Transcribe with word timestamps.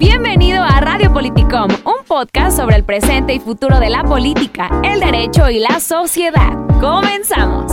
Bienvenido 0.00 0.62
a 0.62 0.80
Radio 0.80 1.12
Politicom, 1.12 1.68
un 1.84 2.06
podcast 2.08 2.56
sobre 2.56 2.74
el 2.76 2.84
presente 2.84 3.34
y 3.34 3.38
futuro 3.38 3.78
de 3.78 3.90
la 3.90 4.02
política, 4.02 4.80
el 4.82 4.98
derecho 4.98 5.50
y 5.50 5.58
la 5.58 5.78
sociedad. 5.78 6.54
Comenzamos. 6.80 7.69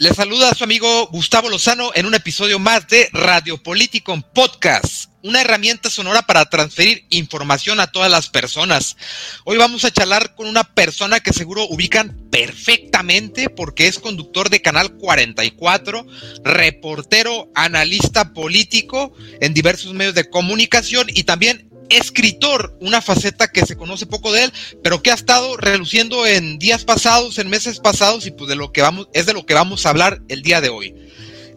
Le 0.00 0.14
saluda 0.14 0.50
a 0.50 0.54
su 0.54 0.62
amigo 0.62 1.08
Gustavo 1.08 1.48
Lozano 1.48 1.90
en 1.92 2.06
un 2.06 2.14
episodio 2.14 2.60
más 2.60 2.86
de 2.86 3.08
Radio 3.12 3.60
Politicom 3.60 4.22
Podcast 4.22 5.08
una 5.22 5.40
herramienta 5.40 5.90
sonora 5.90 6.22
para 6.22 6.48
transferir 6.48 7.04
información 7.10 7.80
a 7.80 7.88
todas 7.88 8.10
las 8.10 8.28
personas. 8.28 8.96
Hoy 9.44 9.58
vamos 9.58 9.84
a 9.84 9.90
charlar 9.90 10.34
con 10.34 10.46
una 10.46 10.64
persona 10.64 11.20
que 11.20 11.32
seguro 11.32 11.66
ubican 11.68 12.16
perfectamente 12.30 13.50
porque 13.50 13.88
es 13.88 13.98
conductor 13.98 14.48
de 14.48 14.62
Canal 14.62 14.92
44, 14.92 16.06
reportero, 16.44 17.50
analista 17.54 18.32
político 18.32 19.12
en 19.40 19.54
diversos 19.54 19.92
medios 19.92 20.14
de 20.14 20.30
comunicación 20.30 21.08
y 21.12 21.24
también 21.24 21.67
escritor, 21.90 22.76
una 22.80 23.00
faceta 23.00 23.48
que 23.48 23.66
se 23.66 23.76
conoce 23.76 24.06
poco 24.06 24.32
de 24.32 24.44
él, 24.44 24.52
pero 24.82 25.02
que 25.02 25.10
ha 25.10 25.14
estado 25.14 25.56
reluciendo 25.56 26.26
en 26.26 26.58
días 26.58 26.84
pasados, 26.84 27.38
en 27.38 27.48
meses 27.48 27.80
pasados 27.80 28.26
y 28.26 28.30
pues 28.30 28.48
de 28.48 28.56
lo 28.56 28.72
que 28.72 28.82
vamos 28.82 29.08
es 29.12 29.26
de 29.26 29.34
lo 29.34 29.46
que 29.46 29.54
vamos 29.54 29.86
a 29.86 29.90
hablar 29.90 30.20
el 30.28 30.42
día 30.42 30.60
de 30.60 30.68
hoy. 30.68 30.94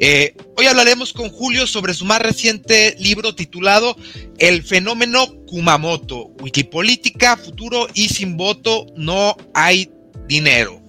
Eh, 0.03 0.35
hoy 0.57 0.65
hablaremos 0.65 1.13
con 1.13 1.29
Julio 1.29 1.67
sobre 1.67 1.93
su 1.93 2.05
más 2.05 2.19
reciente 2.19 2.95
libro 2.97 3.35
titulado 3.35 3.95
El 4.39 4.63
fenómeno 4.63 5.27
Kumamoto, 5.45 6.31
Wikipolítica, 6.41 7.37
futuro 7.37 7.87
y 7.93 8.09
sin 8.09 8.35
voto 8.35 8.87
no 8.95 9.37
hay 9.53 9.91
dinero. 10.27 10.80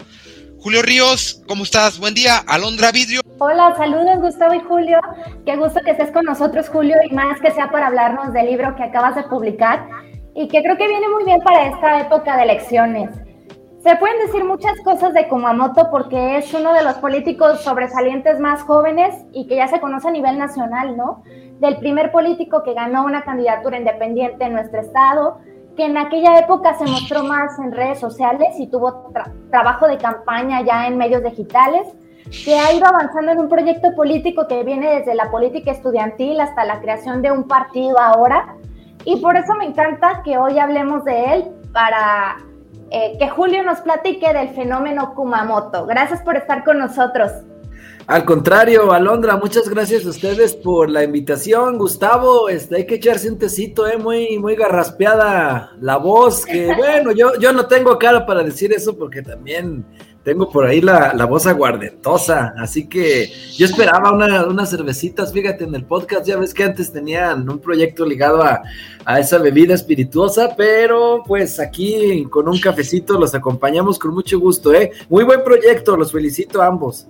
Julio 0.62 0.80
Ríos, 0.80 1.42
¿cómo 1.48 1.64
estás? 1.64 1.98
Buen 1.98 2.14
día, 2.14 2.36
Alondra 2.46 2.92
Vidrio. 2.92 3.20
Hola, 3.38 3.74
saludos 3.76 4.20
Gustavo 4.20 4.54
y 4.54 4.60
Julio. 4.60 5.00
Qué 5.44 5.56
gusto 5.56 5.80
que 5.84 5.90
estés 5.90 6.12
con 6.12 6.24
nosotros, 6.24 6.68
Julio, 6.68 6.94
y 7.10 7.12
más 7.12 7.40
que 7.40 7.50
sea 7.50 7.68
para 7.72 7.88
hablarnos 7.88 8.32
del 8.32 8.46
libro 8.46 8.76
que 8.76 8.84
acabas 8.84 9.16
de 9.16 9.24
publicar 9.24 9.88
y 10.36 10.46
que 10.46 10.62
creo 10.62 10.76
que 10.76 10.86
viene 10.86 11.08
muy 11.08 11.24
bien 11.24 11.40
para 11.40 11.66
esta 11.66 12.02
época 12.02 12.36
de 12.36 12.44
elecciones. 12.44 13.10
Se 13.82 13.96
pueden 13.96 14.24
decir 14.24 14.44
muchas 14.44 14.78
cosas 14.84 15.12
de 15.14 15.26
Kumamoto 15.26 15.90
porque 15.90 16.36
es 16.36 16.54
uno 16.54 16.72
de 16.72 16.84
los 16.84 16.94
políticos 16.98 17.62
sobresalientes 17.62 18.38
más 18.38 18.62
jóvenes 18.62 19.16
y 19.32 19.48
que 19.48 19.56
ya 19.56 19.66
se 19.66 19.80
conoce 19.80 20.06
a 20.06 20.12
nivel 20.12 20.38
nacional, 20.38 20.96
¿no? 20.96 21.24
Del 21.58 21.78
primer 21.78 22.12
político 22.12 22.62
que 22.62 22.74
ganó 22.74 23.04
una 23.04 23.24
candidatura 23.24 23.78
independiente 23.78 24.44
en 24.44 24.52
nuestro 24.52 24.80
estado, 24.80 25.40
que 25.76 25.84
en 25.86 25.96
aquella 25.96 26.38
época 26.38 26.74
se 26.74 26.84
mostró 26.84 27.24
más 27.24 27.58
en 27.58 27.72
redes 27.72 27.98
sociales 27.98 28.48
y 28.58 28.66
tuvo 28.66 29.12
trabajo 29.50 29.88
de 29.88 29.98
campaña 29.98 30.62
ya 30.62 30.86
en 30.86 30.98
medios 30.98 31.22
digitales, 31.22 31.86
que 32.44 32.58
ha 32.58 32.72
ido 32.72 32.86
avanzando 32.86 33.32
en 33.32 33.38
un 33.40 33.48
proyecto 33.48 33.94
político 33.94 34.46
que 34.48 34.62
viene 34.64 34.98
desde 34.98 35.14
la 35.14 35.30
política 35.30 35.70
estudiantil 35.70 36.40
hasta 36.40 36.64
la 36.64 36.80
creación 36.80 37.22
de 37.22 37.30
un 37.30 37.46
partido 37.46 37.98
ahora. 37.98 38.56
Y 39.04 39.16
por 39.20 39.36
eso 39.36 39.54
me 39.54 39.66
encanta 39.66 40.22
que 40.24 40.38
hoy 40.38 40.58
hablemos 40.58 41.04
de 41.04 41.34
él 41.34 41.50
para 41.72 42.36
eh, 42.90 43.16
que 43.18 43.28
Julio 43.28 43.62
nos 43.62 43.80
platique 43.80 44.32
del 44.32 44.50
fenómeno 44.50 45.14
Kumamoto. 45.14 45.86
Gracias 45.86 46.22
por 46.22 46.36
estar 46.36 46.64
con 46.64 46.78
nosotros. 46.78 47.32
Al 48.06 48.24
contrario, 48.24 48.92
Alondra, 48.92 49.36
muchas 49.36 49.68
gracias 49.68 50.04
a 50.04 50.10
ustedes 50.10 50.54
por 50.56 50.90
la 50.90 51.04
invitación. 51.04 51.78
Gustavo, 51.78 52.48
este, 52.48 52.76
hay 52.76 52.86
que 52.86 52.96
echarse 52.96 53.30
un 53.30 53.38
tecito, 53.38 53.86
eh, 53.86 53.96
muy, 53.96 54.38
muy 54.38 54.56
garraspeada 54.56 55.72
la 55.80 55.98
voz, 55.98 56.44
que 56.44 56.66
bueno, 56.76 57.12
yo, 57.12 57.38
yo 57.38 57.52
no 57.52 57.66
tengo 57.66 57.96
cara 57.98 58.26
para 58.26 58.42
decir 58.42 58.72
eso 58.72 58.96
porque 58.96 59.22
también 59.22 59.84
tengo 60.24 60.50
por 60.50 60.66
ahí 60.66 60.80
la, 60.80 61.12
voz 61.26 61.46
aguardentosa, 61.46 62.54
así 62.58 62.88
que 62.88 63.32
yo 63.56 63.66
esperaba 63.66 64.12
unas 64.46 64.70
cervecitas, 64.70 65.32
fíjate, 65.32 65.64
en 65.64 65.74
el 65.74 65.84
podcast, 65.84 66.26
ya 66.26 66.36
ves 66.36 66.54
que 66.54 66.64
antes 66.64 66.92
tenían 66.92 67.48
un 67.48 67.58
proyecto 67.58 68.04
ligado 68.04 68.42
a, 68.42 68.62
a, 69.04 69.20
esa 69.20 69.38
bebida 69.38 69.74
espirituosa, 69.74 70.54
pero 70.56 71.22
pues 71.26 71.58
aquí 71.58 72.24
con 72.30 72.48
un 72.48 72.58
cafecito 72.58 73.18
los 73.18 73.34
acompañamos 73.34 73.98
con 73.98 74.14
mucho 74.14 74.38
gusto, 74.38 74.72
¿eh? 74.74 74.92
Muy 75.08 75.24
buen 75.24 75.42
proyecto, 75.42 75.96
los 75.96 76.12
felicito 76.12 76.62
a 76.62 76.66
ambos. 76.66 77.06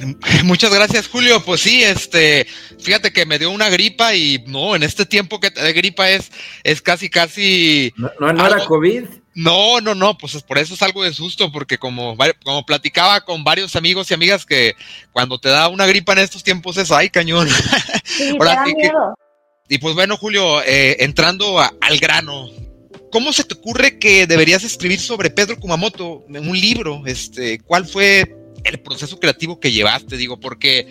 Muchas 0.44 0.74
gracias, 0.74 1.08
Julio. 1.08 1.42
Pues 1.44 1.60
sí, 1.60 1.82
este, 1.82 2.46
fíjate 2.78 3.12
que 3.12 3.26
me 3.26 3.38
dio 3.38 3.50
una 3.50 3.68
gripa 3.68 4.14
y 4.14 4.42
no, 4.46 4.74
en 4.74 4.82
este 4.82 5.06
tiempo 5.06 5.40
que 5.40 5.50
de 5.50 5.72
gripa 5.72 6.10
es, 6.10 6.30
es 6.64 6.80
casi, 6.82 7.08
casi. 7.08 7.92
No, 7.96 8.32
no, 8.32 8.46
era 8.46 8.64
COVID. 8.64 9.04
No, 9.36 9.82
no, 9.82 9.94
no, 9.94 10.16
pues 10.16 10.42
por 10.42 10.56
eso 10.56 10.72
es 10.72 10.80
algo 10.80 11.04
de 11.04 11.12
susto, 11.12 11.52
porque 11.52 11.76
como, 11.76 12.16
como 12.42 12.64
platicaba 12.64 13.20
con 13.20 13.44
varios 13.44 13.76
amigos 13.76 14.10
y 14.10 14.14
amigas 14.14 14.46
que 14.46 14.74
cuando 15.12 15.38
te 15.38 15.50
da 15.50 15.68
una 15.68 15.84
gripa 15.84 16.14
en 16.14 16.20
estos 16.20 16.42
tiempos 16.42 16.78
es 16.78 16.90
ay 16.90 17.10
cañón. 17.10 17.46
y 19.68 19.76
pues 19.76 19.94
bueno, 19.94 20.16
Julio, 20.16 20.62
eh, 20.62 20.96
entrando 21.00 21.60
al 21.60 21.98
grano, 22.00 22.48
¿cómo 23.12 23.30
se 23.34 23.44
te 23.44 23.52
ocurre 23.52 23.98
que 23.98 24.26
deberías 24.26 24.64
escribir 24.64 25.00
sobre 25.00 25.28
Pedro 25.28 25.60
Kumamoto 25.60 26.24
en 26.30 26.48
un 26.48 26.58
libro? 26.58 27.02
Este, 27.04 27.58
¿cuál 27.58 27.86
fue 27.86 28.34
el 28.64 28.80
proceso 28.80 29.20
creativo 29.20 29.60
que 29.60 29.70
llevaste? 29.70 30.16
Digo, 30.16 30.40
porque 30.40 30.90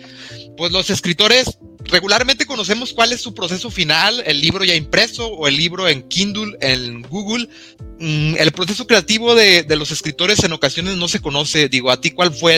pues 0.56 0.70
los 0.70 0.88
escritores 0.88 1.58
regularmente 1.88 2.46
conocemos 2.46 2.92
cuál 2.92 3.12
es 3.12 3.20
su 3.20 3.34
proceso 3.34 3.70
final, 3.70 4.22
el 4.26 4.40
libro 4.40 4.64
ya 4.64 4.74
impreso 4.74 5.26
o 5.26 5.46
el 5.48 5.56
libro 5.56 5.88
en 5.88 6.06
Kindle, 6.08 6.56
en 6.60 7.02
Google. 7.02 7.48
Mm, 7.98 8.34
el 8.38 8.52
proceso 8.52 8.86
creativo 8.86 9.34
de, 9.34 9.64
los 9.76 9.90
escritores 9.90 10.44
en 10.44 10.52
ocasiones 10.52 10.96
no 10.96 11.08
se 11.08 11.20
conoce. 11.20 11.68
Digo, 11.68 11.90
¿a 11.90 12.00
ti 12.00 12.10
cuál 12.10 12.32
fue 12.32 12.54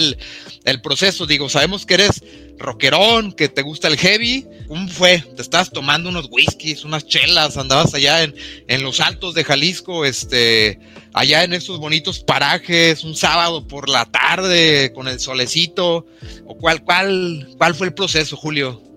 el, 0.64 0.80
proceso? 0.82 1.26
Digo, 1.26 1.48
sabemos 1.48 1.86
que 1.86 1.94
eres 1.94 2.22
rockerón, 2.58 3.32
que 3.32 3.48
te 3.48 3.62
gusta 3.62 3.88
el 3.88 3.96
heavy. 3.96 4.46
¿Cómo 4.66 4.88
fue? 4.88 5.24
¿Te 5.36 5.42
estabas 5.42 5.70
tomando 5.70 6.10
unos 6.10 6.28
whiskies, 6.30 6.84
unas 6.84 7.06
chelas? 7.06 7.56
¿Andabas 7.56 7.94
allá 7.94 8.24
en, 8.24 8.34
en 8.66 8.82
los 8.82 9.00
altos 9.00 9.34
de 9.34 9.44
Jalisco, 9.44 10.04
este, 10.04 10.80
allá 11.12 11.44
en 11.44 11.52
esos 11.52 11.78
bonitos 11.78 12.20
parajes, 12.20 13.04
un 13.04 13.14
sábado 13.14 13.66
por 13.66 13.88
la 13.88 14.06
tarde 14.06 14.92
con 14.94 15.06
el 15.06 15.20
solecito? 15.20 16.06
¿O 16.46 16.56
cuál, 16.56 16.82
cuál, 16.82 17.48
cuál 17.56 17.74
fue 17.74 17.86
el 17.86 17.94
proceso, 17.94 18.36
Julio? 18.36 18.87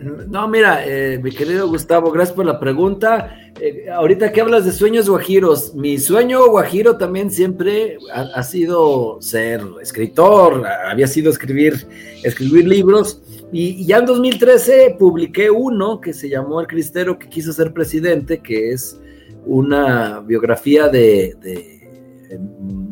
No, 0.00 0.46
mira, 0.46 0.86
eh, 0.86 1.18
mi 1.20 1.30
querido 1.30 1.68
Gustavo, 1.68 2.12
gracias 2.12 2.36
por 2.36 2.46
la 2.46 2.60
pregunta. 2.60 3.36
Eh, 3.60 3.90
ahorita 3.90 4.30
que 4.30 4.40
hablas 4.40 4.64
de 4.64 4.70
sueños 4.70 5.08
guajiros, 5.08 5.74
mi 5.74 5.98
sueño 5.98 6.48
guajiro 6.48 6.96
también 6.96 7.30
siempre 7.32 7.98
ha, 8.12 8.42
sido 8.44 9.18
ser 9.20 9.60
escritor, 9.82 10.64
había 10.66 11.08
sido 11.08 11.30
escribir, 11.30 11.86
escribir 12.22 12.68
libros. 12.68 13.20
Y, 13.52 13.84
ya 13.86 13.98
en 13.98 14.06
2013 14.06 14.96
publiqué 14.98 15.50
uno 15.50 16.00
que 16.00 16.12
se 16.12 16.28
llamó 16.28 16.60
El 16.60 16.68
Cristero 16.68 17.18
que 17.18 17.28
quiso 17.28 17.52
ser 17.52 17.72
presidente, 17.72 18.38
que 18.38 18.70
es 18.70 19.00
una 19.46 20.20
biografía 20.20 20.88
de 20.88 21.77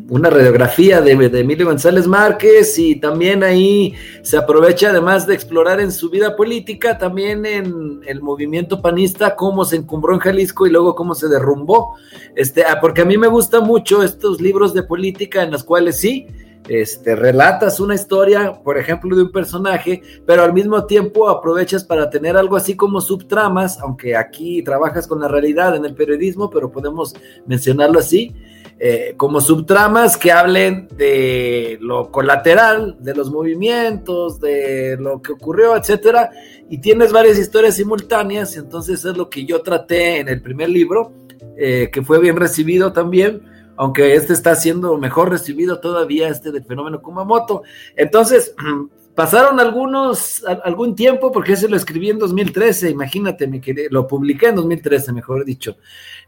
una 0.09 0.29
radiografía 0.29 1.01
de, 1.01 1.11
Emilio 1.11 1.65
González 1.65 2.07
Márquez 2.07 2.77
y 2.79 2.95
también 2.95 3.43
ahí 3.43 3.93
se 4.21 4.37
aprovecha 4.37 4.89
además 4.89 5.27
de 5.27 5.33
explorar 5.33 5.81
en 5.81 5.91
su 5.91 6.09
vida 6.09 6.35
política, 6.35 6.97
también 6.97 7.45
en 7.45 8.01
el 8.05 8.21
movimiento 8.21 8.81
panista, 8.81 9.35
cómo 9.35 9.65
se 9.65 9.75
encumbró 9.75 10.13
en 10.13 10.19
Jalisco 10.19 10.65
y 10.65 10.71
luego 10.71 10.95
cómo 10.95 11.13
se 11.13 11.27
derrumbó. 11.27 11.95
Este, 12.35 12.63
ah, 12.63 12.79
porque 12.79 13.01
a 13.01 13.05
mí 13.05 13.17
me 13.17 13.27
gustan 13.27 13.65
mucho 13.65 14.01
estos 14.01 14.39
libros 14.39 14.73
de 14.73 14.83
política 14.83 15.43
en 15.43 15.51
los 15.51 15.63
cuales 15.63 15.99
sí, 15.99 16.27
este, 16.69 17.15
relatas 17.15 17.79
una 17.79 17.95
historia, 17.95 18.61
por 18.63 18.77
ejemplo, 18.77 19.15
de 19.15 19.23
un 19.23 19.31
personaje, 19.31 20.01
pero 20.25 20.43
al 20.43 20.53
mismo 20.53 20.85
tiempo 20.85 21.29
aprovechas 21.29 21.83
para 21.83 22.09
tener 22.09 22.37
algo 22.37 22.55
así 22.55 22.75
como 22.75 23.01
subtramas, 23.01 23.79
aunque 23.79 24.15
aquí 24.15 24.61
trabajas 24.63 25.05
con 25.07 25.19
la 25.19 25.27
realidad 25.27 25.75
en 25.75 25.85
el 25.85 25.95
periodismo, 25.95 26.49
pero 26.49 26.71
podemos 26.71 27.13
mencionarlo 27.45 27.99
así 27.99 28.35
eh, 28.79 29.15
como 29.17 29.41
subtramas 29.41 30.17
que 30.17 30.31
hablen 30.31 30.87
de 30.95 31.79
lo 31.81 32.11
colateral, 32.11 32.95
de 32.99 33.15
los 33.15 33.31
movimientos, 33.31 34.39
de 34.39 34.97
lo 34.99 35.21
que 35.21 35.33
ocurrió, 35.33 35.75
etcétera, 35.75 36.29
y 36.69 36.77
tienes 36.77 37.11
varias 37.11 37.39
historias 37.39 37.75
simultáneas, 37.75 38.55
entonces 38.55 39.03
es 39.03 39.17
lo 39.17 39.29
que 39.29 39.45
yo 39.45 39.61
traté 39.61 40.19
en 40.19 40.29
el 40.29 40.41
primer 40.41 40.69
libro, 40.69 41.11
eh, 41.57 41.89
que 41.91 42.03
fue 42.03 42.19
bien 42.19 42.35
recibido 42.35 42.93
también, 42.93 43.41
aunque 43.77 44.13
este 44.15 44.33
está 44.33 44.55
siendo 44.55 44.95
mejor 44.97 45.31
recibido 45.31 45.79
todavía, 45.79 46.29
este 46.29 46.51
del 46.51 46.63
fenómeno 46.63 47.01
Kumamoto. 47.01 47.63
Entonces, 47.95 48.53
Pasaron 49.17 49.59
algunos, 49.59 50.43
algún 50.63 50.93
tiempo, 50.93 51.31
porque 51.31 51.53
ese 51.53 51.67
lo 51.67 51.75
escribí 51.75 52.11
en 52.11 52.19
2013, 52.19 52.91
imagínate, 52.91 53.47
me 53.47 53.59
lo 53.89 54.05
publiqué 54.05 54.49
en 54.49 54.55
2013, 54.57 55.11
mejor 55.11 55.43
dicho. 55.43 55.77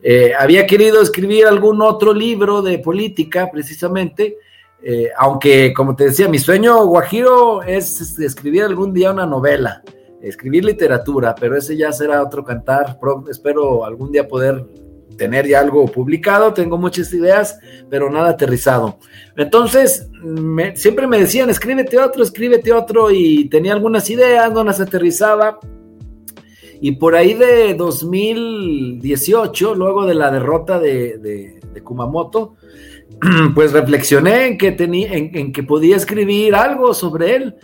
Eh, 0.02 0.34
había 0.38 0.66
querido 0.66 1.02
escribir 1.02 1.46
algún 1.46 1.82
otro 1.82 2.14
libro 2.14 2.62
de 2.62 2.80
política, 2.80 3.50
precisamente, 3.52 4.38
eh, 4.82 5.10
aunque, 5.18 5.74
como 5.74 5.96
te 5.96 6.06
decía, 6.06 6.30
mi 6.30 6.40
sueño 6.40 6.86
guajiro 6.86 7.62
es 7.64 8.18
escribir 8.20 8.64
algún 8.64 8.94
día 8.94 9.12
una 9.12 9.26
novela, 9.26 9.84
escribir 10.22 10.64
literatura, 10.64 11.36
pero 11.36 11.58
ese 11.58 11.76
ya 11.76 11.92
será 11.92 12.24
otro 12.24 12.44
cantar. 12.44 12.98
espero 13.30 13.84
algún 13.84 14.12
día 14.12 14.28
poder 14.28 14.66
tener 15.18 15.46
ya 15.46 15.60
algo 15.60 15.86
publicado, 15.86 16.54
tengo 16.54 16.78
muchas 16.78 17.14
ideas, 17.14 17.60
pero 17.90 18.10
nada 18.10 18.30
aterrizado. 18.30 19.00
Entonces, 19.36 20.10
siempre 20.76 21.08
me 21.08 21.20
decían, 21.20 21.50
escríbete 21.50 22.00
otro, 22.00 22.24
escríbete 22.24 22.72
otro, 22.72 23.12
y 23.12 23.50
tenía 23.50 23.74
algunas 23.74 24.10
ideas, 24.10 24.52
no 24.54 24.64
las 24.64 24.80
aterrizaba. 24.80 25.60
Y 26.82 26.94
por 26.94 27.16
ahí 27.16 27.34
de 27.34 27.74
2018, 27.74 29.76
luego 29.76 30.06
de 30.06 30.16
la 30.16 30.32
derrota 30.32 30.80
de, 30.80 31.60
Kumamoto, 31.84 32.56
pues 33.56 33.74
reflexioné 33.74 34.48
en 34.48 34.58
que, 34.58 34.72
tenía, 34.72 35.14
en 35.14 35.52
que 35.52 35.64
podía 35.64 35.96
escribir 35.96 36.56
algo 36.56 36.94
sobre 36.94 37.36
él. 37.36 37.56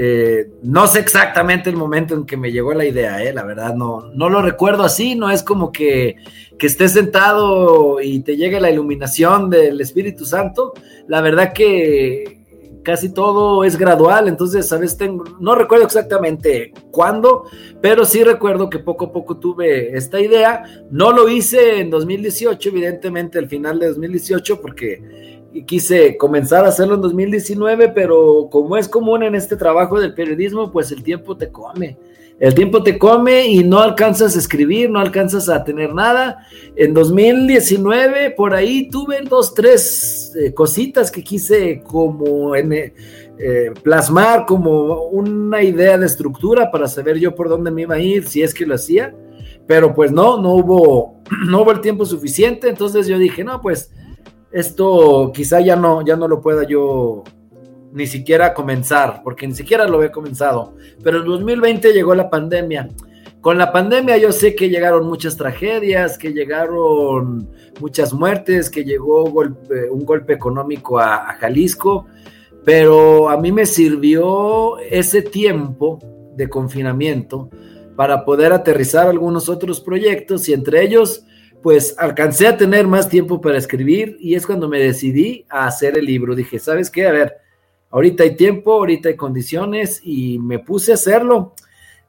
Eh, 0.00 0.52
no 0.62 0.86
sé 0.86 1.00
exactamente 1.00 1.70
el 1.70 1.76
momento 1.76 2.14
en 2.14 2.24
que 2.24 2.36
me 2.36 2.52
llegó 2.52 2.72
la 2.72 2.84
idea, 2.84 3.20
eh, 3.24 3.32
la 3.32 3.42
verdad 3.42 3.74
no, 3.74 4.12
no 4.14 4.28
lo 4.28 4.42
recuerdo 4.42 4.84
así, 4.84 5.16
no 5.16 5.28
es 5.28 5.42
como 5.42 5.72
que, 5.72 6.14
que 6.56 6.68
estés 6.68 6.92
sentado 6.92 8.00
y 8.00 8.20
te 8.20 8.36
llegue 8.36 8.60
la 8.60 8.70
iluminación 8.70 9.50
del 9.50 9.80
Espíritu 9.80 10.24
Santo, 10.24 10.72
la 11.08 11.20
verdad 11.20 11.52
que 11.52 12.37
casi 12.88 13.10
todo 13.10 13.64
es 13.64 13.76
gradual, 13.76 14.28
entonces, 14.28 14.66
¿sabes? 14.66 14.96
Tengo, 14.96 15.22
no 15.40 15.54
recuerdo 15.54 15.84
exactamente 15.84 16.72
cuándo, 16.90 17.44
pero 17.82 18.06
sí 18.06 18.24
recuerdo 18.24 18.70
que 18.70 18.78
poco 18.78 19.04
a 19.04 19.12
poco 19.12 19.36
tuve 19.36 19.94
esta 19.94 20.18
idea, 20.18 20.64
no 20.90 21.12
lo 21.12 21.28
hice 21.28 21.80
en 21.80 21.90
2018, 21.90 22.70
evidentemente 22.70 23.38
al 23.38 23.46
final 23.46 23.78
de 23.78 23.88
2018, 23.88 24.62
porque 24.62 25.42
quise 25.66 26.16
comenzar 26.16 26.64
a 26.64 26.68
hacerlo 26.68 26.94
en 26.94 27.02
2019, 27.02 27.90
pero 27.90 28.48
como 28.50 28.74
es 28.78 28.88
común 28.88 29.22
en 29.22 29.34
este 29.34 29.56
trabajo 29.56 30.00
del 30.00 30.14
periodismo, 30.14 30.72
pues 30.72 30.90
el 30.90 31.02
tiempo 31.02 31.36
te 31.36 31.50
come. 31.50 31.98
El 32.40 32.54
tiempo 32.54 32.84
te 32.84 32.98
come 32.98 33.48
y 33.48 33.64
no 33.64 33.80
alcanzas 33.80 34.36
a 34.36 34.38
escribir, 34.38 34.90
no 34.90 35.00
alcanzas 35.00 35.48
a 35.48 35.64
tener 35.64 35.92
nada. 35.92 36.46
En 36.76 36.94
2019, 36.94 38.30
por 38.30 38.54
ahí 38.54 38.88
tuve 38.88 39.20
dos, 39.22 39.54
tres 39.54 40.32
eh, 40.38 40.54
cositas 40.54 41.10
que 41.10 41.24
quise 41.24 41.82
como 41.82 42.54
en, 42.54 42.72
eh, 42.72 42.92
plasmar 43.82 44.46
como 44.46 45.06
una 45.06 45.64
idea 45.64 45.98
de 45.98 46.06
estructura 46.06 46.70
para 46.70 46.86
saber 46.86 47.18
yo 47.18 47.34
por 47.34 47.48
dónde 47.48 47.72
me 47.72 47.82
iba 47.82 47.96
a 47.96 48.00
ir, 48.00 48.24
si 48.28 48.42
es 48.42 48.54
que 48.54 48.66
lo 48.66 48.76
hacía. 48.76 49.16
Pero 49.66 49.92
pues 49.92 50.12
no, 50.12 50.40
no 50.40 50.54
hubo, 50.54 51.20
no 51.48 51.62
hubo 51.62 51.72
el 51.72 51.80
tiempo 51.80 52.04
suficiente. 52.04 52.68
Entonces 52.68 53.08
yo 53.08 53.18
dije, 53.18 53.42
no, 53.42 53.60
pues 53.60 53.90
esto 54.52 55.32
quizá 55.34 55.60
ya 55.60 55.74
no, 55.74 56.06
ya 56.06 56.14
no 56.14 56.28
lo 56.28 56.40
pueda 56.40 56.62
yo 56.62 57.24
ni 57.92 58.06
siquiera 58.06 58.54
comenzar, 58.54 59.22
porque 59.22 59.46
ni 59.46 59.54
siquiera 59.54 59.86
lo 59.86 60.02
he 60.02 60.10
comenzado. 60.10 60.74
Pero 61.02 61.20
en 61.20 61.24
2020 61.26 61.92
llegó 61.92 62.14
la 62.14 62.30
pandemia. 62.30 62.88
Con 63.40 63.56
la 63.56 63.72
pandemia 63.72 64.16
yo 64.16 64.32
sé 64.32 64.54
que 64.54 64.68
llegaron 64.68 65.06
muchas 65.06 65.36
tragedias, 65.36 66.18
que 66.18 66.32
llegaron 66.32 67.48
muchas 67.80 68.12
muertes, 68.12 68.68
que 68.68 68.84
llegó 68.84 69.24
un 69.24 70.04
golpe 70.04 70.32
económico 70.32 70.98
a, 70.98 71.30
a 71.30 71.34
Jalisco, 71.34 72.06
pero 72.64 73.28
a 73.28 73.36
mí 73.36 73.52
me 73.52 73.64
sirvió 73.64 74.78
ese 74.78 75.22
tiempo 75.22 75.98
de 76.34 76.48
confinamiento 76.48 77.48
para 77.96 78.24
poder 78.24 78.52
aterrizar 78.52 79.08
algunos 79.08 79.48
otros 79.48 79.80
proyectos 79.80 80.48
y 80.48 80.52
entre 80.52 80.82
ellos 80.82 81.24
pues 81.62 81.96
alcancé 81.98 82.46
a 82.46 82.56
tener 82.56 82.86
más 82.86 83.08
tiempo 83.08 83.40
para 83.40 83.58
escribir 83.58 84.16
y 84.20 84.34
es 84.34 84.46
cuando 84.46 84.68
me 84.68 84.78
decidí 84.78 85.44
a 85.48 85.66
hacer 85.66 85.98
el 85.98 86.04
libro. 86.04 86.34
Dije, 86.34 86.58
¿sabes 86.58 86.90
qué? 86.90 87.06
A 87.06 87.12
ver, 87.12 87.36
ahorita 87.90 88.24
hay 88.24 88.36
tiempo, 88.36 88.72
ahorita 88.72 89.08
hay 89.08 89.16
condiciones 89.16 90.00
y 90.02 90.38
me 90.38 90.58
puse 90.58 90.92
a 90.92 90.94
hacerlo. 90.94 91.54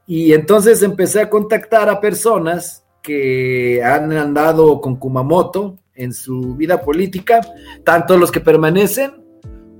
Y 0.06 0.32
entonces 0.32 0.82
empecé 0.82 1.20
a 1.20 1.30
contactar 1.30 1.88
a 1.88 2.00
personas 2.00 2.84
que 3.02 3.82
han 3.82 4.12
andado 4.12 4.80
con 4.80 4.96
Kumamoto 4.96 5.78
en 5.94 6.12
su 6.12 6.56
vida 6.56 6.82
política, 6.82 7.40
tanto 7.84 8.16
los 8.16 8.30
que 8.32 8.40
permanecen 8.40 9.12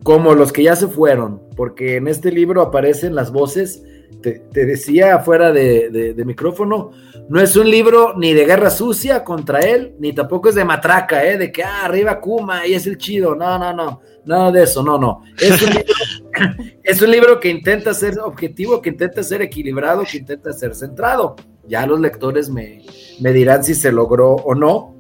como 0.03 0.35
los 0.35 0.53
que 0.53 0.63
ya 0.63 0.77
se 0.77 0.89
fueron, 0.89 1.43
porque 1.57 1.97
en 1.97 2.09
este 2.09 2.33
libro 2.33 2.63
aparecen 2.63 3.15
las 3.15 3.33
voces, 3.33 3.83
te, 4.23 4.43
decía 4.53 5.19
fuera 5.21 5.53
de 5.53 6.23
micrófono, 6.25 6.93
no 7.31 7.41
es 7.41 7.55
un 7.55 7.71
libro 7.71 8.15
ni 8.17 8.35
de 8.35 8.45
guerra 8.45 8.71
sucia 8.71 9.23
contra 9.23 9.61
él, 9.61 9.95
ni 10.01 10.13
tampoco 10.13 10.49
es 10.49 10.57
de 10.57 10.65
matraca, 10.65 11.25
¿eh? 11.25 11.39
de 11.39 11.53
que 11.53 11.63
ah, 11.63 11.85
arriba 11.85 12.21
Kuma 12.21 12.67
y 12.67 12.75
es 12.75 12.89
el 12.89 12.99
chido. 12.99 13.37
No, 13.37 13.57
no, 13.57 13.73
no, 13.73 14.01
nada 14.25 14.51
de 14.51 14.65
eso, 14.65 14.83
no, 14.83 14.99
no. 14.99 15.23
Es 16.83 17.01
un, 17.03 17.11
libro, 17.13 17.39
que 17.39 17.49
intenta 17.49 17.95
ser 17.95 18.19
objetivo, 18.19 18.83
que 18.83 18.91
intenta 18.91 19.23
ser 19.23 19.43
equilibrado, 19.43 20.03
que 20.11 20.19
intenta 20.19 20.53
ser 20.53 20.75
centrado. 20.75 21.37
Ya 21.69 21.87
los 21.87 22.01
lectores 22.01 22.49
me, 22.49 22.83
dirán 23.21 23.63
si 23.63 23.77
se 23.77 23.93
logró 23.93 24.35
o 24.35 24.53
no. 24.57 24.97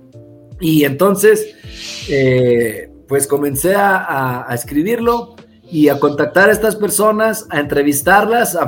Y 0.60 0.84
entonces, 0.84 1.56
eh, 2.08 2.92
pues 3.08 3.26
comencé 3.26 3.74
a 3.74 4.46
escribirlo 4.52 5.34
y 5.70 5.88
a 5.88 6.00
contactar 6.00 6.48
a 6.48 6.52
estas 6.52 6.76
personas, 6.76 7.46
a 7.50 7.60
entrevistarlas, 7.60 8.58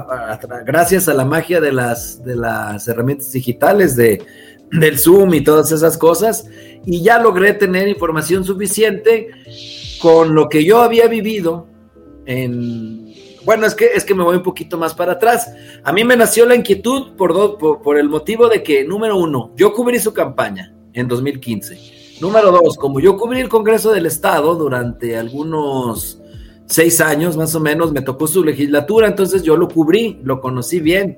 gracias 0.65 1.09
a 1.09 1.15
la 1.15 1.25
magia 1.25 1.61
de 1.61 1.73
las, 1.73 2.23
de 2.25 2.37
las 2.37 2.87
herramientas 2.87 3.33
digitales, 3.33 3.97
de, 3.97 4.23
del 4.71 4.99
Zoom 4.99 5.35
y 5.35 5.43
todas 5.43 5.73
esas 5.73 5.99
cosas, 5.99 6.47
y 6.87 7.03
ya 7.03 7.19
logré 7.19 7.55
tener 7.55 7.89
información 7.89 8.45
suficiente 8.45 9.31
con 10.01 10.35
lo 10.35 10.49
que 10.49 10.65
yo 10.65 10.81
había 10.83 11.09
vivido 11.09 11.67
en... 12.27 13.13
Bueno, 13.45 13.67
es 13.67 13.75
que, 13.75 13.87
es 13.87 14.05
que 14.05 14.15
me 14.15 14.23
voy 14.23 14.37
un 14.37 14.45
poquito 14.45 14.79
más 14.79 14.95
para 14.95 15.13
atrás. 15.13 15.53
A 15.83 15.93
mí 15.93 16.05
me 16.05 16.17
nació 16.17 16.47
la 16.47 16.55
inquietud 16.55 17.17
por, 17.17 17.59
por, 17.59 17.83
por 17.83 17.99
el 17.99 18.09
motivo 18.09 18.49
de 18.49 18.63
que, 18.63 18.85
número 18.85 19.17
uno, 19.17 19.53
yo 19.57 19.73
cubrí 19.73 19.99
su 19.99 20.15
campaña 20.15 20.73
en 20.93 21.09
2015. 21.09 22.21
Número 22.21 22.53
dos, 22.53 22.77
como 22.77 23.01
yo 23.01 23.17
cubrí 23.17 23.41
el 23.41 23.49
Congreso 23.49 23.91
del 23.91 24.07
Estado 24.07 24.55
durante 24.55 25.17
algunos 25.17 26.22
seis 26.67 27.01
años 27.01 27.37
más 27.37 27.55
o 27.55 27.61
menos, 27.61 27.93
me 27.93 28.03
tocó 28.03 28.27
su 28.27 28.45
legislatura, 28.45 29.09
entonces 29.09 29.43
yo 29.43 29.57
lo 29.57 29.69
cubrí, 29.69 30.21
lo 30.23 30.41
conocí 30.41 30.81
bien. 30.81 31.17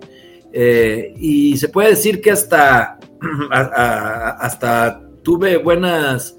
Eh, 0.53 1.15
y 1.19 1.57
se 1.57 1.69
puede 1.69 1.91
decir 1.91 2.21
que 2.21 2.31
hasta, 2.31 2.99
hasta 3.51 5.03
tuve 5.23 5.57
buenas, 5.57 6.37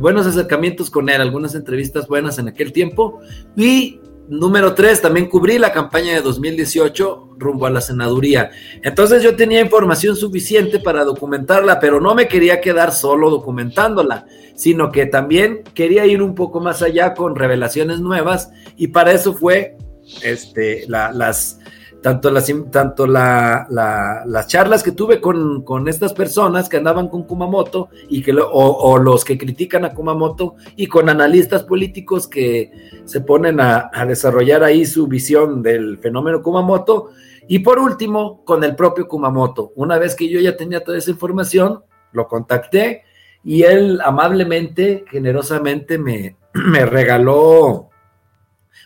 buenos 0.00 0.26
acercamientos 0.26 0.90
con 0.90 1.08
él, 1.10 1.20
algunas 1.20 1.54
entrevistas 1.54 2.08
buenas 2.08 2.38
en 2.38 2.48
aquel 2.48 2.72
tiempo. 2.72 3.20
Y 3.56 4.00
número 4.28 4.74
tres, 4.74 5.00
también 5.00 5.26
cubrí 5.26 5.58
la 5.58 5.72
campaña 5.72 6.14
de 6.14 6.20
2018 6.20 7.30
rumbo 7.38 7.66
a 7.66 7.70
la 7.70 7.80
senaduría. 7.80 8.50
Entonces 8.82 9.22
yo 9.22 9.36
tenía 9.36 9.60
información 9.60 10.16
suficiente 10.16 10.78
para 10.78 11.04
documentarla, 11.04 11.80
pero 11.80 12.00
no 12.00 12.14
me 12.14 12.28
quería 12.28 12.60
quedar 12.60 12.92
solo 12.92 13.30
documentándola, 13.30 14.26
sino 14.54 14.92
que 14.92 15.06
también 15.06 15.62
quería 15.74 16.04
ir 16.06 16.22
un 16.22 16.34
poco 16.34 16.60
más 16.60 16.82
allá 16.82 17.14
con 17.14 17.36
revelaciones 17.36 18.00
nuevas 18.00 18.50
y 18.76 18.88
para 18.88 19.12
eso 19.12 19.34
fue 19.34 19.76
este, 20.22 20.84
las, 20.88 21.60
tanto 22.02 22.30
las, 22.30 22.52
tanto 22.70 23.06
las 23.06 24.46
charlas 24.46 24.82
que 24.82 24.92
tuve 24.92 25.20
con, 25.20 25.88
estas 25.88 26.12
personas 26.12 26.68
que 26.68 26.76
andaban 26.76 27.08
con 27.08 27.24
Kumamoto 27.24 27.88
y 28.08 28.22
que 28.22 28.32
o, 28.38 28.98
los 28.98 29.24
que 29.24 29.36
critican 29.36 29.84
a 29.84 29.94
Kumamoto 29.94 30.54
y 30.76 30.86
con 30.86 31.08
analistas 31.08 31.64
políticos 31.64 32.28
que 32.28 32.72
se 33.04 33.20
ponen 33.20 33.60
a, 33.60 33.90
a, 33.92 34.06
desarrollar 34.06 34.62
ahí 34.62 34.86
su 34.86 35.06
visión 35.06 35.62
del 35.62 35.98
fenómeno 35.98 36.42
Kumamoto 36.42 37.10
y 37.48 37.60
por 37.60 37.78
último 37.78 38.44
con 38.44 38.62
el 38.62 38.76
propio 38.76 39.08
Kumamoto. 39.08 39.72
Una 39.74 39.98
vez 39.98 40.14
que 40.14 40.28
yo 40.28 40.40
ya 40.40 40.56
tenía 40.56 40.84
toda 40.84 40.98
esa 40.98 41.10
información, 41.10 41.82
lo 42.12 42.28
contacté 42.28 43.02
y 43.42 43.62
él 43.62 44.00
amablemente, 44.04 45.04
generosamente 45.10 45.98
me, 45.98 46.36
me 46.52 46.86
regaló 46.86 47.88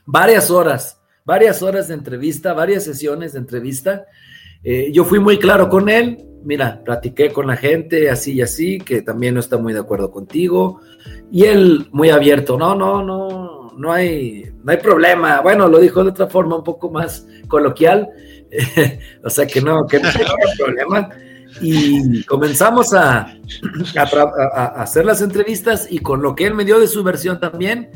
varias 0.07 0.51
horas 0.51 1.02
varias 1.25 1.63
horas 1.63 1.89
de 1.89 1.95
entrevista, 1.95 2.53
varias 2.53 2.85
sesiones 2.85 3.33
de 3.33 3.39
entrevista. 3.39 4.07
Eh, 4.65 4.91
yo 4.93 5.05
fui 5.05 5.19
muy 5.19 5.39
claro 5.39 5.69
con 5.69 5.89
él, 5.89 6.25
mira, 6.45 6.83
platiqué 6.85 7.33
con 7.33 7.47
la 7.47 7.57
gente 7.57 8.11
así 8.11 8.35
y 8.35 8.43
así, 8.43 8.79
que 8.79 9.03
también 9.03 9.35
no 9.35 9.41
está 9.41 9.59
muy 9.59 9.73
de 9.73 9.81
acuerdo 9.81 10.11
contigo, 10.11 10.81
y 11.31 11.45
él 11.45 11.89
muy 11.93 12.11
abierto, 12.11 12.57
no, 12.57 12.75
no, 12.75 13.03
no, 13.03 13.73
no 13.77 13.93
hay, 13.93 14.53
no 14.63 14.73
hay 14.73 14.79
problema. 14.79 15.41
Bueno, 15.41 15.69
lo 15.69 15.79
dijo 15.79 16.03
de 16.05 16.11
otra 16.11 16.27
forma 16.29 16.57
un 16.57 16.65
poco 16.65 16.91
más 16.91 17.27
coloquial, 17.49 18.09
o 19.25 19.31
sea 19.31 19.47
que 19.47 19.61
no, 19.61 19.87
que 19.87 19.99
no 19.99 20.09
hay 20.09 20.57
problema. 20.59 21.09
Y 21.61 22.25
comenzamos 22.25 22.95
a, 22.95 23.37
a, 23.97 24.65
hacer 24.83 25.05
las 25.05 25.21
entrevistas 25.21 25.87
y 25.91 25.99
con 25.99 26.23
lo 26.23 26.35
que 26.35 26.47
él 26.47 26.55
me 26.55 26.65
dio 26.65 26.81
de 26.81 26.87
su 26.87 27.03
versión 27.03 27.41
también, 27.41 27.91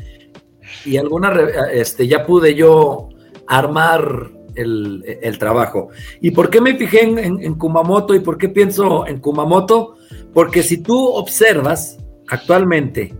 y 0.85 0.97
alguna, 0.97 1.33
este, 1.71 2.07
ya 2.07 2.25
pude 2.25 2.53
yo 2.53 3.09
armar 3.47 4.31
el, 4.55 5.37
trabajo. 5.39 5.89
¿Y 6.21 6.31
por 6.31 6.49
qué 6.49 6.61
me 6.61 6.75
fijé 6.75 7.03
en, 7.03 7.55
Kumamoto 7.55 8.15
y 8.15 8.19
por 8.19 8.37
qué 8.37 8.49
pienso 8.49 9.05
en 9.07 9.19
Kumamoto? 9.19 9.95
Porque 10.33 10.63
si 10.63 10.81
tú 10.81 10.97
observas 10.97 11.97
actualmente, 12.27 13.13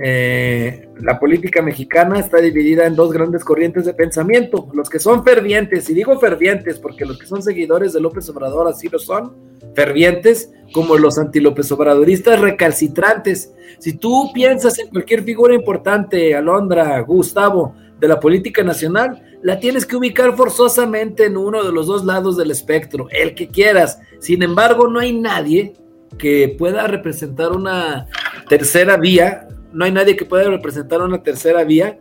eh, 0.00 0.88
la 1.00 1.18
política 1.18 1.60
mexicana 1.60 2.20
está 2.20 2.38
dividida 2.38 2.86
en 2.86 2.94
dos 2.94 3.12
grandes 3.12 3.44
corrientes 3.44 3.84
de 3.84 3.94
pensamiento. 3.94 4.68
Los 4.72 4.88
que 4.88 4.98
son 4.98 5.24
fervientes, 5.24 5.88
y 5.90 5.94
digo 5.94 6.18
fervientes 6.18 6.78
porque 6.78 7.04
los 7.04 7.18
que 7.18 7.26
son 7.26 7.42
seguidores 7.42 7.92
de 7.92 8.00
López 8.00 8.28
Obrador 8.28 8.68
así 8.68 8.88
lo 8.88 8.98
son, 8.98 9.34
fervientes 9.74 10.52
como 10.72 10.96
los 10.96 11.18
antilópez 11.18 11.70
obradoristas 11.72 12.40
recalcitrantes. 12.40 13.54
Si 13.78 13.96
tú 13.96 14.30
piensas 14.32 14.78
en 14.78 14.88
cualquier 14.88 15.22
figura 15.22 15.54
importante, 15.54 16.34
Alondra, 16.34 17.00
Gustavo, 17.00 17.74
de 17.98 18.08
la 18.08 18.20
política 18.20 18.62
nacional, 18.62 19.22
la 19.42 19.60
tienes 19.60 19.86
que 19.86 19.96
ubicar 19.96 20.36
forzosamente 20.36 21.26
en 21.26 21.36
uno 21.36 21.62
de 21.62 21.72
los 21.72 21.86
dos 21.86 22.04
lados 22.04 22.36
del 22.36 22.50
espectro, 22.50 23.08
el 23.10 23.34
que 23.34 23.48
quieras. 23.48 24.00
Sin 24.20 24.42
embargo, 24.42 24.88
no 24.88 25.00
hay 25.00 25.12
nadie 25.12 25.74
que 26.18 26.54
pueda 26.58 26.86
representar 26.86 27.52
una 27.52 28.06
tercera 28.48 28.96
vía, 28.96 29.48
no 29.72 29.84
hay 29.84 29.92
nadie 29.92 30.16
que 30.16 30.24
pueda 30.24 30.48
representar 30.48 31.02
una 31.02 31.22
tercera 31.22 31.64
vía, 31.64 31.98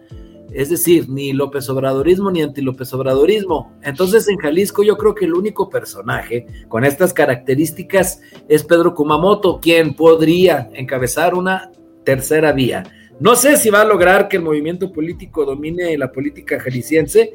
es 0.51 0.69
decir, 0.69 1.09
ni 1.09 1.33
López 1.33 1.69
Obradorismo 1.69 2.31
ni 2.31 2.41
anti 2.41 2.61
López 2.61 2.93
Obradorismo. 2.93 3.73
Entonces 3.83 4.27
en 4.29 4.37
Jalisco 4.37 4.81
yo 4.81 4.97
creo 4.97 5.13
que 5.13 5.25
el 5.25 5.33
único 5.33 5.69
personaje 5.69 6.47
con 6.69 6.85
estas 6.85 7.13
características 7.13 8.21
es 8.47 8.63
Pedro 8.63 8.95
Kumamoto, 8.95 9.59
quien 9.59 9.93
podría 9.93 10.69
encabezar 10.73 11.35
una 11.35 11.71
tercera 12.05 12.53
vía. 12.53 12.83
No 13.19 13.35
sé 13.35 13.57
si 13.57 13.69
va 13.69 13.81
a 13.81 13.85
lograr 13.85 14.27
que 14.27 14.37
el 14.37 14.43
movimiento 14.43 14.91
político 14.91 15.43
domine 15.43 15.97
la 15.97 16.11
política 16.11 16.59
jalisciense, 16.59 17.33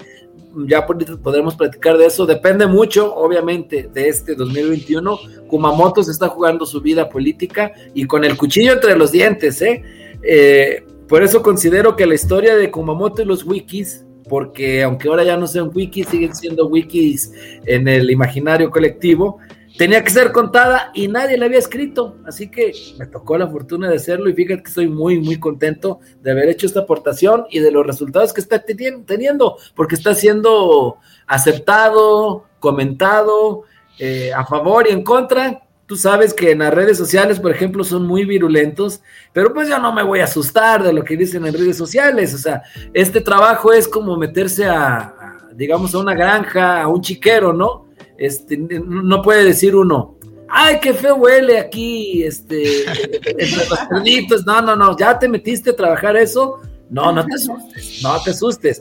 ya 0.67 0.87
podremos 0.87 1.57
platicar 1.57 1.97
de 1.97 2.07
eso, 2.07 2.27
depende 2.27 2.67
mucho, 2.67 3.15
obviamente, 3.15 3.89
de 3.93 4.09
este 4.09 4.35
2021. 4.35 5.19
Kumamoto 5.49 6.03
se 6.03 6.12
está 6.12 6.29
jugando 6.29 6.67
su 6.67 6.81
vida 6.81 7.09
política 7.09 7.73
y 7.95 8.05
con 8.07 8.25
el 8.25 8.37
cuchillo 8.37 8.73
entre 8.73 8.97
los 8.97 9.12
dientes, 9.12 9.61
¿eh? 9.62 9.83
eh 10.23 10.85
por 11.09 11.23
eso 11.23 11.43
considero 11.43 11.95
que 11.95 12.07
la 12.07 12.15
historia 12.15 12.57
de 12.57 12.71
Kumamoto 12.71 13.21
y 13.21 13.27
los 13.27 13.45
wikis, 13.45 14.07
porque 14.31 14.83
aunque 14.83 15.09
ahora 15.09 15.25
ya 15.25 15.37
no 15.37 15.47
sean 15.47 15.71
wikis, 15.75 16.09
siguen 16.09 16.35
siendo 16.35 16.69
wikis 16.69 17.33
en 17.67 17.87
el 17.87 18.11
imaginario 18.11 18.71
colectivo, 18.71 19.39
tenía 19.76 20.02
que 20.05 20.11
ser 20.11 20.33
contada 20.33 20.91
y 20.95 21.09
nadie 21.09 21.37
la 21.37 21.47
había 21.47 21.59
escrito. 21.59 22.17
Así 22.26 22.50
que 22.50 22.73
me 22.99 23.07
tocó 23.07 23.37
la 23.38 23.49
fortuna 23.49 23.88
de 23.88 23.97
hacerlo 23.97 24.29
y 24.29 24.35
fíjate 24.35 24.62
que 24.62 24.69
estoy 24.69 24.88
muy, 24.88 25.21
muy 25.21 25.38
contento 25.38 26.00
de 26.23 26.31
haber 26.31 26.49
hecho 26.49 26.67
esta 26.67 26.81
aportación 26.81 27.47
y 27.50 27.61
de 27.61 27.71
los 27.71 27.87
resultados 27.87 28.33
que 28.33 28.41
está 28.41 28.62
teniendo, 28.64 29.57
porque 29.75 29.95
está 29.95 30.14
siendo 30.14 30.97
aceptado, 31.26 32.47
comentado, 32.59 33.64
eh, 33.99 34.33
a 34.35 34.45
favor 34.45 34.87
y 34.88 34.93
en 34.93 35.02
contra. 35.02 35.62
Tú 35.87 35.97
sabes 35.97 36.33
que 36.33 36.52
en 36.52 36.61
las 36.61 36.73
redes 36.73 36.97
sociales, 36.97 37.38
por 37.38 37.50
ejemplo, 37.50 37.85
son 37.85 38.07
muy 38.07 38.25
virulentos, 38.25 39.02
pero 39.33 39.52
pues 39.52 39.69
yo 39.69 39.79
no 39.79 39.93
me 39.93 40.02
voy 40.02 40.21
a 40.21 40.25
asustar 40.25 40.83
de 40.83 40.93
lo 40.93 41.05
que 41.05 41.17
dicen 41.17 41.45
en 41.45 41.52
redes 41.52 41.76
sociales. 41.76 42.33
O 42.35 42.38
sea, 42.38 42.62
este 42.95 43.21
trabajo 43.21 43.73
es 43.73 43.87
como 43.88 44.17
meterse 44.17 44.64
a 44.64 45.33
digamos, 45.55 45.95
a 45.95 45.99
una 45.99 46.14
granja, 46.14 46.83
a 46.83 46.88
un 46.88 47.00
chiquero, 47.00 47.52
¿no? 47.52 47.87
Este, 48.23 48.57
no 48.57 49.21
puede 49.21 49.43
decir 49.43 49.75
uno, 49.75 50.17
ay, 50.49 50.79
qué 50.81 50.95
feo 50.95 51.17
huele 51.17 51.59
aquí, 51.59 52.23
este, 52.23 52.85
entre 53.25 53.67
los 53.69 53.79
perditos. 53.91 54.47
No, 54.47 54.62
no, 54.62 54.76
no, 54.76 54.97
ya 54.97 55.19
te 55.19 55.29
metiste 55.29 55.71
a 55.71 55.76
trabajar 55.76 56.17
eso. 56.17 56.61
No, 56.88 57.11
no 57.12 57.26
te 57.26 57.35
asustes, 57.35 58.00
no 58.00 58.23
te 58.23 58.31
asustes. 58.31 58.81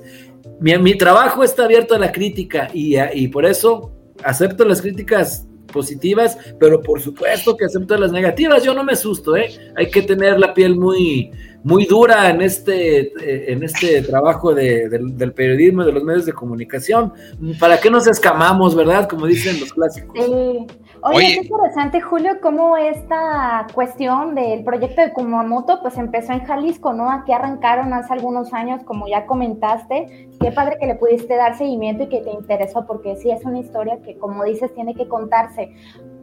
Mi, 0.60 0.78
mi 0.78 0.96
trabajo 0.96 1.44
está 1.44 1.64
abierto 1.64 1.96
a 1.96 1.98
la 1.98 2.12
crítica 2.12 2.70
y, 2.72 2.96
y 3.00 3.30
por 3.30 3.48
eso 3.48 3.92
acepto 4.24 4.64
las 4.64 4.80
críticas 4.80 5.48
positivas, 5.72 6.38
pero 6.60 6.82
por 6.82 7.02
supuesto 7.02 7.56
que 7.56 7.66
acepto 7.66 7.98
las 7.98 8.12
negativas. 8.12 8.64
Yo 8.64 8.74
no 8.74 8.84
me 8.84 8.94
asusto, 8.94 9.36
¿eh? 9.36 9.50
Hay 9.76 9.90
que 9.90 10.02
tener 10.02 10.40
la 10.40 10.54
piel 10.54 10.76
muy, 10.76 11.32
muy 11.64 11.86
dura 11.86 12.30
en 12.30 12.42
este, 12.42 13.00
eh, 13.00 13.52
en 13.52 13.64
este 13.64 14.02
trabajo 14.02 14.54
del 14.54 15.34
periodismo 15.34 15.84
de 15.86 15.92
los 15.92 16.04
medios 16.04 16.26
de 16.26 16.34
comunicación. 16.34 17.14
¿Para 17.60 17.80
qué 17.80 17.90
nos 17.90 18.08
escamamos, 18.08 18.76
verdad? 18.76 19.08
Como 19.08 19.26
dicen 19.26 19.60
los 19.60 19.74
clásicos. 19.74 20.26
Sí. 20.26 20.81
Oye, 21.04 21.34
qué 21.34 21.48
interesante, 21.48 22.00
Julio, 22.00 22.40
cómo 22.42 22.78
esta 22.78 23.66
cuestión 23.74 24.36
del 24.36 24.64
proyecto 24.64 25.02
de 25.02 25.12
Kumamoto 25.14 25.82
pues 25.82 25.98
empezó 25.98 26.34
en 26.34 26.46
Jalisco, 26.46 26.94
¿no? 26.94 27.10
Aquí 27.12 27.32
arrancaron 27.32 27.92
hace 27.94 28.14
algunos 28.14 28.54
años, 28.54 28.84
como 28.84 29.08
ya 29.08 29.26
comentaste. 29.26 30.30
Qué 30.40 30.52
padre 30.52 30.78
que 30.80 30.86
le 30.86 30.96
pudiste 30.96 31.36
dar 31.36 31.58
seguimiento 31.58 32.04
y 32.04 32.10
que 32.10 32.22
te 32.22 32.32
interesó, 32.32 32.86
porque 32.86 33.16
sí 33.16 33.32
es 33.32 33.44
una 33.46 33.60
historia 33.60 34.00
que, 34.04 34.18
como 34.18 34.44
dices, 34.44 34.74
tiene 34.74 34.94
que 34.94 35.08
contarse 35.08 35.74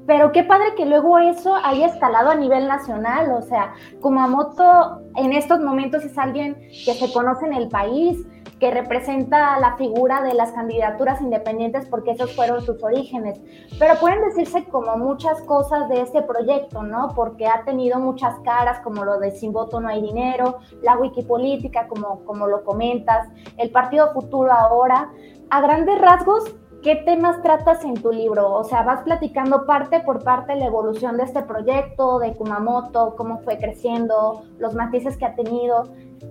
pero 0.09 0.33
qué 0.33 0.43
padre 0.43 0.75
que 0.75 0.87
luego 0.87 1.19
eso 1.19 1.55
haya 1.55 1.87
escalado 1.87 2.31
a 2.31 2.35
nivel 2.35 2.67
nacional, 2.67 3.31
o 3.31 3.43
sea, 3.43 3.75
Kumamoto 4.01 5.03
en 5.17 5.35
estos 5.35 5.61
momentos 5.61 6.03
es 6.03 6.17
alguien 6.17 6.55
que 6.55 6.95
se 6.95 7.13
conoce 7.13 7.45
en 7.45 7.53
el 7.53 7.69
país, 7.69 8.27
que 8.59 8.71
representa 8.71 9.59
la 9.61 9.77
figura 9.77 10.23
de 10.23 10.35
las 10.35 10.53
candidaturas 10.53 11.21
independientes 11.21 11.87
porque 11.87 12.13
esos 12.13 12.35
fueron 12.35 12.63
sus 12.63 12.83
orígenes. 12.83 13.41
Pero 13.79 13.95
pueden 14.01 14.23
decirse 14.23 14.65
como 14.65 14.97
muchas 14.97 15.41
cosas 15.43 15.89
de 15.89 16.03
este 16.03 16.23
proyecto, 16.23 16.83
¿no? 16.83 17.13
Porque 17.15 17.47
ha 17.47 17.65
tenido 17.65 17.99
muchas 17.99 18.39
caras, 18.41 18.81
como 18.81 19.05
lo 19.05 19.19
de 19.19 19.31
Sin 19.31 19.53
voto 19.53 19.81
no 19.81 19.89
hay 19.89 20.03
dinero, 20.03 20.59
la 20.83 20.97
wikipolítica, 20.97 21.87
como, 21.89 22.25
como 22.25 22.47
lo 22.47 22.65
comentas, 22.65 23.29
el 23.57 23.71
Partido 23.71 24.13
Futuro 24.13 24.53
ahora. 24.53 25.11
A 25.51 25.61
grandes 25.63 25.99
rasgos, 26.01 26.55
¿Qué 26.83 26.95
temas 26.95 27.43
tratas 27.43 27.85
en 27.85 27.95
tu 27.95 28.13
libro? 28.13 28.53
O 28.53 28.63
sea, 28.63 28.83
vas 28.83 29.03
platicando 29.03 29.67
parte 29.67 29.99
por 30.01 30.23
parte 30.23 30.55
la 30.55 30.67
evolución 30.67 31.17
de 31.17 31.25
este 31.25 31.43
proyecto, 31.43 32.21
de 32.21 32.35
Kumamoto, 32.35 33.17
cómo 33.17 33.39
fue 33.39 33.59
creciendo, 33.59 34.45
los 34.59 34.75
matices 34.75 35.17
que 35.17 35.27
ha 35.27 35.35
tenido. 35.35 35.89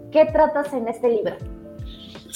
¿Qué 0.10 0.24
tratas 0.26 0.74
en 0.74 0.88
este 0.88 1.10
libro? 1.10 1.36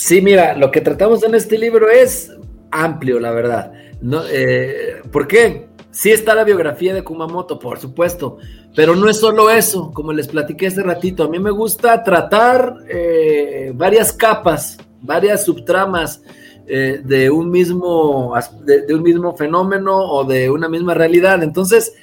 Sí, 0.03 0.19
mira, 0.19 0.57
lo 0.57 0.71
que 0.71 0.81
tratamos 0.81 1.21
en 1.21 1.35
este 1.35 1.59
libro 1.59 1.87
es 1.87 2.31
amplio, 2.71 3.19
la 3.19 3.29
verdad. 3.29 3.71
No, 4.01 4.23
eh, 4.27 4.99
¿Por 5.11 5.27
qué? 5.27 5.67
Sí 5.91 6.09
está 6.09 6.33
la 6.33 6.43
biografía 6.43 6.95
de 6.95 7.03
Kumamoto, 7.03 7.59
por 7.59 7.77
supuesto, 7.77 8.39
pero 8.75 8.95
no 8.95 9.07
es 9.07 9.19
solo 9.19 9.51
eso, 9.51 9.91
como 9.93 10.11
les 10.11 10.27
platiqué 10.27 10.65
hace 10.65 10.81
ratito. 10.81 11.23
A 11.23 11.27
mí 11.27 11.37
me 11.37 11.51
gusta 11.51 12.01
tratar 12.01 12.77
eh, 12.89 13.73
varias 13.75 14.11
capas, 14.11 14.79
varias 15.01 15.45
subtramas 15.45 16.23
eh, 16.65 17.01
de, 17.05 17.29
un 17.29 17.51
mismo, 17.51 18.33
de, 18.65 18.91
un 18.95 19.03
mismo 19.03 19.37
fenómeno 19.37 19.95
o 19.95 20.23
de 20.23 20.49
una 20.49 20.67
misma 20.67 20.95
realidad. 20.95 21.43
Entonces, 21.43 21.93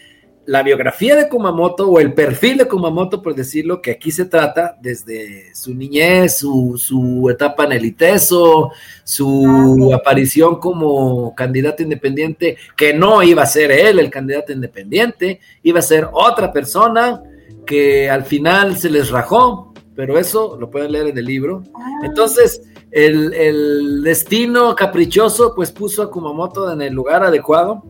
la 0.49 0.63
biografía 0.63 1.15
de 1.15 1.29
Kumamoto 1.29 1.91
o 1.91 2.01
el 2.01 2.15
perfil 2.15 2.57
de 2.57 2.65
Kumamoto, 2.65 3.21
por 3.21 3.35
decirlo, 3.35 3.83
que 3.83 3.91
aquí 3.91 4.11
se 4.11 4.25
trata 4.25 4.79
desde 4.81 5.55
su 5.55 5.75
niñez, 5.75 6.39
su, 6.39 7.29
etapa 7.31 7.65
en 7.65 7.73
el 7.73 7.85
ITESO, 7.85 8.73
su 9.05 9.93
aparición 9.95 10.59
como 10.59 11.35
candidato 11.35 11.83
independiente, 11.83 12.57
que 12.75 12.95
no 12.95 13.23
iba 13.23 13.43
a 13.43 13.47
ser 13.47 13.71
él 13.71 13.99
el 13.99 14.09
candidato 14.09 14.51
independiente, 14.51 15.39
iba 15.65 15.81
a 15.81 15.83
ser 15.83 16.09
otra 16.11 16.51
persona 16.51 17.23
que 17.67 18.09
al 18.09 18.25
final 18.25 18.79
se 18.79 18.89
les 18.89 19.11
rajó, 19.11 19.75
pero 19.95 20.19
eso 20.19 20.57
lo 20.59 20.71
pueden 20.71 20.93
leer 20.93 21.09
en 21.09 21.19
el 21.19 21.27
libro. 21.27 21.63
Ah. 21.75 22.01
Entonces, 22.05 22.63
el, 22.91 24.03
destino 24.03 24.75
caprichoso 24.75 25.55
pues 25.55 25.71
puso 25.73 26.03
a 26.03 26.11
Kumamoto 26.11 26.73
en 26.73 26.81
el 26.81 26.95
lugar 26.95 27.23
adecuado. 27.23 27.85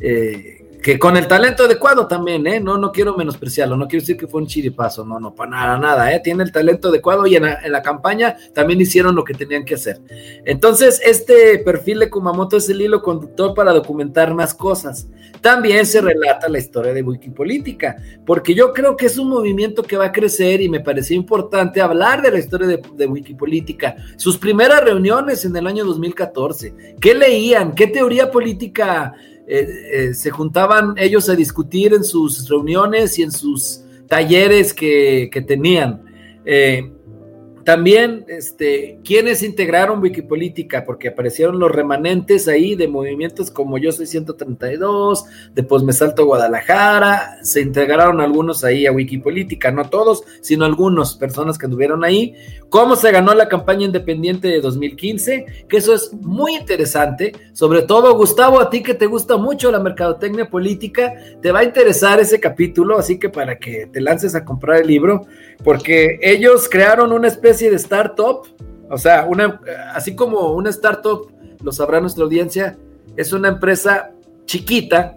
Eh, 0.00 0.55
que 0.82 0.98
con 0.98 1.16
el 1.16 1.26
talento 1.26 1.64
adecuado 1.64 2.06
también, 2.06 2.46
¿eh? 2.46 2.60
No, 2.60 2.78
no 2.78 2.92
quiero 2.92 3.16
menospreciarlo, 3.16 3.76
no 3.76 3.88
quiero 3.88 4.02
decir 4.02 4.16
que 4.16 4.26
fue 4.26 4.40
un 4.40 4.46
chiripazo, 4.46 5.04
no, 5.04 5.18
no, 5.18 5.34
para 5.34 5.50
nada, 5.50 5.78
nada, 5.78 6.14
¿eh? 6.14 6.20
Tiene 6.20 6.44
el 6.44 6.52
talento 6.52 6.88
adecuado 6.88 7.26
y 7.26 7.36
en 7.36 7.44
la, 7.44 7.82
campaña 7.82 8.36
también 8.52 8.80
hicieron 8.80 9.14
lo 9.14 9.24
que 9.24 9.34
tenían 9.34 9.64
que 9.64 9.74
hacer. 9.74 10.00
Entonces, 10.44 11.00
este 11.04 11.58
perfil 11.58 12.00
de 12.00 12.10
Kumamoto 12.10 12.56
es 12.56 12.68
el 12.68 12.80
hilo 12.80 13.02
conductor 13.02 13.54
para 13.54 13.72
documentar 13.72 14.34
más 14.34 14.54
cosas. 14.54 15.06
También 15.40 15.86
se 15.86 16.00
relata 16.00 16.48
la 16.48 16.58
historia 16.58 16.92
de 16.92 17.02
Wikipolítica, 17.02 17.96
porque 18.24 18.54
yo 18.54 18.72
creo 18.72 18.96
que 18.96 19.06
es 19.06 19.18
un 19.18 19.28
movimiento 19.28 19.82
que 19.82 19.96
va 19.96 20.06
a 20.06 20.12
crecer 20.12 20.60
y 20.60 20.68
me 20.68 20.80
pareció 20.80 21.16
importante 21.16 21.80
hablar 21.80 22.22
de 22.22 22.30
la 22.30 22.38
historia 22.38 22.66
de, 22.66 22.82
de 22.94 23.06
Wikipolítica. 23.06 23.96
Sus 24.16 24.38
primeras 24.38 24.82
reuniones 24.82 25.44
en 25.44 25.54
el 25.56 25.66
año 25.66 25.84
2014, 25.84 26.96
¿qué 27.00 27.14
leían? 27.14 27.74
¿Qué 27.74 27.86
teoría 27.86 28.30
política? 28.30 29.14
Eh, 29.48 29.68
eh, 29.92 30.14
se 30.14 30.30
juntaban 30.30 30.94
ellos 30.96 31.28
a 31.28 31.36
discutir 31.36 31.94
en 31.94 32.02
sus 32.02 32.48
reuniones 32.48 33.16
y 33.18 33.22
en 33.22 33.30
sus 33.30 33.80
talleres 34.08 34.74
que, 34.74 35.44
tenían. 35.46 36.02
Eh, 36.44 36.92
también, 37.66 38.24
este, 38.28 39.00
¿quiénes 39.04 39.42
integraron 39.42 40.00
Wikipolítica? 40.00 40.84
Porque 40.84 41.08
aparecieron 41.08 41.58
los 41.58 41.72
remanentes 41.72 42.46
ahí 42.46 42.76
de 42.76 42.86
movimientos 42.86 43.50
como 43.50 43.76
Yo 43.76 43.90
Soy 43.90 44.06
132, 44.06 45.24
de 45.52 45.64
Pues 45.64 45.82
Me 45.82 45.92
Salto 45.92 46.26
Guadalajara, 46.26 47.38
se 47.42 47.60
integraron 47.60 48.20
algunos 48.20 48.62
ahí 48.62 48.86
a 48.86 48.92
Wikipolítica, 48.92 49.72
no 49.72 49.90
todos, 49.90 50.22
sino 50.42 50.64
algunas 50.64 51.16
personas 51.16 51.58
que 51.58 51.66
anduvieron 51.66 52.04
ahí. 52.04 52.36
¿Cómo 52.68 52.94
se 52.94 53.10
ganó 53.10 53.34
la 53.34 53.48
campaña 53.48 53.86
independiente 53.86 54.46
de 54.46 54.60
2015? 54.60 55.46
Que 55.68 55.76
eso 55.78 55.92
es 55.92 56.12
muy 56.12 56.54
interesante, 56.54 57.32
sobre 57.52 57.82
todo, 57.82 58.16
Gustavo, 58.16 58.60
a 58.60 58.70
ti 58.70 58.80
que 58.80 58.94
te 58.94 59.06
gusta 59.06 59.38
mucho 59.38 59.72
la 59.72 59.80
mercadotecnia 59.80 60.48
política, 60.48 61.14
te 61.42 61.50
va 61.50 61.60
a 61.60 61.64
interesar 61.64 62.20
ese 62.20 62.38
capítulo, 62.38 62.96
así 62.96 63.18
que 63.18 63.28
para 63.28 63.58
que 63.58 63.88
te 63.92 64.00
lances 64.00 64.36
a 64.36 64.44
comprar 64.44 64.82
el 64.82 64.86
libro, 64.86 65.26
porque 65.64 66.20
ellos 66.22 66.68
crearon 66.70 67.12
una 67.12 67.26
especie 67.26 67.55
de 67.64 67.76
startup, 67.76 68.46
o 68.90 68.98
sea, 68.98 69.26
una, 69.26 69.60
así 69.94 70.14
como 70.14 70.52
una 70.52 70.70
startup, 70.70 71.32
lo 71.62 71.72
sabrá 71.72 72.00
nuestra 72.00 72.24
audiencia, 72.24 72.78
es 73.16 73.32
una 73.32 73.48
empresa 73.48 74.12
chiquita, 74.44 75.16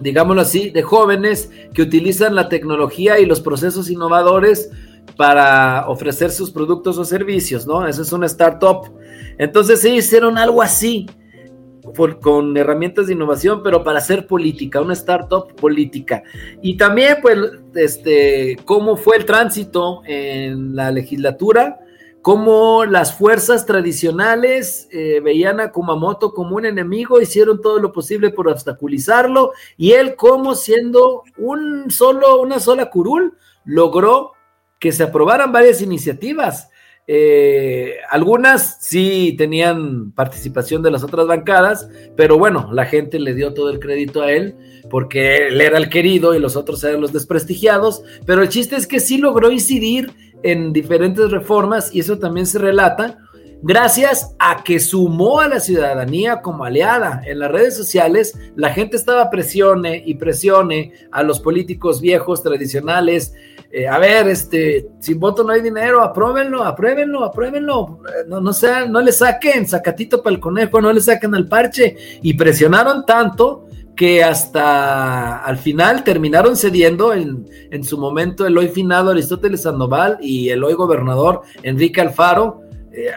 digámoslo 0.00 0.42
así, 0.42 0.70
de 0.70 0.82
jóvenes 0.82 1.50
que 1.72 1.82
utilizan 1.82 2.34
la 2.34 2.48
tecnología 2.48 3.18
y 3.18 3.26
los 3.26 3.40
procesos 3.40 3.90
innovadores 3.90 4.70
para 5.16 5.88
ofrecer 5.88 6.30
sus 6.30 6.50
productos 6.50 6.98
o 6.98 7.04
servicios, 7.04 7.66
¿no? 7.66 7.86
Esa 7.86 8.02
es 8.02 8.12
una 8.12 8.26
startup. 8.26 8.92
Entonces 9.38 9.84
ellos 9.84 10.04
hicieron 10.04 10.36
algo 10.36 10.62
así, 10.62 11.06
con 12.20 12.56
herramientas 12.56 13.06
de 13.06 13.14
innovación, 13.14 13.62
pero 13.62 13.82
para 13.82 13.98
hacer 13.98 14.26
política, 14.26 14.80
una 14.80 14.94
startup 14.94 15.54
política. 15.54 16.22
Y 16.62 16.76
también, 16.76 17.18
pues, 17.22 17.38
este, 17.74 18.56
cómo 18.64 18.96
fue 18.96 19.16
el 19.16 19.24
tránsito 19.24 20.02
en 20.06 20.74
la 20.74 20.90
legislatura, 20.90 21.80
cómo 22.22 22.84
las 22.84 23.16
fuerzas 23.16 23.64
tradicionales 23.64 24.88
eh, 24.90 25.20
veían 25.20 25.60
a 25.60 25.72
Kumamoto 25.72 26.32
como 26.32 26.56
un 26.56 26.66
enemigo, 26.66 27.20
hicieron 27.20 27.60
todo 27.60 27.78
lo 27.78 27.92
posible 27.92 28.30
por 28.30 28.48
obstaculizarlo, 28.48 29.52
y 29.76 29.92
él, 29.92 30.16
como 30.16 30.54
siendo 30.54 31.22
un 31.38 31.90
solo, 31.90 32.40
una 32.40 32.58
sola 32.58 32.90
curul, 32.90 33.34
logró 33.64 34.32
que 34.78 34.92
se 34.92 35.04
aprobaran 35.04 35.52
varias 35.52 35.82
iniciativas. 35.82 36.70
Eh, 37.12 37.96
algunas 38.08 38.76
sí 38.78 39.34
tenían 39.36 40.12
participación 40.12 40.80
de 40.80 40.92
las 40.92 41.02
otras 41.02 41.26
bancadas, 41.26 41.88
pero 42.16 42.38
bueno, 42.38 42.70
la 42.72 42.86
gente 42.86 43.18
le 43.18 43.34
dio 43.34 43.52
todo 43.52 43.70
el 43.70 43.80
crédito 43.80 44.22
a 44.22 44.30
él 44.30 44.54
porque 44.88 45.48
él 45.48 45.60
era 45.60 45.76
el 45.76 45.88
querido 45.88 46.36
y 46.36 46.38
los 46.38 46.54
otros 46.54 46.84
eran 46.84 47.00
los 47.00 47.12
desprestigiados, 47.12 48.04
pero 48.26 48.42
el 48.42 48.48
chiste 48.48 48.76
es 48.76 48.86
que 48.86 49.00
sí 49.00 49.18
logró 49.18 49.50
incidir 49.50 50.12
en 50.44 50.72
diferentes 50.72 51.32
reformas 51.32 51.92
y 51.92 51.98
eso 51.98 52.16
también 52.20 52.46
se 52.46 52.60
relata 52.60 53.18
gracias 53.60 54.36
a 54.38 54.62
que 54.62 54.78
sumó 54.78 55.40
a 55.40 55.48
la 55.48 55.58
ciudadanía 55.58 56.42
como 56.42 56.62
aliada. 56.62 57.22
En 57.26 57.40
las 57.40 57.50
redes 57.50 57.76
sociales 57.76 58.38
la 58.54 58.72
gente 58.72 58.96
estaba 58.96 59.30
presione 59.30 60.00
y 60.06 60.14
presione 60.14 60.92
a 61.10 61.24
los 61.24 61.40
políticos 61.40 62.00
viejos 62.00 62.44
tradicionales 62.44 63.34
eh, 63.70 63.86
a 63.86 63.98
ver, 63.98 64.28
este, 64.28 64.88
sin 64.98 65.20
voto 65.20 65.44
no 65.44 65.52
hay 65.52 65.60
dinero, 65.60 66.02
apruébenlo, 66.02 66.64
apruébenlo, 66.64 67.24
apruébenlo, 67.24 68.00
eh, 68.08 68.24
no, 68.26 68.40
no, 68.40 68.52
sea, 68.52 68.86
no 68.86 69.00
le 69.00 69.12
saquen 69.12 69.68
sacatito 69.68 70.22
para 70.22 70.34
el 70.34 70.40
conejo, 70.40 70.80
no 70.80 70.92
le 70.92 71.00
saquen 71.00 71.34
al 71.34 71.46
parche, 71.46 71.96
y 72.22 72.34
presionaron 72.34 73.06
tanto 73.06 73.66
que 73.94 74.24
hasta 74.24 75.44
al 75.44 75.58
final 75.58 76.04
terminaron 76.04 76.56
cediendo 76.56 77.12
en, 77.12 77.46
en 77.70 77.84
su 77.84 77.98
momento 77.98 78.46
el 78.46 78.56
hoy 78.56 78.68
finado 78.68 79.10
Aristóteles 79.10 79.62
Sandoval 79.62 80.18
y 80.20 80.48
el 80.48 80.64
hoy 80.64 80.74
gobernador 80.74 81.42
Enrique 81.62 82.00
Alfaro, 82.00 82.62
eh, 82.92 83.12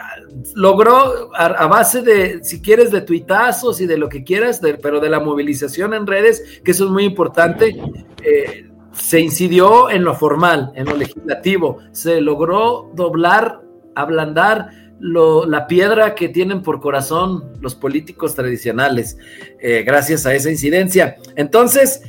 logró 0.53 1.31
a, 1.33 1.65
base 1.65 2.03
de, 2.03 2.43
si 2.43 2.61
quieres, 2.61 2.91
de 2.91 3.01
tuitazos 3.01 3.81
y 3.81 3.87
de 3.87 3.97
lo 3.97 4.07
que 4.07 4.23
quieras, 4.23 4.61
pero 4.81 4.99
de 4.99 5.09
la 5.09 5.19
movilización 5.19 5.95
en 5.95 6.05
redes, 6.05 6.61
que 6.63 6.71
eso 6.71 6.85
es 6.85 6.91
muy 6.91 7.05
importante, 7.05 7.75
eh, 8.23 8.69
se 8.93 9.19
incidió 9.19 9.89
en 9.89 10.03
lo 10.03 10.15
formal, 10.15 10.71
en 10.75 10.85
lo 10.85 10.95
legislativo, 10.95 11.79
se 11.91 12.21
logró 12.21 12.91
doblar, 12.93 13.61
ablandar 13.95 14.69
la 14.99 15.67
piedra 15.67 16.15
que 16.15 16.29
tienen 16.29 16.61
por 16.61 16.79
corazón 16.79 17.51
los 17.59 17.75
políticos 17.75 18.35
tradicionales, 18.35 19.17
eh, 19.59 19.83
gracias 19.85 20.25
a 20.25 20.33
esa 20.33 20.49
incidencia. 20.49 21.17
Entonces, 21.35 22.03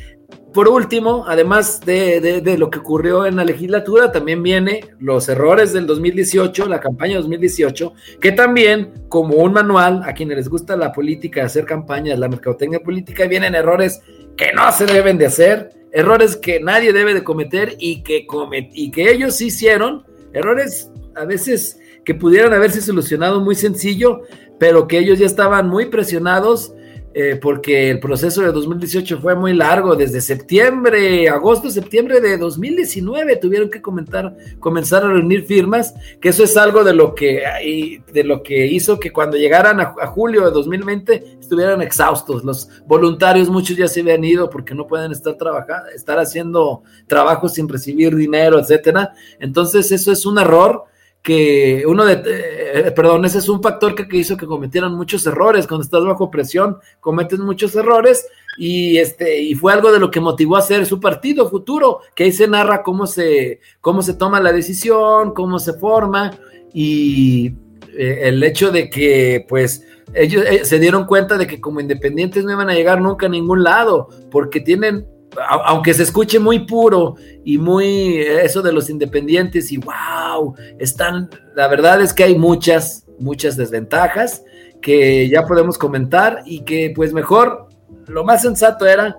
por 0.52 0.68
último, 0.68 1.24
además 1.26 1.80
de, 1.80 2.20
de, 2.20 2.58
lo 2.58 2.70
que 2.70 2.78
ocurrió 2.78 3.26
en 3.26 3.34
la 3.34 3.44
legislatura, 3.44 4.12
también 4.12 4.40
viene 4.40 4.82
los 5.00 5.28
errores 5.28 5.72
del 5.72 5.84
2018, 5.84 6.68
la 6.68 6.78
campaña 6.78 7.16
2018, 7.16 7.92
que 8.20 8.30
también, 8.30 8.92
como 9.08 9.34
un 9.38 9.52
manual, 9.52 10.02
a 10.04 10.14
quienes 10.14 10.36
les 10.36 10.48
gusta 10.48 10.76
la 10.76 10.92
política, 10.92 11.44
hacer 11.44 11.64
campañas, 11.64 12.20
la 12.20 12.28
mercadotecnia 12.28 12.78
política, 12.78 13.26
vienen 13.26 13.56
errores 13.56 14.00
que 14.36 14.52
no 14.52 14.70
se 14.70 14.86
deben 14.86 15.18
de 15.18 15.26
hacer, 15.26 15.70
errores 15.94 16.36
que 16.36 16.60
nadie 16.60 16.92
debe 16.92 17.14
de 17.14 17.22
cometer 17.24 17.76
y 17.78 18.02
que, 18.02 18.26
y 18.72 18.90
que 18.90 19.10
ellos 19.10 19.40
hicieron, 19.40 20.04
errores 20.32 20.90
a 21.14 21.24
veces 21.24 21.78
que 22.04 22.14
pudieran 22.14 22.52
haberse 22.52 22.82
solucionado 22.82 23.40
muy 23.40 23.54
sencillo, 23.54 24.22
pero 24.58 24.88
que 24.88 24.98
ellos 24.98 25.20
ya 25.20 25.26
estaban 25.26 25.68
muy 25.68 25.86
presionados 25.86 26.75
eh, 27.16 27.38
porque 27.40 27.90
el 27.90 28.00
proceso 28.00 28.42
de 28.42 28.50
2018 28.50 29.20
fue 29.20 29.36
muy 29.36 29.54
largo, 29.54 29.94
desde 29.94 30.20
septiembre, 30.20 31.28
agosto, 31.28 31.70
septiembre 31.70 32.20
de 32.20 32.36
2019 32.36 33.36
tuvieron 33.36 33.70
que 33.70 33.80
comentar, 33.80 34.36
comenzar 34.58 35.04
a 35.04 35.08
reunir 35.08 35.44
firmas, 35.44 35.94
que 36.20 36.30
eso 36.30 36.42
es 36.42 36.56
algo 36.56 36.82
de 36.82 36.92
lo 36.92 37.14
que, 37.14 38.02
de 38.12 38.24
lo 38.24 38.42
que 38.42 38.66
hizo 38.66 38.98
que 38.98 39.12
cuando 39.12 39.36
llegaran 39.36 39.80
a, 39.80 39.94
julio 40.08 40.44
de 40.44 40.50
2020 40.50 41.38
estuvieran 41.40 41.82
exhaustos. 41.82 42.42
Los 42.42 42.68
voluntarios, 42.84 43.48
muchos 43.48 43.76
ya 43.76 43.86
se 43.86 44.00
habían 44.00 44.24
ido 44.24 44.50
porque 44.50 44.74
no 44.74 44.88
pueden 44.88 45.12
estar 45.12 45.36
trabajando, 45.36 45.90
estar 45.94 46.18
haciendo 46.18 46.82
trabajo 47.06 47.48
sin 47.48 47.68
recibir 47.68 48.16
dinero, 48.16 48.58
etcétera. 48.58 49.12
Entonces, 49.38 49.92
eso 49.92 50.10
es 50.10 50.26
un 50.26 50.40
error 50.40 50.84
que 51.25 51.84
uno 51.87 52.04
de, 52.04 52.23
eh, 52.23 52.93
perdón, 52.95 53.25
ese 53.25 53.39
es 53.39 53.49
un 53.49 53.63
factor 53.63 53.95
que, 53.95 54.06
hizo 54.15 54.37
que 54.37 54.45
cometieran 54.47 54.95
muchos 54.95 55.26
errores. 55.26 55.67
Cuando 55.67 55.82
estás 55.82 56.04
bajo 56.04 56.30
presión, 56.30 56.76
cometes 57.00 57.39
muchos 57.39 57.75
errores 57.75 58.28
y 58.58 58.99
este, 58.99 59.41
y 59.41 59.54
fue 59.54 59.73
algo 59.73 59.91
de 59.91 59.99
lo 59.99 60.10
que 60.10 60.21
motivó 60.21 60.56
a 60.56 60.58
hacer 60.58 60.84
su 60.84 61.00
partido 61.00 61.49
futuro, 61.49 62.00
que 62.15 62.25
ahí 62.25 62.32
se 62.32 62.47
narra 62.47 62.82
cómo 62.82 63.06
se, 63.06 63.60
cómo 63.80 64.02
se 64.02 64.13
toma 64.15 64.39
la 64.39 64.52
decisión, 64.52 65.32
cómo 65.32 65.58
se 65.58 65.73
forma 65.73 66.30
y 66.75 67.54
eh, 67.97 68.28
el 68.28 68.43
hecho 68.45 68.71
de 68.71 68.91
que, 68.91 69.47
pues, 69.49 69.82
ellos 70.13 70.45
eh, 70.47 70.67
se 70.67 70.78
dieron 70.78 71.06
cuenta 71.06 71.39
de 71.39 71.47
que 71.47 71.58
como 71.58 71.80
independientes 71.80 72.45
no 72.45 72.52
iban 72.52 72.69
a 72.69 72.75
llegar 72.75 73.00
nunca 73.00 73.26
a 73.26 73.30
ningún 73.30 73.65
lado, 73.65 74.10
porque 74.30 74.60
tienen 74.60 75.06
aunque 75.49 75.94
se 75.94 76.02
escuche 76.02 76.38
muy 76.38 76.60
puro 76.60 77.16
y 77.44 77.58
muy 77.58 78.18
eso 78.18 78.62
de 78.62 78.73
los 78.73 78.90
independientes 78.90 79.73
y 79.73 79.78
wow, 79.78 80.54
están, 80.78 81.30
la 81.54 81.68
verdad 81.68 82.00
es 82.00 82.12
que 82.12 82.25
hay 82.25 82.36
muchas, 82.36 83.06
muchas 83.18 83.56
desventajas 83.56 84.42
que 84.80 85.28
ya 85.28 85.47
podemos 85.47 85.78
comentar 85.78 86.42
y 86.44 86.60
que 86.60 86.92
pues 86.94 87.12
mejor, 87.12 87.68
lo 88.06 88.25
más 88.25 88.42
sensato 88.42 88.86
era 88.86 89.16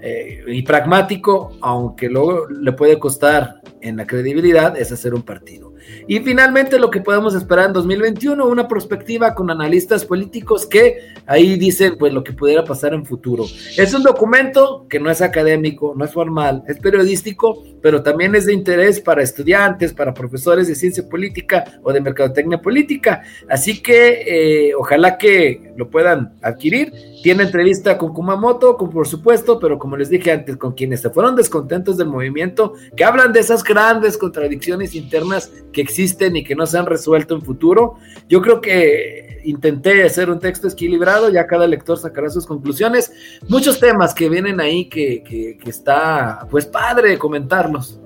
eh, 0.00 0.44
y 0.46 0.62
pragmático, 0.62 1.56
aunque 1.60 2.08
luego 2.08 2.46
le 2.48 2.72
puede 2.72 2.98
costar 2.98 3.60
en 3.80 3.96
la 3.96 4.06
credibilidad, 4.06 4.76
es 4.76 4.92
hacer 4.92 5.14
un 5.14 5.22
partido. 5.22 5.67
Y 6.06 6.20
finalmente 6.20 6.78
lo 6.78 6.90
que 6.90 7.00
podemos 7.00 7.34
esperar 7.34 7.66
en 7.66 7.72
2021, 7.72 8.46
una 8.46 8.66
perspectiva 8.68 9.34
con 9.34 9.50
analistas 9.50 10.04
políticos 10.04 10.66
que 10.66 11.12
ahí 11.26 11.56
dicen 11.56 11.96
pues 11.98 12.12
lo 12.12 12.24
que 12.24 12.32
pudiera 12.32 12.64
pasar 12.64 12.94
en 12.94 13.04
futuro. 13.04 13.44
Es 13.76 13.92
un 13.94 14.02
documento 14.02 14.86
que 14.88 14.98
no 14.98 15.10
es 15.10 15.20
académico, 15.20 15.94
no 15.96 16.04
es 16.04 16.12
formal, 16.12 16.62
es 16.66 16.78
periodístico, 16.78 17.62
pero 17.82 18.02
también 18.02 18.34
es 18.34 18.46
de 18.46 18.54
interés 18.54 19.00
para 19.00 19.22
estudiantes, 19.22 19.92
para 19.92 20.14
profesores 20.14 20.68
de 20.68 20.74
ciencia 20.74 21.08
política 21.08 21.80
o 21.82 21.92
de 21.92 22.00
mercadotecnia 22.00 22.60
política. 22.60 23.22
Así 23.48 23.82
que 23.82 24.22
eh, 24.68 24.74
ojalá 24.74 25.18
que 25.18 25.72
lo 25.76 25.88
puedan 25.88 26.34
adquirir. 26.42 26.92
Tiene 27.22 27.44
entrevista 27.44 27.98
con 27.98 28.12
Kumamoto, 28.12 28.76
con, 28.76 28.90
por 28.90 29.08
supuesto, 29.08 29.58
pero 29.58 29.78
como 29.78 29.96
les 29.96 30.08
dije 30.08 30.30
antes, 30.30 30.56
con 30.56 30.72
quienes 30.72 31.00
se 31.00 31.10
fueron 31.10 31.36
descontentos 31.36 31.96
del 31.96 32.08
movimiento, 32.08 32.74
que 32.96 33.04
hablan 33.04 33.32
de 33.32 33.40
esas 33.40 33.62
grandes 33.64 34.16
contradicciones 34.16 34.94
internas 34.94 35.50
que 35.72 35.80
existen 35.80 36.36
y 36.36 36.44
que 36.44 36.54
no 36.54 36.66
se 36.66 36.78
han 36.78 36.86
resuelto 36.86 37.34
en 37.34 37.42
futuro. 37.42 37.96
Yo 38.28 38.40
creo 38.40 38.60
que 38.60 39.40
intenté 39.44 40.04
hacer 40.04 40.30
un 40.30 40.40
texto 40.40 40.68
equilibrado, 40.68 41.30
ya 41.30 41.46
cada 41.46 41.66
lector 41.66 41.98
sacará 41.98 42.30
sus 42.30 42.46
conclusiones. 42.46 43.10
Muchos 43.48 43.80
temas 43.80 44.14
que 44.14 44.28
vienen 44.28 44.60
ahí 44.60 44.88
que, 44.88 45.22
que, 45.22 45.70
está, 45.70 46.46
pues 46.50 46.66
padre 46.66 47.18
comentarlos. 47.18 47.98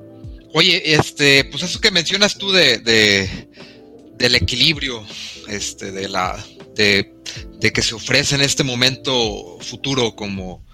Oye, 0.55 0.94
este, 0.94 1.44
pues 1.51 1.62
eso 1.62 1.81
que 1.81 1.90
mencionas 1.90 2.37
tú 2.37 2.53
de, 2.53 2.79
de 2.79 3.48
del 4.22 4.37
equilibrio, 4.37 5.03
este, 5.48 5.90
de 5.90 6.09
la, 6.09 6.38
de, 6.77 7.12
de 7.61 7.73
que 7.73 7.83
se 7.83 7.95
ofrece 7.95 8.35
en 8.35 8.42
este 8.42 8.64
momento 8.64 9.59
futuro 9.61 10.14
como 10.14 10.64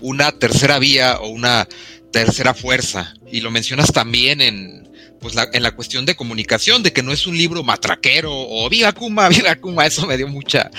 una 0.00 0.32
tercera 0.32 0.78
vía 0.78 1.18
o 1.20 1.28
una 1.28 1.68
tercera 2.12 2.54
fuerza. 2.54 3.14
Y 3.30 3.40
lo 3.40 3.50
mencionas 3.50 3.92
también 3.92 4.40
en, 4.40 4.77
pues 5.20 5.34
en 5.52 5.62
la 5.62 5.72
cuestión 5.72 6.06
de 6.06 6.16
comunicación, 6.16 6.82
de 6.82 6.92
que 6.92 7.02
no 7.02 7.12
es 7.12 7.26
un 7.26 7.36
libro 7.36 7.62
matraquero 7.62 8.32
o 8.32 8.68
viva 8.68 8.92
Kuma, 8.92 9.28
viva 9.28 9.54
Kuma, 9.56 9.86
eso 9.86 10.06
me 10.06 10.16
dio 10.16 10.28
mucha, 10.28 10.70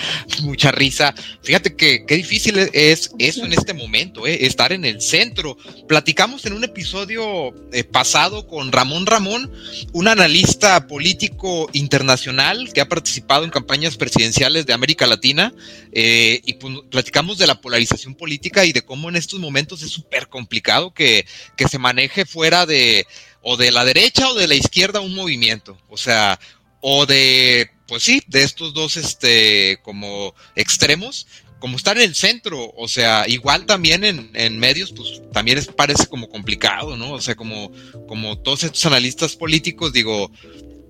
mucha 0.42 0.72
risa. 0.72 1.14
Fíjate 1.42 1.74
que 1.74 2.04
qué 2.06 2.16
difícil 2.16 2.58
es 2.72 3.10
eso 3.18 3.44
en 3.44 3.52
este 3.52 3.74
momento, 3.74 4.26
eh, 4.26 4.46
estar 4.46 4.72
en 4.72 4.84
el 4.84 5.00
centro. 5.00 5.56
Platicamos 5.88 6.44
en 6.46 6.52
un 6.52 6.64
episodio 6.64 7.54
eh, 7.72 7.84
pasado 7.84 8.46
con 8.46 8.72
Ramón 8.72 9.06
Ramón, 9.06 9.50
un 9.92 10.08
analista 10.08 10.86
político 10.86 11.68
internacional 11.72 12.72
que 12.72 12.80
ha 12.80 12.88
participado 12.88 13.44
en 13.44 13.50
campañas 13.50 13.96
presidenciales 13.96 14.66
de 14.66 14.72
América 14.72 15.06
Latina, 15.06 15.52
eh, 15.92 16.40
y 16.44 16.54
pues, 16.54 16.74
platicamos 16.90 17.38
de 17.38 17.46
la 17.46 17.60
polarización 17.60 18.14
política 18.14 18.64
y 18.64 18.72
de 18.72 18.82
cómo 18.82 19.08
en 19.08 19.16
estos 19.16 19.40
momentos 19.40 19.82
es 19.82 19.90
súper 19.90 20.28
complicado 20.28 20.92
que, 20.92 21.26
que 21.56 21.68
se 21.68 21.78
maneje 21.78 22.24
fuera 22.24 22.66
de 22.66 23.06
o 23.42 23.56
de 23.56 23.72
la 23.72 23.84
derecha 23.84 24.28
o 24.28 24.34
de 24.34 24.48
la 24.48 24.54
izquierda 24.54 25.00
un 25.00 25.14
movimiento, 25.14 25.78
o 25.88 25.96
sea, 25.96 26.38
o 26.80 27.06
de, 27.06 27.70
pues 27.86 28.02
sí, 28.02 28.22
de 28.26 28.42
estos 28.42 28.74
dos, 28.74 28.96
este, 28.96 29.78
como 29.82 30.34
extremos, 30.54 31.26
como 31.58 31.76
estar 31.76 31.96
en 31.98 32.04
el 32.04 32.14
centro, 32.14 32.72
o 32.76 32.88
sea, 32.88 33.28
igual 33.28 33.66
también 33.66 34.02
en, 34.04 34.58
medios, 34.58 34.92
pues 34.92 35.20
también 35.32 35.62
parece 35.76 36.06
como 36.06 36.28
complicado, 36.28 36.96
¿no? 36.96 37.12
O 37.12 37.20
sea, 37.20 37.34
como, 37.34 37.70
como 38.08 38.38
todos 38.38 38.64
estos 38.64 38.86
analistas 38.86 39.36
políticos, 39.36 39.92
digo, 39.92 40.30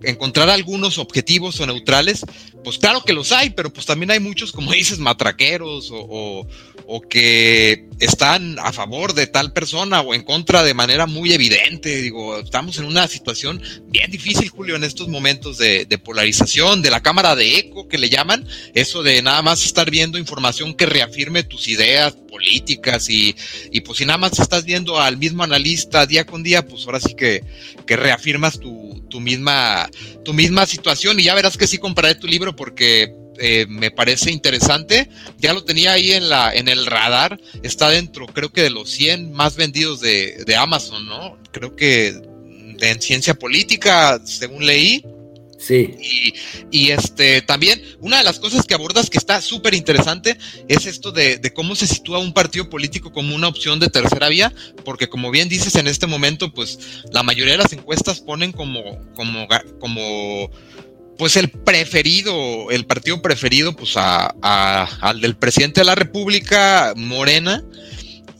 encontrar 0.02 0.50
algunos 0.50 0.98
objetivos 0.98 1.60
o 1.60 1.66
neutrales, 1.66 2.24
pues 2.64 2.78
claro 2.78 3.02
que 3.04 3.12
los 3.12 3.32
hay, 3.32 3.50
pero 3.50 3.72
pues 3.72 3.86
también 3.86 4.10
hay 4.10 4.20
muchos, 4.20 4.52
como 4.52 4.72
dices, 4.72 4.98
matraqueros 4.98 5.90
o, 5.92 6.46
o, 6.86 7.00
que 7.02 7.88
están 7.98 8.58
a 8.58 8.72
favor 8.72 9.14
de 9.14 9.26
tal 9.26 9.52
persona 9.52 10.00
o 10.00 10.14
en 10.14 10.22
contra 10.22 10.62
de 10.62 10.74
manera 10.74 11.06
muy 11.06 11.32
evidente. 11.32 12.02
Digo, 12.02 12.38
estamos 12.38 12.78
en 12.78 12.84
una 12.84 13.08
situación 13.08 13.62
bien 13.86 14.10
difícil, 14.10 14.48
Julio, 14.48 14.76
en 14.76 14.84
estos 14.84 15.08
momentos 15.08 15.58
de, 15.58 15.86
de 15.86 15.98
polarización, 15.98 16.82
de 16.82 16.90
la 16.90 17.02
cámara 17.02 17.34
de 17.36 17.58
eco 17.58 17.88
que 17.88 17.98
le 17.98 18.10
llaman, 18.10 18.46
eso 18.74 19.02
de 19.02 19.22
nada 19.22 19.42
más 19.42 19.64
estar 19.64 19.90
viendo 19.90 20.18
información 20.18 20.74
que 20.74 20.86
reafirme 20.86 21.42
tus 21.42 21.68
ideas 21.68 22.14
políticas 22.30 23.08
y, 23.10 23.34
y 23.70 23.80
pues 23.80 23.98
si 23.98 24.06
nada 24.06 24.18
más 24.18 24.38
estás 24.38 24.64
viendo 24.64 24.98
al 25.00 25.18
mismo 25.18 25.42
analista 25.42 26.06
día 26.06 26.24
con 26.24 26.42
día, 26.42 26.66
pues 26.66 26.86
ahora 26.86 27.00
sí 27.00 27.14
que, 27.14 27.42
que 27.86 27.96
reafirmas 27.96 28.58
tu, 28.58 29.04
tu 29.08 29.20
misma 29.20 29.90
tu 30.24 30.32
misma 30.32 30.66
situación 30.66 31.18
y 31.18 31.24
ya 31.24 31.34
verás 31.34 31.56
que 31.56 31.66
sí 31.66 31.78
compraré 31.78 32.14
tu 32.14 32.26
libro 32.26 32.54
porque 32.54 33.14
eh, 33.42 33.66
me 33.68 33.90
parece 33.90 34.30
interesante. 34.30 35.08
Ya 35.38 35.54
lo 35.54 35.64
tenía 35.64 35.92
ahí 35.92 36.12
en, 36.12 36.28
la, 36.28 36.54
en 36.54 36.68
el 36.68 36.84
radar. 36.84 37.40
Está 37.62 37.88
dentro, 37.88 38.26
creo 38.26 38.52
que 38.52 38.62
de 38.62 38.70
los 38.70 38.90
100 38.90 39.32
más 39.32 39.56
vendidos 39.56 40.00
de, 40.00 40.44
de 40.44 40.56
Amazon, 40.56 41.06
¿no? 41.06 41.38
Creo 41.50 41.74
que 41.74 42.08
en 42.80 43.02
ciencia 43.02 43.34
política, 43.34 44.20
según 44.24 44.66
leí. 44.66 45.04
Sí. 45.60 45.94
Y, 46.00 46.34
y, 46.70 46.90
este 46.90 47.42
también 47.42 47.82
una 48.00 48.16
de 48.16 48.24
las 48.24 48.38
cosas 48.38 48.64
que 48.64 48.72
abordas 48.72 49.10
que 49.10 49.18
está 49.18 49.42
súper 49.42 49.74
interesante 49.74 50.38
es 50.68 50.86
esto 50.86 51.12
de, 51.12 51.36
de, 51.36 51.52
cómo 51.52 51.74
se 51.74 51.86
sitúa 51.86 52.18
un 52.18 52.32
partido 52.32 52.70
político 52.70 53.12
como 53.12 53.34
una 53.34 53.48
opción 53.48 53.78
de 53.78 53.88
tercera 53.88 54.30
vía, 54.30 54.54
porque 54.86 55.10
como 55.10 55.30
bien 55.30 55.50
dices 55.50 55.74
en 55.74 55.86
este 55.86 56.06
momento, 56.06 56.54
pues 56.54 56.78
la 57.12 57.22
mayoría 57.22 57.52
de 57.52 57.62
las 57.62 57.74
encuestas 57.74 58.20
ponen 58.20 58.52
como, 58.52 58.82
como, 59.14 59.46
como 59.78 60.50
pues 61.18 61.36
el 61.36 61.50
preferido, 61.50 62.70
el 62.70 62.86
partido 62.86 63.20
preferido, 63.20 63.76
pues 63.76 63.98
a, 63.98 64.34
a, 64.40 64.84
al 65.02 65.20
del 65.20 65.36
presidente 65.36 65.82
de 65.82 65.84
la 65.84 65.94
República, 65.94 66.94
Morena, 66.96 67.62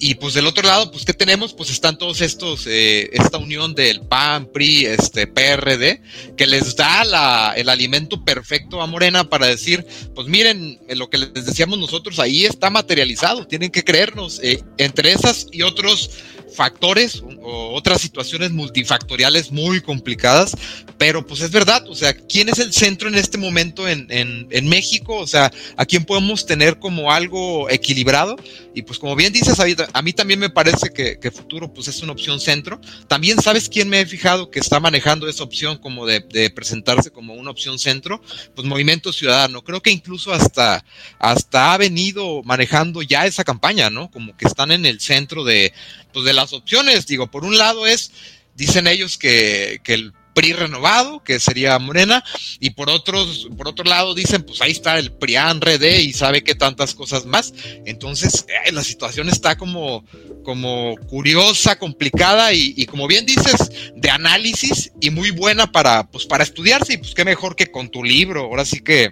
y 0.00 0.14
pues 0.14 0.32
del 0.32 0.46
otro 0.46 0.66
lado, 0.66 0.90
pues 0.90 1.04
¿qué 1.04 1.12
tenemos? 1.12 1.52
Pues 1.52 1.68
están 1.68 1.98
todos 1.98 2.22
estos, 2.22 2.66
eh, 2.66 3.10
esta 3.12 3.36
unión 3.36 3.74
del 3.74 4.00
PAN, 4.00 4.46
PRI, 4.46 4.86
este 4.86 5.26
PRD, 5.26 6.00
que 6.38 6.46
les 6.46 6.74
da 6.74 7.04
la, 7.04 7.52
el 7.54 7.68
alimento 7.68 8.24
perfecto 8.24 8.80
a 8.80 8.86
Morena 8.86 9.28
para 9.28 9.46
decir, 9.46 9.86
pues 10.14 10.26
miren, 10.26 10.80
lo 10.96 11.10
que 11.10 11.18
les 11.18 11.44
decíamos 11.44 11.78
nosotros 11.78 12.18
ahí 12.18 12.46
está 12.46 12.70
materializado, 12.70 13.46
tienen 13.46 13.70
que 13.70 13.84
creernos. 13.84 14.40
Eh, 14.42 14.62
entre 14.78 15.12
esas 15.12 15.46
y 15.52 15.62
otros 15.62 16.10
factores 16.50 17.22
o 17.42 17.74
otras 17.74 18.00
situaciones 18.00 18.50
multifactoriales 18.50 19.52
muy 19.52 19.80
complicadas, 19.80 20.56
pero 20.98 21.26
pues 21.26 21.40
es 21.40 21.50
verdad, 21.50 21.88
o 21.88 21.94
sea, 21.94 22.12
¿quién 22.14 22.48
es 22.48 22.58
el 22.58 22.72
centro 22.72 23.08
en 23.08 23.14
este 23.14 23.38
momento 23.38 23.88
en, 23.88 24.06
en, 24.10 24.46
en 24.50 24.68
México? 24.68 25.16
O 25.16 25.26
sea, 25.26 25.50
¿a 25.76 25.86
quién 25.86 26.04
podemos 26.04 26.46
tener 26.46 26.78
como 26.78 27.12
algo 27.12 27.70
equilibrado? 27.70 28.36
Y 28.74 28.82
pues 28.82 28.98
como 28.98 29.16
bien 29.16 29.32
dices, 29.32 29.58
a 29.92 30.02
mí 30.02 30.12
también 30.12 30.40
me 30.40 30.50
parece 30.50 30.90
que, 30.90 31.18
que, 31.18 31.30
futuro 31.30 31.72
pues 31.72 31.88
es 31.88 32.02
una 32.02 32.12
opción 32.12 32.40
centro. 32.40 32.80
También 33.08 33.40
sabes 33.40 33.68
quién 33.68 33.88
me 33.88 34.00
he 34.00 34.06
fijado 34.06 34.50
que 34.50 34.60
está 34.60 34.80
manejando 34.80 35.28
esa 35.28 35.44
opción 35.44 35.78
como 35.78 36.06
de, 36.06 36.20
de 36.20 36.50
presentarse 36.50 37.10
como 37.10 37.34
una 37.34 37.50
opción 37.50 37.78
centro, 37.78 38.20
pues 38.54 38.66
Movimiento 38.66 39.12
Ciudadano. 39.12 39.62
Creo 39.62 39.82
que 39.82 39.90
incluso 39.90 40.32
hasta, 40.32 40.84
hasta 41.18 41.74
ha 41.74 41.78
venido 41.78 42.42
manejando 42.44 43.02
ya 43.02 43.26
esa 43.26 43.44
campaña, 43.44 43.90
¿no? 43.90 44.10
Como 44.10 44.36
que 44.36 44.46
están 44.46 44.72
en 44.72 44.86
el 44.86 45.00
centro 45.00 45.44
de, 45.44 45.72
pues 46.12 46.24
de 46.24 46.32
las 46.32 46.52
opciones. 46.52 47.06
Digo, 47.06 47.30
por 47.30 47.44
un 47.44 47.58
lado 47.58 47.86
es, 47.86 48.12
dicen 48.56 48.86
ellos 48.86 49.18
que, 49.18 49.80
que 49.82 49.94
el 49.94 50.12
PRI 50.34 50.52
renovado, 50.52 51.22
que 51.22 51.40
sería 51.40 51.78
Morena, 51.78 52.24
y 52.58 52.70
por 52.70 52.90
otros, 52.90 53.48
por 53.56 53.68
otro 53.68 53.84
lado 53.84 54.14
dicen, 54.14 54.42
pues 54.42 54.60
ahí 54.60 54.72
está 54.72 54.98
el 54.98 55.12
PRIAN 55.12 55.60
RD 55.60 56.00
y 56.00 56.12
sabe 56.12 56.42
qué 56.42 56.54
tantas 56.54 56.94
cosas 56.94 57.26
más. 57.26 57.52
Entonces, 57.86 58.46
la 58.72 58.84
situación 58.84 59.28
está 59.28 59.56
como, 59.56 60.04
como 60.44 60.96
curiosa, 61.08 61.78
complicada 61.78 62.52
y, 62.52 62.74
y, 62.76 62.86
como 62.86 63.06
bien 63.06 63.26
dices, 63.26 63.70
de 63.94 64.10
análisis 64.10 64.92
y 65.00 65.10
muy 65.10 65.30
buena 65.30 65.70
para, 65.70 66.08
pues 66.10 66.26
para 66.26 66.44
estudiarse 66.44 66.94
y 66.94 66.98
pues 66.98 67.14
qué 67.14 67.24
mejor 67.24 67.56
que 67.56 67.70
con 67.70 67.90
tu 67.90 68.02
libro. 68.02 68.42
Ahora 68.42 68.64
sí 68.64 68.80
que, 68.80 69.10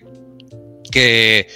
que, 0.90 1.48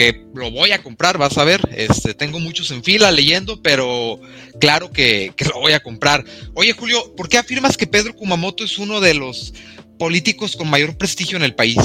que 0.00 0.24
lo 0.34 0.50
voy 0.50 0.72
a 0.72 0.82
comprar, 0.82 1.18
vas 1.18 1.36
a 1.36 1.44
ver, 1.44 1.60
este, 1.76 2.14
tengo 2.14 2.40
muchos 2.40 2.70
en 2.70 2.82
fila 2.82 3.12
leyendo, 3.12 3.60
pero 3.62 4.18
claro 4.58 4.90
que, 4.90 5.34
lo 5.52 5.60
voy 5.60 5.72
a 5.72 5.80
comprar. 5.80 6.24
Oye, 6.54 6.72
Julio, 6.72 7.14
¿por 7.14 7.28
qué 7.28 7.36
afirmas 7.36 7.76
que 7.76 7.86
Pedro 7.86 8.14
Kumamoto 8.14 8.64
es 8.64 8.78
uno 8.78 8.98
de 9.02 9.12
los 9.12 9.52
políticos 9.98 10.56
con 10.56 10.70
mayor 10.70 10.96
prestigio 10.96 11.36
en 11.36 11.42
el 11.42 11.54
país? 11.54 11.76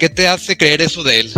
¿Qué 0.00 0.08
te 0.08 0.26
hace 0.26 0.56
creer 0.56 0.82
eso 0.82 1.04
de 1.04 1.20
él? 1.20 1.32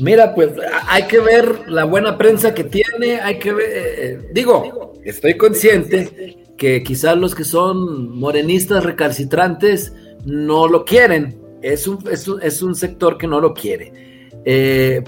Mira, 0.00 0.34
pues 0.34 0.50
hay 0.88 1.04
que 1.04 1.20
ver 1.20 1.68
la 1.68 1.84
buena 1.84 2.18
prensa 2.18 2.54
que 2.54 2.64
tiene, 2.64 3.20
hay 3.20 3.38
que 3.38 3.52
ver, 3.52 3.70
eh, 3.70 4.18
digo, 4.34 4.94
estoy 5.04 5.36
consciente 5.36 6.44
que 6.58 6.82
quizás 6.82 7.16
los 7.16 7.36
que 7.36 7.44
son 7.44 8.18
morenistas 8.18 8.82
recalcitrantes 8.82 9.92
no 10.24 10.66
lo 10.66 10.84
quieren, 10.84 11.40
es 11.62 11.86
un, 11.86 12.02
es 12.10 12.62
un 12.62 12.74
sector 12.74 13.16
que 13.16 13.28
no 13.28 13.40
lo 13.40 13.54
quiere 13.54 14.07
eh, 14.50 15.04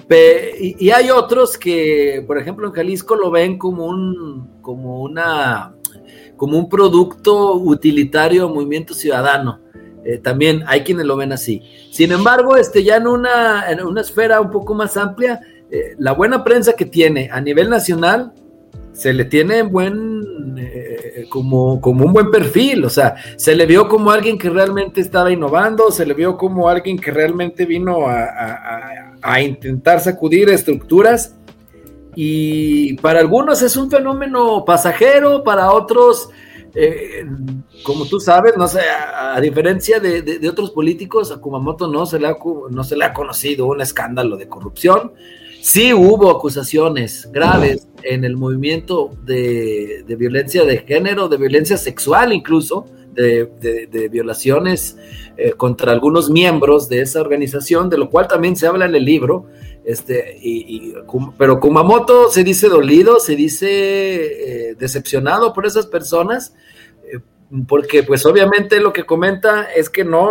y, 0.79 0.91
hay 0.91 1.09
otros 1.09 1.57
que, 1.57 2.23
por 2.27 2.37
ejemplo, 2.37 2.67
en 2.67 2.75
Jalisco 2.75 3.17
lo 3.17 3.31
ven 3.31 3.57
como 3.57 3.87
un, 3.87 4.59
como 4.61 5.01
una, 5.01 5.75
como 6.37 6.59
un 6.59 6.69
producto 6.69 7.55
utilitario 7.55 8.51
movimiento 8.51 8.93
ciudadano. 8.93 9.61
Eh, 10.05 10.19
también 10.19 10.63
hay 10.67 10.83
quienes 10.83 11.07
lo 11.07 11.17
ven 11.17 11.33
así. 11.33 11.63
Sin 11.91 12.13
embargo, 12.13 12.55
este, 12.59 12.85
ya 12.85 12.97
en 12.97 13.07
una, 13.07 13.71
en 13.71 13.83
una 13.83 14.03
esfera 14.03 14.43
un 14.43 14.51
poco 14.51 14.75
más 14.75 14.99
amplia, 14.99 15.41
eh, 15.71 15.95
la 15.97 16.13
buena 16.13 16.45
prensa 16.45 16.75
que 16.75 16.85
tiene 16.85 17.31
a 17.33 17.41
nivel 17.41 17.71
nacional 17.71 18.35
se 18.93 19.15
le 19.15 19.25
tiene 19.25 19.63
buen, 19.63 20.21
como, 21.31 21.81
como 21.81 22.05
un 22.05 22.13
buen 22.13 22.31
perfil, 22.31 22.85
o 22.85 22.91
sea, 22.91 23.15
se 23.37 23.57
le 23.57 23.65
vio 23.65 23.89
como 23.89 24.11
alguien 24.11 24.37
que 24.37 24.51
realmente 24.51 25.01
estaba 25.01 25.31
innovando, 25.31 25.91
se 25.91 26.05
le 26.05 26.13
vio 26.13 26.37
como 26.37 26.69
alguien 26.69 26.99
que 26.99 27.11
realmente 27.11 27.65
vino 27.65 28.07
a 28.07 29.10
intentar 29.43 30.01
sacudir 30.01 30.49
estructuras 30.49 31.35
y 32.15 32.95
para 32.95 33.21
algunos 33.21 33.63
es 33.63 33.77
un 33.77 33.91
fenómeno 33.91 34.65
pasajero, 34.65 35.45
para 35.45 35.73
otros, 35.73 36.29
eh, 36.75 37.25
como 37.85 38.07
tú 38.07 38.19
sabes, 38.19 38.57
no 38.57 38.67
sé, 38.67 38.81
a, 38.81 39.37
a 39.37 39.41
diferencia 39.41 40.01
de, 40.01 40.23
de, 40.23 40.49
otros 40.49 40.71
políticos, 40.71 41.31
a 41.31 41.41
Kumamoto 41.41 41.87
no 41.87 42.07
se, 42.07 42.19
le 42.19 42.27
ha, 42.27 42.37
no 42.71 42.85
se 42.85 42.97
le 42.97 43.05
ha 43.05 43.13
conocido 43.13 43.67
un 43.67 43.81
escándalo 43.81 44.37
de 44.37 44.49
corrupción. 44.49 45.13
Sí 45.63 45.93
hubo 45.93 46.31
acusaciones 46.31 47.29
graves 47.33 47.87
en 48.03 48.25
el 48.25 48.37
movimiento 48.37 49.11
de, 49.25 50.05
de 50.07 50.17
violencia 50.17 50.65
de 50.65 50.79
género, 50.79 51.29
de 51.29 51.37
violencia 51.37 51.77
sexual 51.77 52.33
incluso, 52.33 52.87
de 53.13 54.09
violaciones 54.11 54.97
eh, 55.43 55.55
contra 55.55 55.91
algunos 55.91 56.29
miembros 56.29 56.91
de 56.91 57.01
esa 57.01 57.23
organización, 57.23 57.89
de 57.89 57.97
lo 57.97 58.11
cual 58.11 58.29
también 58.29 58.57
se 58.57 58.67
habla 58.67 58.85
en 58.85 58.95
el 58.95 59.07
libro. 59.07 59.47
Este, 59.87 60.37
y, 60.39 60.93
pero 61.39 61.59
Kumamoto 61.61 62.29
se 62.29 62.45
dice 62.45 62.69
dolido, 62.69 63.19
se 63.21 63.37
dice 63.37 63.69
eh, 63.71 64.75
decepcionado 64.75 65.55
por 65.55 65.65
esas 65.65 65.87
personas, 65.87 66.55
eh, 67.11 67.21
porque 67.67 68.03
pues 68.03 68.27
obviamente 68.27 68.81
lo 68.81 68.93
que 68.93 69.05
comenta 69.05 69.65
es 69.65 69.89
que 69.89 70.05
no, 70.05 70.31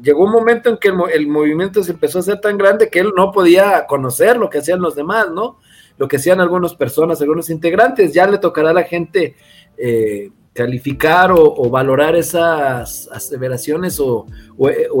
llegó 0.00 0.24
un 0.24 0.32
momento 0.32 0.70
en 0.70 0.78
que 0.78 0.88
el, 0.88 0.94
el, 1.12 1.28
movimiento 1.28 1.82
se 1.82 1.92
empezó 1.92 2.16
a 2.16 2.22
hacer 2.22 2.40
tan 2.40 2.56
grande 2.56 2.88
que 2.88 3.00
él 3.00 3.12
no 3.14 3.32
podía 3.32 3.84
conocer 3.86 4.38
lo 4.38 4.48
que 4.48 4.60
hacían 4.60 4.80
los 4.80 4.94
demás, 4.94 5.26
¿no? 5.30 5.58
Lo 5.98 6.08
que 6.08 6.16
hacían 6.16 6.40
algunas 6.40 6.74
personas, 6.74 7.20
algunos 7.20 7.50
integrantes, 7.50 8.14
ya 8.14 8.26
le 8.26 8.38
tocará 8.38 8.70
a 8.70 8.74
la 8.74 8.84
gente 8.84 9.36
calificar 10.56 11.30
o, 11.32 11.70
valorar 11.70 12.16
esas 12.16 13.08
aseveraciones 13.12 14.00
o, 14.00 14.26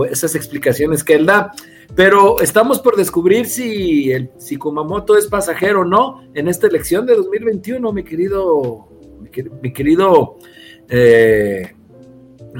esas 0.08 0.36
explicaciones 0.36 1.02
que 1.02 1.14
él 1.14 1.26
da. 1.26 1.52
Pero 1.96 2.40
estamos 2.40 2.78
por 2.78 2.96
descubrir 2.96 3.46
si, 3.46 4.12
el, 4.12 4.30
Kumamoto 4.58 5.16
es 5.16 5.26
pasajero 5.26 5.80
o 5.80 5.84
no 5.84 6.22
en 6.34 6.46
esta 6.46 6.66
elección 6.66 7.06
de 7.06 7.16
2021, 7.16 7.92
mi 7.92 8.04
querido, 8.04 8.88
mi, 9.20 9.30
mi 9.62 9.72
querido 9.72 10.36
eh, 10.88 11.72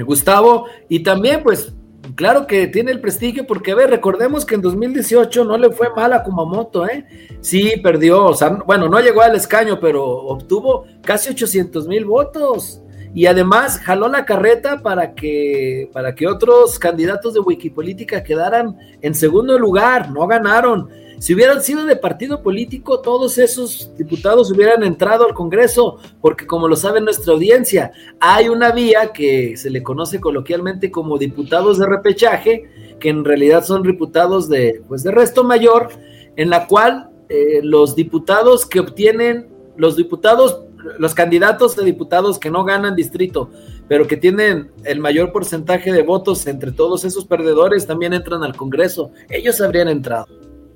Gustavo. 0.05 0.67
Y 0.89 1.03
también, 1.03 1.43
pues, 1.43 1.75
claro 2.15 2.47
que 2.47 2.67
tiene 2.69 2.93
el 2.93 3.01
prestigio, 3.01 3.47
porque, 3.47 3.73
a 3.73 3.75
ver, 3.75 3.91
recordemos 3.91 4.47
que 4.47 4.55
en 4.55 4.63
2018 4.63 5.45
no 5.45 5.59
le 5.59 5.71
fue 5.71 5.91
mal 5.95 6.15
a 6.15 6.23
Kumamoto, 6.23 6.89
¿eh? 6.89 7.05
Sí, 7.41 7.75
perdió, 7.83 8.25
o 8.25 8.35
sea, 8.35 8.51
bueno, 8.67 8.89
no 8.89 9.01
llegó 9.01 9.21
al 9.21 9.37
escaño, 9.37 9.79
pero 9.81 10.05
obtuvo 10.05 10.87
casi 11.03 11.31
800 11.31 11.87
mil 11.89 12.07
votos 12.07 12.83
y 13.15 13.27
además 13.27 13.79
jaló 13.79 14.09
la 14.09 14.25
carreta 14.25 14.83
para 14.83 15.15
que, 15.15 15.89
para 15.93 16.15
que 16.15 16.27
otros 16.27 16.79
candidatos 16.79 17.35
de 17.35 17.41
Wikipolítica 17.41 18.23
quedaran 18.23 18.77
en 19.01 19.15
segundo 19.15 19.59
lugar, 19.59 20.11
no 20.11 20.27
ganaron. 20.27 20.89
Si 21.19 21.35
hubieran 21.35 21.63
sido 21.63 21.87
de 21.87 21.97
partido 21.97 22.43
político, 22.43 23.01
todos 23.01 23.39
esos 23.39 23.91
diputados 23.97 24.51
hubieran 24.53 24.83
entrado 24.83 25.27
al 25.27 25.33
Congreso, 25.33 25.99
porque 26.21 26.47
como 26.47 26.69
lo 26.69 26.77
sabe 26.77 27.01
nuestra 27.01 27.33
audiencia, 27.33 27.93
hay 28.21 28.51
una 28.51 28.71
vía 28.71 29.13
que 29.15 29.57
se 29.57 29.71
le 29.71 29.83
conoce 29.83 30.21
coloquialmente 30.21 30.91
como 30.91 31.17
diputados 31.17 31.79
de 31.79 31.87
repechaje, 31.87 32.65
que 33.01 33.09
en 33.09 33.25
realidad 33.25 33.65
son 33.65 33.83
diputados 33.83 34.49
de, 34.51 34.83
pues, 34.89 35.03
de 35.05 35.11
resto 35.11 35.43
mayor, 35.43 35.89
en 36.37 36.51
la 36.51 36.67
cual 36.67 37.11
eh, 37.31 37.61
los 37.63 37.97
diputados 37.97 38.67
que 38.67 38.81
obtienen, 38.81 39.49
los 39.77 39.97
diputados, 39.97 40.65
los 40.99 41.15
candidatos 41.15 41.77
de 41.77 41.85
diputados 41.85 42.39
que 42.39 42.51
no 42.51 42.65
ganan 42.65 42.97
distrito, 42.97 43.51
pero 43.89 44.07
que 44.07 44.17
tienen 44.17 44.71
el 44.85 45.01
mayor 45.01 45.33
porcentaje 45.33 45.93
de 45.93 46.03
votos 46.03 46.47
entre 46.47 46.73
todos 46.73 47.05
esos 47.05 47.25
perdedores, 47.25 47.87
también 47.87 48.13
entran 48.13 48.43
al 48.43 48.57
Congreso. 48.57 49.11
Ellos 49.29 49.61
habrían 49.61 49.89
entrado. 49.89 50.27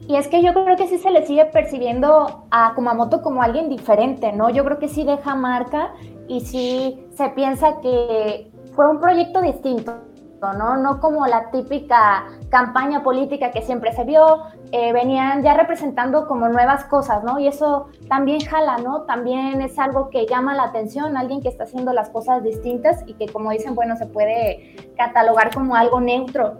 Y 0.08 0.16
es 0.16 0.26
que 0.26 0.42
yo 0.42 0.52
creo 0.52 0.76
que 0.76 0.88
sí 0.88 0.98
se 0.98 1.10
le 1.10 1.24
sigue 1.24 1.44
percibiendo 1.46 2.44
a 2.50 2.74
Kumamoto 2.74 3.22
como 3.22 3.42
alguien 3.42 3.68
diferente, 3.68 4.32
¿no? 4.32 4.50
Yo 4.50 4.64
creo 4.64 4.78
que 4.78 4.88
sí 4.88 5.04
deja 5.04 5.36
marca 5.36 5.94
y 6.26 6.40
sí 6.40 6.98
se 7.16 7.28
piensa 7.30 7.80
que 7.80 8.50
fue 8.74 8.90
un 8.90 8.98
proyecto 8.98 9.40
distinto, 9.40 9.94
¿no? 10.40 10.76
No 10.76 11.00
como 11.00 11.26
la 11.26 11.50
típica 11.50 12.24
campaña 12.48 13.02
política 13.02 13.50
que 13.50 13.62
siempre 13.62 13.92
se 13.92 14.04
vio, 14.04 14.44
eh, 14.72 14.92
venían 14.92 15.42
ya 15.42 15.54
representando 15.54 16.26
como 16.26 16.48
nuevas 16.48 16.84
cosas, 16.84 17.22
¿no? 17.22 17.38
Y 17.38 17.46
eso 17.46 17.88
también 18.08 18.40
jala, 18.40 18.78
¿no? 18.78 19.02
También 19.02 19.60
es 19.60 19.78
algo 19.78 20.10
que 20.10 20.26
llama 20.26 20.54
la 20.54 20.64
atención, 20.64 21.16
alguien 21.16 21.42
que 21.42 21.48
está 21.48 21.64
haciendo 21.64 21.92
las 21.92 22.08
cosas 22.08 22.42
distintas 22.42 23.04
y 23.06 23.14
que 23.14 23.26
como 23.28 23.50
dicen, 23.50 23.74
bueno, 23.74 23.96
se 23.96 24.06
puede 24.06 24.76
catalogar 24.96 25.54
como 25.54 25.76
algo 25.76 26.00
neutro. 26.00 26.54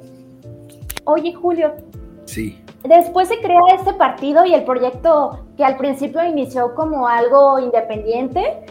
Oye, 1.05 1.33
Julio. 1.33 1.73
Sí. 2.27 2.63
Después 2.85 3.29
se 3.29 3.41
crea 3.41 3.59
este 3.75 3.93
partido 3.95 4.45
y 4.45 4.55
el 4.55 4.65
proyecto 4.65 5.41
que 5.57 5.65
al 5.65 5.77
principio 5.77 6.25
inició 6.25 6.75
como 6.75 7.09
algo 7.09 7.59
independiente, 7.59 8.65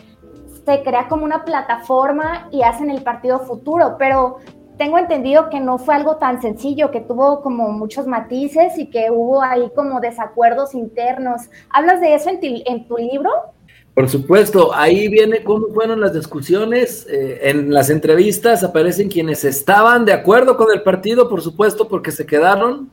se 0.66 0.84
crea 0.84 1.08
como 1.08 1.26
una 1.26 1.44
plataforma 1.46 2.48
y 2.52 2.62
hacen 2.62 2.90
el 2.90 3.02
partido 3.04 3.40
futuro, 3.40 3.96
pero 3.98 4.38
tengo 4.80 4.98
entendido 4.98 5.50
que 5.50 5.60
no 5.60 5.78
fue 5.78 5.94
algo 5.94 6.16
tan 6.16 6.42
sencillo, 6.42 6.90
que 6.90 7.02
tuvo 7.02 7.42
como 7.42 7.70
muchos 7.74 8.08
matices 8.08 8.78
y 8.78 8.90
que 8.90 9.12
hubo 9.12 9.44
ahí 9.44 9.70
como 9.76 10.00
desacuerdos 10.00 10.74
internos. 10.74 11.42
¿Hablas 11.70 12.00
de 12.00 12.16
eso 12.16 12.30
en, 12.30 12.88
tu 12.88 12.98
libro? 12.98 13.30
Por 13.94 14.08
supuesto, 14.08 14.74
ahí 14.74 15.10
viene 15.10 15.44
cómo 15.44 15.68
fueron 15.74 16.00
las 16.00 16.14
discusiones. 16.14 17.06
Eh, 17.10 17.50
en 17.50 17.74
las 17.74 17.90
entrevistas 17.90 18.64
aparecen 18.64 19.10
quienes 19.10 19.44
estaban 19.44 20.06
de 20.06 20.14
acuerdo 20.14 20.56
con 20.56 20.72
el 20.74 20.82
partido, 20.82 21.28
por 21.28 21.42
supuesto, 21.42 21.90
porque 21.90 22.12
se 22.12 22.26
quedaron, 22.26 22.90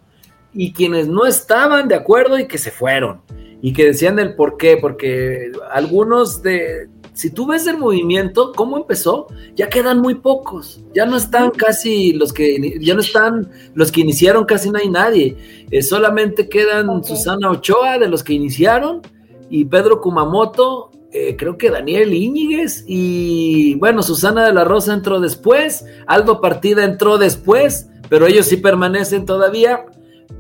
y 0.53 0.73
quienes 0.73 1.07
no 1.07 1.25
estaban 1.25 1.87
de 1.87 1.95
acuerdo 1.95 2.37
y 2.37 2.49
que 2.49 2.59
se 2.59 2.73
fueron, 2.73 3.21
y 3.63 3.73
que 3.73 3.85
decían 3.85 4.19
el 4.19 4.35
por 4.35 4.57
qué, 4.57 4.77
porque 4.77 5.53
algunos 5.71 6.43
de, 6.43 6.89
si 7.17 7.31
tú 7.31 7.47
ves 7.47 7.67
el 7.67 7.79
movimiento, 7.79 8.53
cómo 8.55 8.77
empezó, 8.77 9.27
ya 9.55 9.71
quedan 9.71 10.01
muy 10.01 10.17
pocos, 10.17 10.83
ya 10.95 11.07
no 11.07 11.17
están 11.17 11.51
casi 11.51 12.13
los 12.13 12.31
que, 12.31 12.79
ya 12.79 12.93
no 12.93 13.01
están 13.01 13.49
los 13.73 13.91
que 13.91 14.03
iniciaron, 14.03 14.45
casi 14.45 14.69
no 14.71 14.79
hay 14.79 14.91
nadie, 14.91 15.65
eh, 15.71 15.81
solamente 15.81 16.47
quedan 16.51 17.03
Susana 17.03 17.51
Ochoa 17.51 17.99
de 17.99 18.09
los 18.09 18.23
que 18.23 18.35
iniciaron 18.35 19.01
y 19.49 19.65
Pedro 19.65 20.03
Kumamoto, 20.03 20.91
eh, 21.11 21.37
creo 21.39 21.57
que 21.57 21.71
Daniel 21.71 22.13
Íñiguez 22.13 22.85
y 22.87 23.77
bueno, 23.77 24.03
Susana 24.03 24.45
de 24.45 24.53
la 24.53 24.65
Rosa 24.65 24.93
entró 24.93 25.19
después, 25.19 25.87
Aldo 26.07 26.43
Partida 26.43 26.85
entró 26.85 27.17
después, 27.17 27.89
pero 28.11 28.27
ellos 28.27 28.45
sí 28.45 28.59
permanecen 28.59 29.25
todavía. 29.25 29.87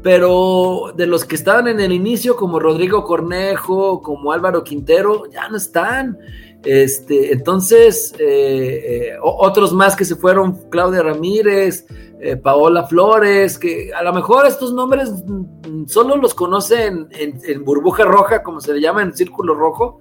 Pero 0.02 0.92
de 0.96 1.06
los 1.06 1.24
que 1.24 1.34
estaban 1.34 1.66
en 1.66 1.80
el 1.80 1.90
inicio, 1.90 2.36
como 2.36 2.60
Rodrigo 2.60 3.02
Cornejo, 3.04 4.02
como 4.02 4.30
Álvaro 4.30 4.62
Quintero, 4.62 5.24
ya 5.32 5.48
no 5.48 5.56
están. 5.56 6.18
Este, 6.64 7.32
entonces, 7.32 8.12
eh, 8.18 9.12
eh, 9.12 9.18
otros 9.22 9.72
más 9.72 9.94
que 9.94 10.04
se 10.04 10.16
fueron, 10.16 10.68
Claudia 10.68 11.02
Ramírez, 11.02 11.86
eh, 12.20 12.36
Paola 12.36 12.84
Flores, 12.84 13.58
que 13.58 13.92
a 13.94 14.02
lo 14.02 14.12
mejor 14.12 14.46
estos 14.46 14.72
nombres 14.72 15.12
solo 15.86 16.16
los 16.16 16.34
conocen 16.34 17.08
en, 17.12 17.64
burbuja 17.64 18.04
roja, 18.04 18.42
como 18.42 18.60
se 18.60 18.74
le 18.74 18.80
llama 18.80 19.02
en 19.02 19.14
círculo 19.14 19.54
rojo, 19.54 20.00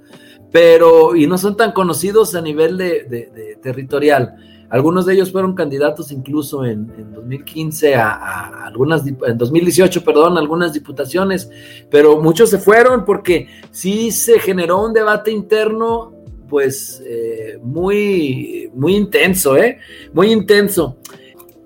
pero 0.52 1.15
y 1.15 1.28
no 1.28 1.38
son 1.38 1.56
tan 1.56 1.72
conocidos 1.72 2.34
a 2.36 2.41
nivel 2.41 2.78
de, 2.78 3.60
territorial. 3.62 4.36
Algunos 4.70 5.06
de 5.06 5.13
ellos 5.13 5.32
fueron 5.32 5.54
candidatos 5.54 6.12
incluso 6.12 6.65
en, 6.65 6.88
2015 7.13 7.96
a, 7.96 8.12
a, 8.12 8.65
algunas, 8.65 9.06
en 9.06 9.38
2018, 9.38 10.04
perdón, 10.04 10.38
algunas 10.39 10.74
diputaciones, 10.74 11.50
pero 11.91 12.20
muchos 12.20 12.50
se 12.50 12.58
fueron 12.58 13.06
porque 13.06 13.50
sí 13.70 14.12
se 14.12 14.39
generó 14.39 14.84
un 14.84 14.94
debate 14.94 15.32
interno 15.32 16.14
pues 16.47 17.01
eh, 17.05 17.60
muy, 17.62 18.69
muy 18.73 18.95
intenso, 18.95 19.58
¿eh? 19.58 19.79
Muy 20.13 20.31
intenso. 20.31 20.97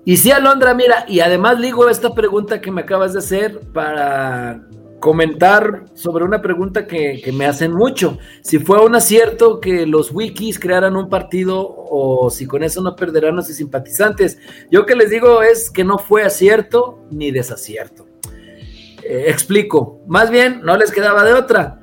Y 0.04 0.16
sí, 0.16 0.30
Alondra, 0.30 0.74
mira, 0.74 1.04
y 1.06 1.20
además 1.20 1.60
digo 1.60 1.88
esta 1.88 2.14
pregunta 2.14 2.60
que 2.60 2.70
me 2.70 2.82
acabas 2.82 3.12
de 3.12 3.18
hacer 3.18 3.60
para 3.72 4.66
comentar 4.98 5.86
sobre 5.94 6.24
una 6.24 6.42
pregunta 6.42 6.86
que, 6.86 7.20
que, 7.24 7.32
me 7.32 7.46
hacen 7.46 7.72
mucho. 7.72 8.18
Si 8.42 8.58
fue 8.58 8.84
un 8.84 8.94
acierto 8.94 9.60
que 9.60 9.86
los 9.86 10.12
wikis 10.12 10.58
crearan 10.58 10.96
un 10.96 11.08
partido 11.08 11.66
o 11.66 12.30
si 12.30 12.46
con 12.46 12.62
eso 12.62 12.82
no 12.82 12.96
perderán 12.96 13.38
a 13.38 13.42
sus 13.42 13.56
simpatizantes. 13.56 14.38
Yo 14.70 14.86
que 14.86 14.94
les 14.94 15.10
digo 15.10 15.42
es 15.42 15.70
que 15.70 15.84
no 15.84 15.98
fue 15.98 16.22
acierto 16.22 17.00
ni 17.10 17.30
desacierto. 17.30 18.06
Eh, 19.02 19.24
explico. 19.28 20.00
Más 20.06 20.30
bien, 20.30 20.60
no 20.62 20.76
les 20.76 20.92
quedaba 20.92 21.24
de 21.24 21.32
otra. 21.32 21.79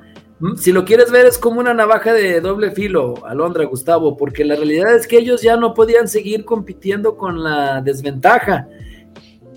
Si 0.56 0.70
lo 0.70 0.84
quieres 0.84 1.10
ver, 1.10 1.26
es 1.26 1.36
como 1.36 1.58
una 1.58 1.74
navaja 1.74 2.12
de 2.12 2.40
doble 2.40 2.70
filo, 2.70 3.26
Alondra, 3.26 3.64
Gustavo, 3.64 4.16
porque 4.16 4.44
la 4.44 4.54
realidad 4.54 4.94
es 4.94 5.08
que 5.08 5.18
ellos 5.18 5.42
ya 5.42 5.56
no 5.56 5.74
podían 5.74 6.06
seguir 6.06 6.44
compitiendo 6.44 7.16
con 7.16 7.42
la 7.42 7.80
desventaja 7.80 8.68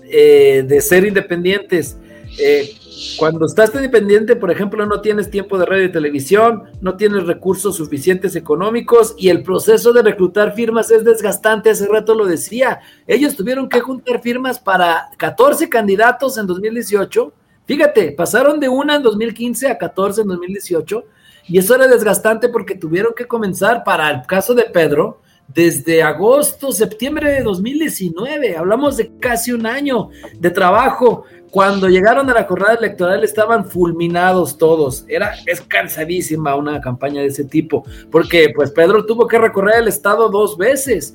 eh, 0.04 0.64
de 0.66 0.80
ser 0.80 1.06
independientes. 1.06 1.96
Eh, 2.36 2.68
cuando 3.16 3.46
estás 3.46 3.72
independiente, 3.74 4.34
por 4.34 4.50
ejemplo, 4.50 4.84
no 4.84 5.00
tienes 5.00 5.30
tiempo 5.30 5.56
de 5.56 5.66
radio 5.66 5.84
y 5.84 5.92
televisión, 5.92 6.64
no 6.80 6.96
tienes 6.96 7.28
recursos 7.28 7.76
suficientes 7.76 8.34
económicos 8.34 9.14
y 9.16 9.28
el 9.28 9.44
proceso 9.44 9.92
de 9.92 10.02
reclutar 10.02 10.52
firmas 10.54 10.90
es 10.90 11.04
desgastante. 11.04 11.70
Hace 11.70 11.86
rato 11.86 12.14
lo 12.14 12.26
decía. 12.26 12.80
Ellos 13.06 13.36
tuvieron 13.36 13.68
que 13.68 13.80
juntar 13.80 14.20
firmas 14.20 14.58
para 14.58 15.10
14 15.16 15.68
candidatos 15.68 16.38
en 16.38 16.46
2018 16.48 17.32
Fíjate, 17.66 18.12
pasaron 18.12 18.58
de 18.60 18.68
una 18.68 18.96
en 18.96 19.02
2015 19.02 19.68
a 19.68 19.78
14 19.78 20.22
en 20.22 20.28
2018 20.28 21.04
y 21.48 21.58
eso 21.58 21.74
era 21.74 21.86
desgastante 21.86 22.48
porque 22.48 22.74
tuvieron 22.74 23.12
que 23.14 23.26
comenzar 23.26 23.84
para 23.84 24.10
el 24.10 24.22
caso 24.26 24.54
de 24.54 24.64
Pedro 24.64 25.20
desde 25.48 26.02
agosto, 26.02 26.72
septiembre 26.72 27.30
de 27.32 27.42
2019. 27.42 28.56
Hablamos 28.56 28.96
de 28.96 29.12
casi 29.18 29.52
un 29.52 29.66
año 29.66 30.10
de 30.38 30.50
trabajo. 30.50 31.24
Cuando 31.50 31.88
llegaron 31.88 32.30
a 32.30 32.34
la 32.34 32.44
jornada 32.44 32.74
electoral 32.74 33.22
estaban 33.24 33.66
fulminados 33.66 34.56
todos. 34.56 35.04
Era 35.08 35.34
es 35.46 35.60
cansadísima 35.60 36.56
una 36.56 36.80
campaña 36.80 37.20
de 37.20 37.26
ese 37.26 37.44
tipo, 37.44 37.84
porque 38.10 38.52
pues 38.54 38.70
Pedro 38.70 39.04
tuvo 39.04 39.26
que 39.26 39.38
recorrer 39.38 39.82
el 39.82 39.88
estado 39.88 40.30
dos 40.30 40.56
veces. 40.56 41.14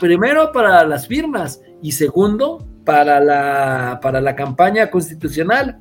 Primero 0.00 0.52
para 0.52 0.84
las 0.84 1.06
firmas 1.06 1.62
y 1.80 1.92
segundo 1.92 2.66
para 2.88 3.20
la, 3.20 4.00
para 4.00 4.18
la 4.18 4.34
campaña 4.34 4.90
constitucional. 4.90 5.78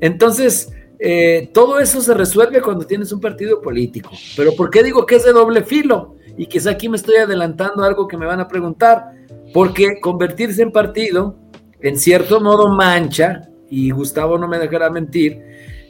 Entonces, 0.00 0.72
eh, 1.00 1.50
todo 1.52 1.80
eso 1.80 2.00
se 2.00 2.14
resuelve 2.14 2.62
cuando 2.62 2.86
tienes 2.86 3.10
un 3.10 3.20
partido 3.20 3.60
político. 3.60 4.12
Pero 4.36 4.54
¿por 4.54 4.70
qué 4.70 4.84
digo 4.84 5.04
que 5.06 5.16
es 5.16 5.24
de 5.24 5.32
doble 5.32 5.64
filo? 5.64 6.14
Y 6.36 6.46
quizá 6.46 6.70
aquí 6.70 6.88
me 6.88 6.98
estoy 6.98 7.16
adelantando 7.16 7.82
algo 7.82 8.06
que 8.06 8.16
me 8.16 8.26
van 8.26 8.38
a 8.38 8.46
preguntar. 8.46 9.10
Porque 9.52 9.98
convertirse 10.00 10.62
en 10.62 10.70
partido, 10.70 11.36
en 11.80 11.98
cierto 11.98 12.40
modo, 12.40 12.68
mancha, 12.68 13.48
y 13.68 13.90
Gustavo 13.90 14.38
no 14.38 14.46
me 14.46 14.60
dejará 14.60 14.88
mentir, 14.88 15.42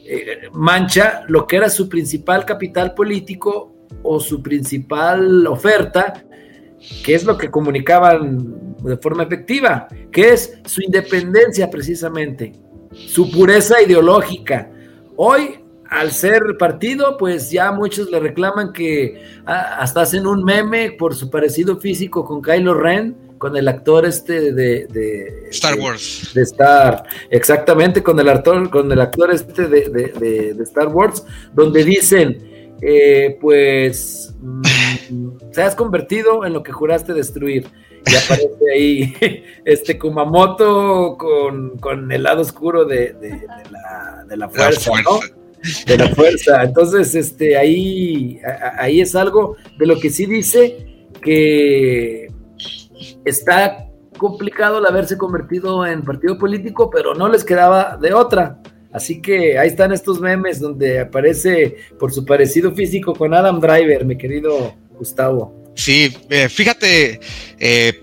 eh, 0.07 0.49
mancha 0.53 1.21
lo 1.27 1.45
que 1.45 1.57
era 1.57 1.69
su 1.69 1.87
principal 1.87 2.45
capital 2.45 2.95
político 2.95 3.75
o 4.01 4.19
su 4.19 4.41
principal 4.41 5.45
oferta, 5.45 6.25
que 7.03 7.15
es 7.15 7.23
lo 7.23 7.37
que 7.37 7.49
comunicaban 7.49 8.75
de 8.83 8.97
forma 8.97 9.23
efectiva, 9.23 9.87
que 10.11 10.29
es 10.29 10.59
su 10.65 10.81
independencia 10.81 11.69
precisamente, 11.69 12.53
su 12.91 13.31
pureza 13.31 13.81
ideológica. 13.81 14.69
Hoy, 15.15 15.59
al 15.89 16.11
ser 16.11 16.41
partido, 16.59 17.17
pues 17.17 17.49
ya 17.49 17.71
muchos 17.71 18.11
le 18.11 18.19
reclaman 18.19 18.73
que 18.73 19.21
ah, 19.45 19.77
hasta 19.79 20.01
hacen 20.01 20.27
un 20.27 20.43
meme 20.43 20.91
por 20.91 21.15
su 21.15 21.29
parecido 21.29 21.77
físico 21.77 22.23
con 22.23 22.41
Kylo 22.41 22.73
Ren, 22.73 23.15
con 23.37 23.55
el 23.55 23.67
actor 23.67 24.05
este 24.05 24.51
de, 24.51 25.47
Star 25.51 25.77
Wars. 25.79 26.31
De 26.33 26.41
Star, 26.41 27.03
exactamente, 27.29 28.01
con 28.01 28.19
el 28.19 28.29
actor, 28.29 28.69
con 28.69 28.91
el 28.91 28.99
actor 28.99 29.31
este 29.31 29.67
de, 29.67 29.89
de 29.89 30.63
Star 30.63 30.87
Wars, 30.87 31.23
donde 31.53 31.83
dicen 31.83 32.56
eh, 32.81 33.37
pues 33.41 34.35
mm, 34.39 34.61
se 35.51 35.61
has 35.61 35.75
convertido 35.75 36.45
en 36.45 36.53
lo 36.53 36.63
que 36.63 36.71
juraste 36.71 37.13
destruir. 37.13 37.67
Y 38.05 38.15
aparece 38.15 38.71
ahí 38.73 39.13
este 39.65 39.97
Kumamoto 39.97 41.17
con, 41.17 42.11
el 42.11 42.23
lado 42.23 42.41
oscuro 42.41 42.85
de, 42.85 43.15
la, 44.35 44.49
fuerza, 44.49 44.91
¿no? 45.03 45.19
De 45.85 45.97
la 45.97 46.07
fuerza. 46.15 46.63
Entonces, 46.63 47.15
este, 47.15 47.57
ahí, 47.57 48.39
ahí 48.77 49.01
es 49.01 49.15
algo 49.15 49.57
de 49.77 49.85
lo 49.87 49.99
que 49.99 50.09
sí 50.09 50.25
dice 50.25 51.07
que 51.21 52.31
está 53.25 53.87
complicado 54.17 54.79
el 54.79 54.85
haberse 54.85 55.17
convertido 55.17 55.85
en 55.85 56.03
partido 56.03 56.37
político, 56.37 56.89
pero 56.89 57.13
no 57.13 57.27
les 57.27 57.43
quedaba 57.43 57.97
de 57.97 58.13
otra. 58.13 58.59
Así 58.97 59.21
que 59.21 59.59
ahí 59.59 59.67
están 59.67 59.93
estos 59.93 60.19
memes 60.19 60.59
donde 60.59 60.99
aparece 60.99 61.77
por 61.99 62.11
su 62.11 62.25
parecido 62.25 62.73
físico 62.73 63.13
con 63.13 63.33
Adam 63.33 63.59
Driver, 63.59 64.03
mi 64.05 64.17
querido 64.17 64.75
Gustavo. 64.97 65.71
Sí, 65.75 66.11
eh, 66.31 66.49
fíjate, 66.49 67.19
eh, 67.59 68.01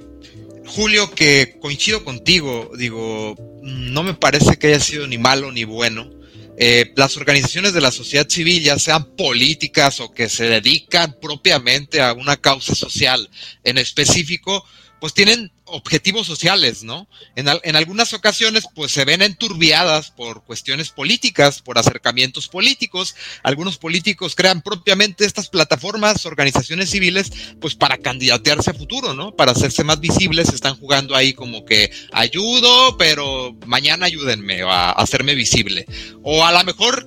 Julio, 0.65 1.11
que 1.11 1.57
coincido 1.61 2.05
contigo, 2.05 2.71
digo, 2.79 3.35
no 3.63 4.05
me 4.05 4.15
parece 4.15 4.57
que 4.57 4.69
haya 4.69 4.79
sido 4.79 5.09
ni 5.09 5.19
malo 5.19 5.51
ni 5.51 5.65
bueno. 5.65 6.09
Eh, 6.57 6.93
las 6.95 7.17
organizaciones 7.17 7.73
de 7.73 7.81
la 7.81 7.91
sociedad 7.91 8.29
civil, 8.29 8.63
ya 8.63 8.79
sean 8.79 9.17
políticas 9.17 9.99
o 9.99 10.13
que 10.13 10.29
se 10.29 10.45
dedican 10.45 11.17
propiamente 11.21 12.01
a 12.01 12.13
una 12.13 12.37
causa 12.37 12.77
social 12.77 13.29
en 13.65 13.79
específico, 13.79 14.65
pues 15.01 15.13
tienen 15.13 15.51
objetivos 15.75 16.27
sociales, 16.27 16.85
¿no? 16.85 17.09
En, 17.35 17.49
algunas 17.77 18.13
ocasiones, 18.13 18.65
pues 18.75 18.93
se 18.93 19.05
ven 19.05 19.23
enturbiadas 19.23 20.13
por 20.13 20.45
cuestiones 20.45 20.91
políticas, 20.91 21.61
por 21.61 21.79
acercamientos 21.79 22.49
políticos. 22.49 23.17
Algunos 23.43 23.77
políticos 23.77 24.37
crean 24.37 24.63
propiamente 24.63 25.25
estas 25.25 25.49
plataformas, 25.49 26.27
organizaciones 26.27 26.91
civiles, 26.91 27.33
pues 27.61 27.75
para 27.75 27.99
candidatearse 27.99 28.71
a 28.71 28.75
futuro, 28.75 29.15
¿no? 29.15 29.35
Para 29.35 29.53
hacerse 29.53 29.83
más 29.83 29.99
visibles, 29.99 30.49
están 30.51 30.77
jugando 30.77 31.17
ahí 31.17 31.35
como 31.35 31.65
que 31.65 31.91
ayudo, 32.13 32.97
pero 32.97 33.57
mañana 33.67 34.07
ayúdenme 34.07 34.63
a 34.63 34.91
hacerme 34.93 35.35
visible. 35.35 35.87
O 36.23 36.45
a 36.45 36.53
lo 36.53 36.63
mejor, 36.65 37.05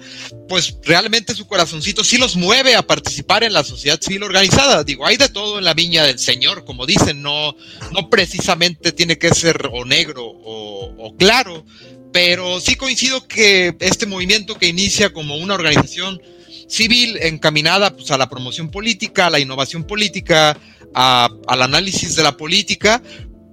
pues 0.47 0.77
realmente 0.83 1.35
su 1.35 1.47
corazoncito 1.47 2.03
sí 2.03 2.17
los 2.17 2.35
mueve 2.35 2.75
a 2.75 2.85
participar 2.85 3.43
en 3.43 3.53
la 3.53 3.63
sociedad 3.63 3.99
civil 4.01 4.23
organizada. 4.23 4.83
Digo, 4.83 5.05
hay 5.05 5.17
de 5.17 5.29
todo 5.29 5.59
en 5.59 5.65
la 5.65 5.73
viña 5.73 6.03
del 6.03 6.19
Señor, 6.19 6.65
como 6.65 6.85
dicen, 6.85 7.21
no, 7.21 7.55
no 7.91 8.09
precisamente 8.09 8.91
tiene 8.91 9.17
que 9.17 9.29
ser 9.29 9.69
o 9.71 9.85
negro 9.85 10.23
o, 10.25 11.15
claro, 11.17 11.65
pero 12.13 12.59
sí 12.59 12.75
coincido 12.75 13.27
que 13.27 13.75
este 13.79 14.05
movimiento 14.05 14.55
que 14.55 14.67
inicia 14.67 15.11
como 15.11 15.35
una 15.35 15.55
organización 15.55 16.21
civil 16.67 17.17
encaminada 17.21 17.95
pues, 17.95 18.11
a 18.11 18.17
la 18.17 18.29
promoción 18.29 18.69
política, 18.69 19.27
a 19.27 19.29
la 19.29 19.39
innovación 19.39 19.83
política, 19.83 20.57
al 20.93 21.61
análisis 21.61 22.15
de 22.15 22.23
la 22.23 22.37
política, 22.37 23.01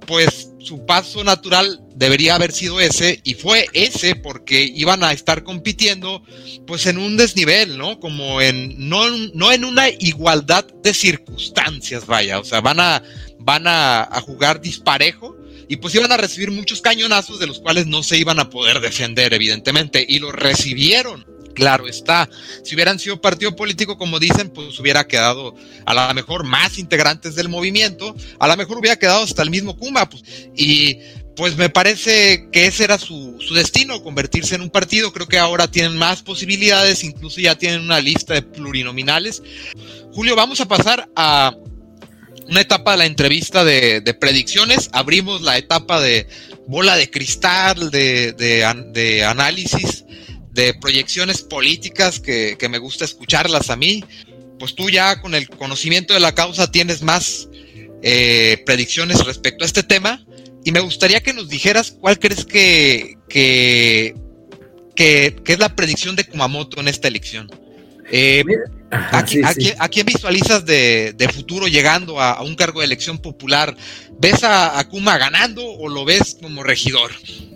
pues 0.06 0.50
su 0.64 0.86
paso 0.86 1.22
natural 1.22 1.80
debería 1.94 2.34
haber 2.34 2.52
sido 2.52 2.80
ese 2.80 3.20
y 3.22 3.34
fue 3.34 3.66
ese 3.72 4.16
porque 4.16 4.62
iban 4.62 5.04
a 5.04 5.12
estar 5.12 5.44
compitiendo 5.44 6.22
pues 6.66 6.86
en 6.86 6.98
un 6.98 7.16
desnivel, 7.16 7.76
¿no? 7.76 8.00
Como 8.00 8.40
en 8.40 8.88
no, 8.88 9.08
no 9.34 9.52
en 9.52 9.64
una 9.64 9.88
igualdad 9.90 10.64
de 10.82 10.94
circunstancias, 10.94 12.06
vaya, 12.06 12.38
o 12.38 12.44
sea, 12.44 12.60
van 12.60 12.80
a 12.80 13.02
van 13.38 13.64
a, 13.66 14.08
jugar 14.22 14.60
disparejo 14.60 15.36
y 15.68 15.76
pues 15.76 15.94
iban 15.94 16.10
a 16.12 16.16
recibir 16.16 16.50
muchos 16.50 16.80
cañonazos 16.80 17.38
de 17.38 17.46
los 17.46 17.60
cuales 17.60 17.86
no 17.86 18.02
se 18.02 18.16
iban 18.16 18.40
a 18.40 18.48
poder 18.48 18.80
defender, 18.80 19.34
evidentemente, 19.34 20.04
y 20.06 20.18
lo 20.18 20.32
recibieron. 20.32 21.26
Claro 21.54 21.86
está, 21.86 22.28
si 22.62 22.74
hubieran 22.74 22.98
sido 22.98 23.20
partido 23.20 23.54
político, 23.54 23.96
como 23.96 24.18
dicen, 24.18 24.50
pues 24.50 24.78
hubiera 24.80 25.06
quedado 25.06 25.54
a 25.86 25.94
lo 25.94 26.14
mejor 26.14 26.44
más 26.44 26.78
integrantes 26.78 27.34
del 27.34 27.48
movimiento, 27.48 28.14
a 28.38 28.48
lo 28.48 28.56
mejor 28.56 28.78
hubiera 28.78 28.96
quedado 28.96 29.22
hasta 29.22 29.42
el 29.42 29.50
mismo 29.50 29.76
Kuma, 29.76 30.08
pues, 30.08 30.22
y 30.56 30.98
pues 31.36 31.56
me 31.56 31.68
parece 31.68 32.48
que 32.52 32.66
ese 32.66 32.84
era 32.84 32.98
su, 32.98 33.36
su, 33.40 33.54
destino, 33.54 34.02
convertirse 34.02 34.54
en 34.54 34.60
un 34.60 34.70
partido. 34.70 35.12
Creo 35.12 35.26
que 35.26 35.38
ahora 35.38 35.68
tienen 35.68 35.96
más 35.96 36.22
posibilidades, 36.22 37.02
incluso 37.02 37.40
ya 37.40 37.56
tienen 37.56 37.80
una 37.80 38.00
lista 38.00 38.34
de 38.34 38.42
plurinominales. 38.42 39.42
Julio, 40.12 40.36
vamos 40.36 40.60
a 40.60 40.68
pasar 40.68 41.08
a 41.16 41.56
una 42.48 42.60
etapa 42.60 42.92
de 42.92 42.98
la 42.98 43.06
entrevista 43.06 43.64
de, 43.64 44.16
predicciones, 44.20 44.90
abrimos 44.92 45.42
la 45.42 45.58
etapa 45.58 46.00
de 46.00 46.26
bola 46.66 46.96
de 46.96 47.10
cristal, 47.10 47.90
de, 47.90 49.24
análisis, 49.26 50.04
de 50.54 50.72
proyecciones 50.72 51.42
políticas 51.42 52.20
que, 52.20 52.56
me 52.70 52.78
gusta 52.78 53.04
escucharlas 53.04 53.70
a 53.70 53.76
mí. 53.76 54.04
Pues 54.58 54.74
tú 54.74 54.88
ya 54.88 55.20
con 55.20 55.34
el 55.34 55.48
conocimiento 55.48 56.14
de 56.14 56.20
la 56.20 56.34
causa 56.34 56.70
tienes 56.70 57.02
más 57.02 57.48
eh, 58.02 58.62
predicciones 58.64 59.24
respecto 59.24 59.64
a 59.64 59.66
este 59.66 59.82
tema 59.82 60.24
y 60.64 60.70
me 60.70 60.80
gustaría 60.80 61.20
que 61.22 61.32
nos 61.32 61.48
dijeras 61.48 61.90
cuál 61.90 62.18
crees 62.18 62.44
que, 62.44 63.18
que, 63.28 64.14
que 64.94 65.42
es 65.44 65.58
la 65.58 65.74
predicción 65.74 66.14
de 66.16 66.24
Kumamoto 66.24 66.80
en 66.80 66.88
esta 66.88 67.08
elección. 67.08 67.50
Eh, 68.10 68.44
¿a, 69.78 69.88
quién 69.88 70.06
visualizas 70.06 70.64
de, 70.64 71.28
futuro 71.32 71.66
llegando 71.66 72.20
a, 72.20 72.42
un 72.42 72.54
cargo 72.54 72.80
de 72.80 72.86
elección 72.86 73.18
popular? 73.18 73.74
¿Ves 74.18 74.44
a, 74.44 74.82
Kuma 74.90 75.18
ganando 75.18 75.62
o 75.64 75.88
lo 75.88 76.04
ves 76.04 76.36
como 76.40 76.62
regidor? 76.62 77.10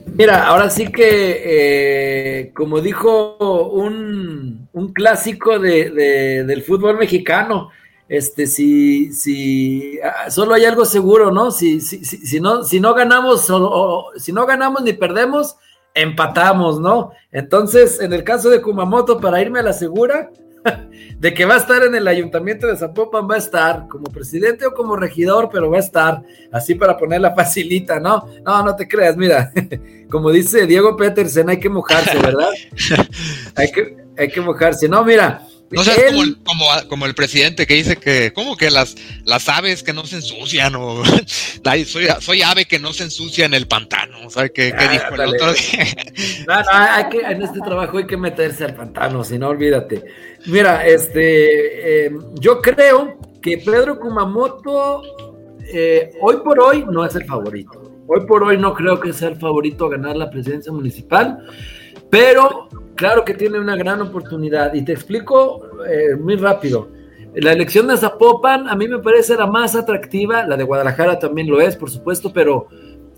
Mira, 0.07 0.47
ahora 0.47 0.71
sí 0.71 0.91
que, 0.91 1.43
eh, 1.45 2.53
como 2.55 2.81
dijo 2.81 3.37
un, 3.69 4.69
clásico 4.95 5.59
del 5.59 6.63
fútbol 6.63 6.99
mexicano, 6.99 7.71
este, 8.09 8.47
si, 8.47 9.13
si 9.13 9.99
ah, 10.03 10.31
solo 10.31 10.55
hay 10.55 10.65
algo 10.65 10.87
seguro, 10.87 11.31
¿no? 11.31 11.51
Si, 11.51 11.81
si, 11.81 12.05
si, 12.05 12.41
no, 12.41 12.65
si 12.65 12.81
no 12.81 12.95
ganamos 12.95 13.47
si 14.17 14.33
no 14.33 14.47
ganamos 14.47 14.83
ni 14.83 14.95
perdemos, 14.95 15.57
empatamos, 15.95 16.81
¿no? 16.81 17.13
Entonces, 17.33 18.01
en 18.01 18.13
el 18.13 18.25
caso 18.25 18.49
de 18.49 18.63
Kumamoto, 18.63 19.21
para 19.21 19.43
irme 19.43 19.61
a 19.61 19.65
la 19.65 19.73
segura, 19.73 20.31
de 21.19 21.35
que 21.35 21.45
va 21.45 21.55
a 21.55 21.59
estar 21.59 21.83
en 21.83 21.95
el 21.95 22.07
ayuntamiento 22.07 22.67
de 22.67 22.77
Zapopan, 22.77 23.29
va 23.29 23.35
a 23.35 23.39
estar 23.39 23.89
como 23.89 24.05
presidente 24.05 24.67
o 24.67 24.73
como 24.73 24.97
regidor, 24.97 25.49
pero 25.53 25.71
va 25.71 25.79
a 25.79 25.81
estar 25.81 26.23
así 26.53 26.75
para 26.75 26.97
ponerla 26.97 27.35
facilita, 27.35 27.99
¿no? 27.99 28.29
No, 28.45 28.63
no 28.63 28.77
te 28.77 28.87
creas, 28.87 29.17
mira, 29.17 29.53
como 30.11 30.31
dice 30.31 30.67
Diego 30.67 30.97
Petersen, 30.97 31.49
hay 31.49 31.59
que 31.59 31.69
mojarse, 31.69 32.19
¿verdad? 32.19 32.51
hay, 33.57 33.73
que, 33.73 33.97
hay 34.17 34.29
que 34.29 34.41
mojarse. 34.41 34.89
No, 34.89 35.05
mira, 35.05 35.48
no 35.71 35.85
seas 35.85 36.13
como, 36.45 36.65
como, 36.89 37.07
el 37.07 37.15
presidente 37.15 37.67
que 37.67 37.75
dice 37.75 37.97
que, 37.97 38.33
¿cómo 38.33 38.57
que 38.57 38.71
las, 38.71 38.97
las 39.25 39.49
aves 39.49 39.83
que 39.83 39.93
no 39.93 40.07
se 40.07 40.17
ensucian? 40.17 40.75
O 40.77 41.03
soy, 41.87 42.07
soy 42.21 42.43
ave 42.43 42.65
que 42.65 42.79
no 42.79 42.93
se 42.93 43.05
ensucia 43.05 43.45
en 43.45 43.55
el 43.55 43.67
pantano. 43.67 44.31
¿Sabes 44.31 44.53
qué, 44.55 44.73
qué 44.73 44.89
dijo 44.89 45.15
el 45.15 45.35
otro 45.35 45.53
día? 45.53 45.87
No, 46.47 46.61
no, 46.61 46.69
hay 46.71 47.09
que, 47.09 47.21
en 47.21 47.43
este 47.43 47.61
trabajo 47.61 47.99
hay 47.99 48.07
que 48.07 48.17
meterse 48.17 48.65
al 48.65 48.75
pantano, 48.75 49.23
si 49.25 49.39
no, 49.39 49.49
olvídate. 49.49 50.05
Mira, 50.47 50.87
este, 50.87 52.07
eh, 52.07 52.11
yo 52.35 52.61
creo 52.63 53.19
que 53.43 53.59
Pedro 53.59 53.99
Kumamoto 53.99 55.03
eh, 55.71 56.13
hoy 56.21 56.37
por 56.39 56.61
hoy 56.61 56.85
no 56.91 57.05
es 57.05 57.15
el 57.15 57.25
favorito. 57.25 57.83
Hoy 58.07 58.27
por 58.27 58.43
hoy 58.43 58.57
no 58.57 58.73
creo 58.73 58.99
que 58.99 59.13
sea 59.13 59.29
el 59.29 59.37
favorito 59.37 59.87
a 59.87 59.91
ganar 59.91 60.17
la 60.17 60.31
presidencia 60.31 60.73
municipal, 60.73 61.45
pero 62.11 62.69
claro 62.99 63.25
que 63.25 63.33
tiene 63.33 63.59
una 63.59 63.77
gran 63.77 64.03
oportunidad. 64.03 64.75
Y 64.75 64.85
te 64.85 64.93
explico 64.93 65.63
eh, 65.89 66.17
muy 66.17 66.37
rápido. 66.37 66.91
La 67.35 67.53
elección 67.53 67.87
de 67.87 67.97
Zapopan 67.97 68.69
a 68.69 68.75
mí 68.75 68.89
me 68.89 68.99
parece 68.99 69.37
la 69.37 69.47
más 69.47 69.77
atractiva, 69.77 70.45
la 70.45 70.57
de 70.57 70.65
Guadalajara 70.65 71.19
también 71.19 71.49
lo 71.49 71.61
es, 71.61 71.77
por 71.77 71.91
supuesto, 71.91 72.33
pero 72.33 72.67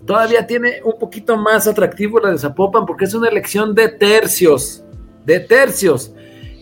todavía 0.05 0.45
tiene 0.45 0.81
un 0.83 0.99
poquito 0.99 1.35
más 1.37 1.67
atractivo 1.67 2.19
la 2.19 2.31
de 2.31 2.37
Zapopan 2.37 2.85
porque 2.85 3.05
es 3.05 3.13
una 3.13 3.29
elección 3.29 3.73
de 3.73 3.89
tercios, 3.89 4.83
de 5.25 5.39
tercios. 5.39 6.13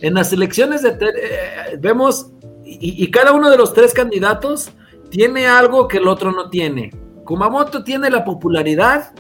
En 0.02 0.14
las 0.14 0.32
elecciones 0.32 0.82
de 0.82 0.90
eh, 0.92 1.78
vemos, 1.80 2.32
y, 2.64 3.10
cada 3.12 3.34
uno 3.34 3.50
de 3.50 3.58
los 3.58 3.74
tres 3.74 3.94
candidatos 3.94 4.72
tiene 5.10 5.48
algo 5.48 5.88
que 5.90 5.98
el 5.98 6.08
otro 6.08 6.32
no 6.32 6.50
tiene. 6.50 6.92
Kumamoto 7.26 7.84
tiene 7.84 8.10
la 8.10 8.24
popularidad 8.24 9.12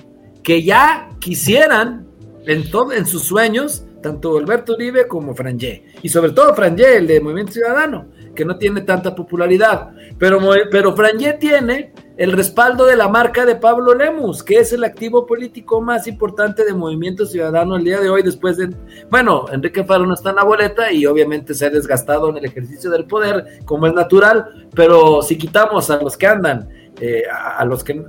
que 0.43 0.63
ya 0.63 1.09
quisieran 1.19 2.07
en, 2.45 2.63
en 2.95 3.05
sus 3.05 3.23
sueños 3.23 3.83
tanto 4.01 4.37
Alberto 4.37 4.73
Uribe 4.73 5.07
como 5.07 5.33
Frangé, 5.33 5.85
y 6.01 6.09
sobre 6.09 6.31
todo 6.31 6.53
Frangé, 6.53 6.97
el 6.97 7.07
de 7.07 7.19
Movimiento 7.19 7.53
Ciudadano, 7.53 8.07
que 8.35 8.45
no 8.45 8.57
tiene 8.57 8.81
tanta 8.81 9.15
popularidad, 9.15 9.91
pero, 10.17 10.39
pero 10.71 10.95
tiene 11.39 11.93
el 12.17 12.33
respaldo 12.33 12.85
de 12.85 12.97
la 12.97 13.07
marca 13.07 13.45
de 13.45 13.55
Pablo 13.55 13.93
Lemus, 13.93 14.43
que 14.43 14.57
es 14.59 14.73
el 14.73 14.83
activo 14.83 15.25
político 15.25 15.81
más 15.81 16.05
importante 16.05 16.65
de 16.65 16.73
Movimiento 16.73 17.25
Ciudadano 17.25 17.77
el 17.77 17.85
día 17.85 18.01
de 18.01 18.09
hoy, 18.09 18.23
después 18.23 18.57
de, 18.57 18.69
bueno, 19.09 19.45
Enrique 19.51 19.85
Faro 19.85 20.05
no 20.05 20.13
está 20.13 20.31
en 20.31 20.35
la 20.35 20.43
boleta 20.43 20.91
y 20.91 21.05
obviamente 21.05 21.53
se 21.53 21.65
ha 21.65 21.69
desgastado 21.69 22.29
en 22.29 22.37
el 22.37 22.45
ejercicio 22.45 22.89
del 22.89 23.05
poder, 23.05 23.59
como 23.65 23.87
es 23.87 23.93
natural, 23.93 24.67
pero 24.75 25.21
si 25.21 25.37
quitamos 25.37 25.89
a 25.89 26.01
los 26.01 26.17
que 26.17 26.27
andan, 26.27 26.67
eh, 26.99 27.23
a 27.29 27.63
los 27.63 27.85
que 27.85 28.03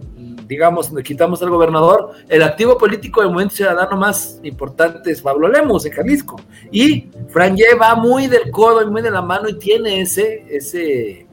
digamos, 0.51 0.91
le 0.91 1.05
quitamos 1.05 1.41
al 1.43 1.49
gobernador, 1.49 2.11
el 2.29 2.43
activo 2.43 2.77
político 2.77 3.21
del 3.21 3.31
movimiento 3.31 3.55
ciudadano 3.55 3.97
más 3.97 4.41
importante 4.43 5.13
es 5.13 5.23
Pablo 5.23 5.47
Lemos 5.47 5.87
en 5.87 5.93
Jalisco. 5.93 6.41
Y 6.73 7.09
Franje 7.29 7.77
va 7.81 7.95
muy 7.95 8.27
del 8.27 8.51
codo 8.51 8.83
y 8.83 8.91
muy 8.91 9.01
de 9.01 9.13
la 9.13 9.23
mano 9.23 9.49
y 9.49 9.61
tiene 9.61 10.01
ese, 10.01 10.45
ese, 10.51 11.29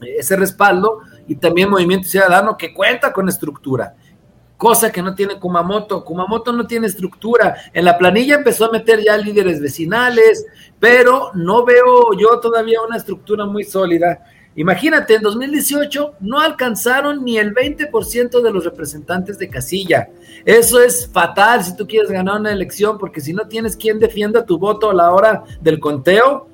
ese 0.00 0.36
respaldo 0.36 1.00
y 1.26 1.34
también 1.34 1.68
Movimiento 1.68 2.08
Ciudadano 2.08 2.56
que 2.56 2.72
cuenta 2.72 3.12
con 3.12 3.28
estructura 3.28 3.94
cosa 4.56 4.90
que 4.90 5.02
no 5.02 5.14
tiene 5.14 5.38
Kumamoto. 5.38 6.04
Kumamoto 6.04 6.52
no 6.52 6.66
tiene 6.66 6.88
estructura. 6.88 7.54
En 7.72 7.84
la 7.84 7.96
planilla 7.96 8.34
empezó 8.34 8.64
a 8.64 8.72
meter 8.72 9.00
ya 9.04 9.16
líderes 9.16 9.60
vecinales, 9.60 10.44
pero 10.80 11.30
no 11.34 11.64
veo 11.64 12.12
yo 12.18 12.40
todavía 12.40 12.82
una 12.82 12.96
estructura 12.96 13.46
muy 13.46 13.62
sólida. 13.62 14.24
Imagínate, 14.58 15.14
en 15.14 15.22
2018 15.22 16.14
no 16.18 16.40
alcanzaron 16.40 17.24
ni 17.24 17.38
el 17.38 17.54
20% 17.54 18.42
de 18.42 18.50
los 18.50 18.64
representantes 18.64 19.38
de 19.38 19.48
casilla. 19.48 20.08
Eso 20.44 20.82
es 20.82 21.08
fatal 21.12 21.62
si 21.62 21.76
tú 21.76 21.86
quieres 21.86 22.10
ganar 22.10 22.40
una 22.40 22.50
elección, 22.50 22.98
porque 22.98 23.20
si 23.20 23.32
no 23.32 23.46
tienes 23.46 23.76
quien 23.76 24.00
defienda 24.00 24.44
tu 24.44 24.58
voto 24.58 24.90
a 24.90 24.94
la 24.94 25.12
hora 25.12 25.44
del 25.60 25.78
conteo, 25.78 26.48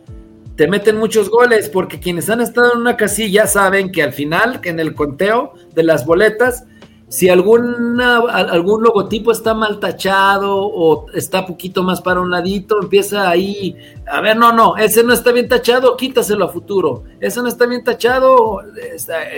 te 0.55 0.69
meten 0.69 0.99
muchos 0.99 1.31
goles, 1.31 1.71
porque 1.71 1.99
quienes 1.99 2.29
han 2.29 2.43
estado 2.43 2.75
en 2.75 2.83
una 2.83 2.99
casilla 2.99 3.47
saben 3.47 3.91
que 3.91 4.03
al 4.03 4.13
final, 4.13 4.61
en 4.65 4.81
el 4.81 4.95
conteo 4.95 5.55
de 5.75 5.85
las 5.85 6.05
boletas, 6.05 6.67
si 7.09 7.29
alguna, 7.29 8.19
algún 8.19 8.83
logotipo 8.83 9.31
está 9.31 9.55
mal 9.55 9.79
tachado 9.79 10.57
o 10.57 11.07
está 11.13 11.47
poquito 11.47 11.83
más 11.83 12.01
para 12.01 12.21
un 12.21 12.31
ladito, 12.31 12.81
empieza 12.83 13.29
ahí, 13.29 13.77
a 14.07 14.21
ver, 14.21 14.37
no, 14.37 14.53
no, 14.53 14.77
ese 14.77 15.05
no 15.05 15.13
está 15.13 15.31
bien 15.31 15.49
tachado, 15.49 15.97
quítaselo 15.97 16.47
a 16.47 16.49
futuro, 16.49 17.05
ese 17.21 17.41
no 17.41 17.49
está 17.49 17.67
bien 17.67 17.85
tachado, 17.85 18.63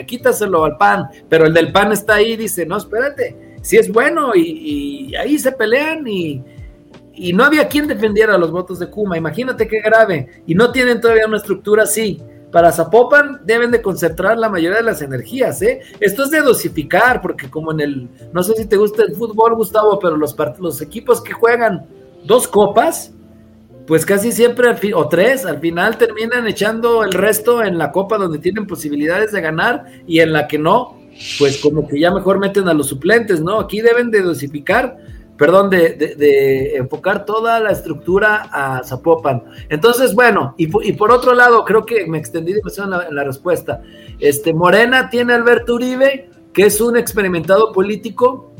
quítaselo 0.06 0.64
al 0.64 0.76
pan, 0.76 1.08
pero 1.28 1.46
el 1.46 1.54
del 1.54 1.72
pan 1.72 1.92
está 1.92 2.14
ahí, 2.14 2.36
dice, 2.36 2.64
no, 2.64 2.76
espérate, 2.76 3.58
si 3.62 3.76
es 3.76 3.92
bueno 3.92 4.32
y, 4.34 5.14
ahí 5.16 5.38
se 5.38 5.52
pelean 5.52 6.06
y, 6.06 6.42
y 7.14 7.32
no 7.32 7.44
había 7.44 7.68
quien 7.68 7.88
defendiera 7.88 8.38
los 8.38 8.52
votos 8.52 8.78
de 8.78 8.88
Kuma, 8.88 9.18
imagínate 9.18 9.66
qué 9.66 9.80
grave, 9.80 10.42
y 10.46 10.54
no 10.54 10.70
tienen 10.70 11.00
todavía 11.00 11.26
una 11.26 11.38
estructura 11.38 11.82
así 11.82 12.22
para 12.52 12.72
Zapopan 12.72 13.40
deben 13.44 13.70
de 13.70 13.82
concentrar 13.82 14.38
la 14.38 14.48
mayoría 14.48 14.78
de 14.78 14.84
las 14.84 15.02
energías, 15.02 15.60
¿eh? 15.62 15.80
Esto 16.00 16.24
es 16.24 16.30
de 16.30 16.40
dosificar, 16.40 17.20
porque 17.20 17.50
como 17.50 17.72
en 17.72 17.80
el, 17.80 18.08
no 18.32 18.42
sé 18.42 18.54
si 18.54 18.66
te 18.66 18.76
gusta 18.76 19.02
el 19.02 19.14
fútbol, 19.14 19.54
Gustavo, 19.54 19.98
pero 19.98 20.16
los, 20.16 20.34
los 20.58 20.80
equipos 20.80 21.20
que 21.20 21.32
juegan 21.32 21.86
dos 22.24 22.48
copas, 22.48 23.12
pues 23.86 24.06
casi 24.06 24.32
siempre, 24.32 24.68
o 24.94 25.08
tres, 25.08 25.44
al 25.44 25.60
final 25.60 25.98
terminan 25.98 26.46
echando 26.46 27.04
el 27.04 27.12
resto 27.12 27.62
en 27.62 27.78
la 27.78 27.92
copa 27.92 28.18
donde 28.18 28.38
tienen 28.38 28.66
posibilidades 28.66 29.32
de 29.32 29.40
ganar 29.40 29.84
y 30.06 30.20
en 30.20 30.32
la 30.32 30.48
que 30.48 30.58
no, 30.58 30.98
pues 31.38 31.60
como 31.60 31.86
que 31.86 32.00
ya 32.00 32.10
mejor 32.10 32.38
meten 32.38 32.68
a 32.68 32.74
los 32.74 32.88
suplentes, 32.88 33.40
¿no? 33.40 33.60
Aquí 33.60 33.80
deben 33.80 34.10
de 34.10 34.22
dosificar 34.22 34.96
perdón, 35.36 35.70
de, 35.70 36.76
enfocar 36.76 37.24
toda 37.24 37.60
la 37.60 37.70
estructura 37.70 38.48
a 38.50 38.82
Zapopan. 38.84 39.44
Entonces, 39.68 40.14
bueno, 40.14 40.54
y, 40.56 40.92
por 40.92 41.10
otro 41.10 41.34
lado, 41.34 41.64
creo 41.64 41.84
que 41.84 42.06
me 42.06 42.18
extendí 42.18 42.52
demasiado 42.52 43.02
en 43.02 43.14
la, 43.14 43.24
respuesta. 43.24 43.82
Este, 44.18 44.54
Morena 44.54 45.10
tiene 45.10 45.32
a 45.32 45.36
Alberto 45.36 45.74
Uribe, 45.74 46.30
que 46.52 46.66
es 46.66 46.80
un 46.80 46.96
experimentado 46.96 47.72
político 47.72 48.52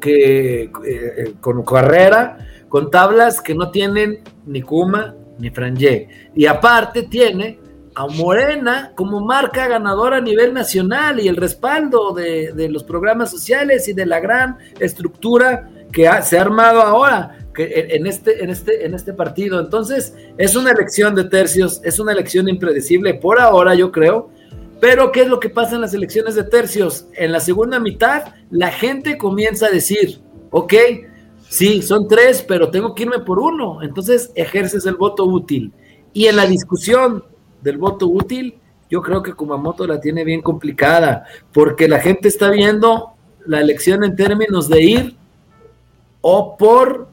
que 0.00 0.62
eh, 0.64 0.70
eh, 0.84 1.34
con 1.40 1.62
carrera, 1.64 2.38
con 2.68 2.90
tablas 2.90 3.40
que 3.40 3.54
no 3.54 3.70
tienen 3.70 4.20
ni 4.46 4.62
Kuma 4.62 5.14
ni 5.38 5.50
Frangé. 5.50 6.08
Y 6.34 6.46
aparte 6.46 7.04
tiene 7.04 7.60
a 7.94 8.06
Morena 8.06 8.92
como 8.94 9.20
marca 9.20 9.66
ganadora 9.66 10.18
a 10.18 10.20
nivel 10.20 10.54
nacional 10.54 11.20
y 11.20 11.28
el 11.28 11.36
respaldo 11.36 12.12
de, 12.12 12.52
de 12.52 12.68
los 12.68 12.84
programas 12.84 13.30
sociales 13.30 13.88
y 13.88 13.92
de 13.92 14.06
la 14.06 14.20
gran 14.20 14.58
estructura 14.78 15.68
que 15.92 16.08
se 16.22 16.38
ha 16.38 16.42
armado 16.42 16.82
ahora 16.82 17.38
que 17.54 17.88
en, 17.90 18.06
este, 18.06 18.42
en, 18.42 18.50
este, 18.50 18.86
en 18.86 18.94
este 18.94 19.12
partido. 19.12 19.60
Entonces, 19.60 20.14
es 20.36 20.54
una 20.54 20.70
elección 20.70 21.14
de 21.14 21.24
tercios, 21.24 21.80
es 21.82 21.98
una 21.98 22.12
elección 22.12 22.48
impredecible 22.48 23.14
por 23.14 23.40
ahora, 23.40 23.74
yo 23.74 23.90
creo. 23.90 24.30
Pero, 24.80 25.10
¿qué 25.10 25.22
es 25.22 25.28
lo 25.28 25.40
que 25.40 25.50
pasa 25.50 25.74
en 25.74 25.80
las 25.80 25.92
elecciones 25.92 26.36
de 26.36 26.44
tercios? 26.44 27.06
En 27.14 27.32
la 27.32 27.40
segunda 27.40 27.80
mitad, 27.80 28.34
la 28.50 28.70
gente 28.70 29.18
comienza 29.18 29.66
a 29.66 29.70
decir, 29.70 30.20
ok, 30.50 30.74
sí, 31.48 31.82
son 31.82 32.06
tres, 32.06 32.44
pero 32.46 32.70
tengo 32.70 32.94
que 32.94 33.02
irme 33.02 33.18
por 33.18 33.40
uno. 33.40 33.82
Entonces, 33.82 34.30
ejerces 34.36 34.86
el 34.86 34.94
voto 34.94 35.24
útil. 35.24 35.72
Y 36.12 36.26
en 36.26 36.36
la 36.36 36.46
discusión 36.46 37.24
del 37.60 37.78
voto 37.78 38.06
útil, 38.06 38.60
yo 38.88 39.02
creo 39.02 39.22
que 39.22 39.34
Kumamoto 39.34 39.86
la 39.86 40.00
tiene 40.00 40.22
bien 40.24 40.42
complicada, 40.42 41.24
porque 41.52 41.88
la 41.88 41.98
gente 41.98 42.28
está 42.28 42.50
viendo 42.50 43.14
la 43.46 43.60
elección 43.60 44.04
en 44.04 44.14
términos 44.14 44.68
de 44.68 44.82
ir 44.82 45.16
o 46.30 46.58
por 46.58 47.08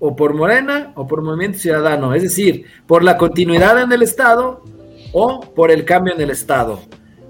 o 0.00 0.16
por 0.16 0.34
Morena 0.34 0.92
o 0.96 1.06
por 1.06 1.22
Movimiento 1.22 1.58
Ciudadano, 1.58 2.12
es 2.12 2.24
decir, 2.24 2.64
por 2.86 3.04
la 3.04 3.16
continuidad 3.16 3.80
en 3.80 3.92
el 3.92 4.02
Estado 4.02 4.62
o 5.12 5.40
por 5.40 5.70
el 5.70 5.84
cambio 5.84 6.12
en 6.12 6.20
el 6.20 6.30
Estado 6.30 6.80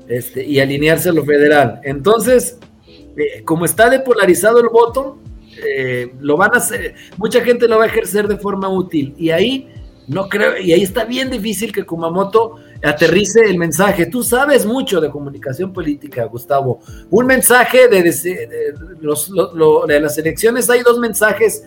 este, 0.08 0.42
y 0.44 0.60
alinearse 0.60 1.10
a 1.10 1.12
lo 1.12 1.22
federal. 1.24 1.80
Entonces, 1.84 2.58
eh, 2.88 3.42
como 3.44 3.66
está 3.66 3.90
depolarizado 3.90 4.58
el 4.58 4.70
voto, 4.70 5.18
eh, 5.62 6.14
lo 6.20 6.38
van 6.38 6.54
a 6.54 6.56
hacer, 6.56 6.94
mucha 7.18 7.42
gente 7.42 7.68
lo 7.68 7.76
va 7.78 7.84
a 7.84 7.88
ejercer 7.88 8.26
de 8.26 8.38
forma 8.38 8.68
útil 8.70 9.14
y 9.18 9.30
ahí 9.30 9.68
no 10.08 10.30
creo, 10.30 10.56
y 10.56 10.72
ahí 10.72 10.82
está 10.82 11.04
bien 11.04 11.30
difícil 11.30 11.72
que 11.72 11.84
Kumamoto 11.84 12.56
aterrice 12.84 13.40
el 13.40 13.58
mensaje. 13.58 14.06
Tú 14.06 14.22
sabes 14.22 14.66
mucho 14.66 15.00
de 15.00 15.10
comunicación 15.10 15.72
política, 15.72 16.24
Gustavo. 16.24 16.80
Un 17.10 17.26
mensaje 17.26 17.88
de, 17.88 18.02
de, 18.02 20.00
las 20.00 20.18
elecciones, 20.18 20.68
hay 20.68 20.82
dos 20.82 20.98
mensajes, 20.98 21.64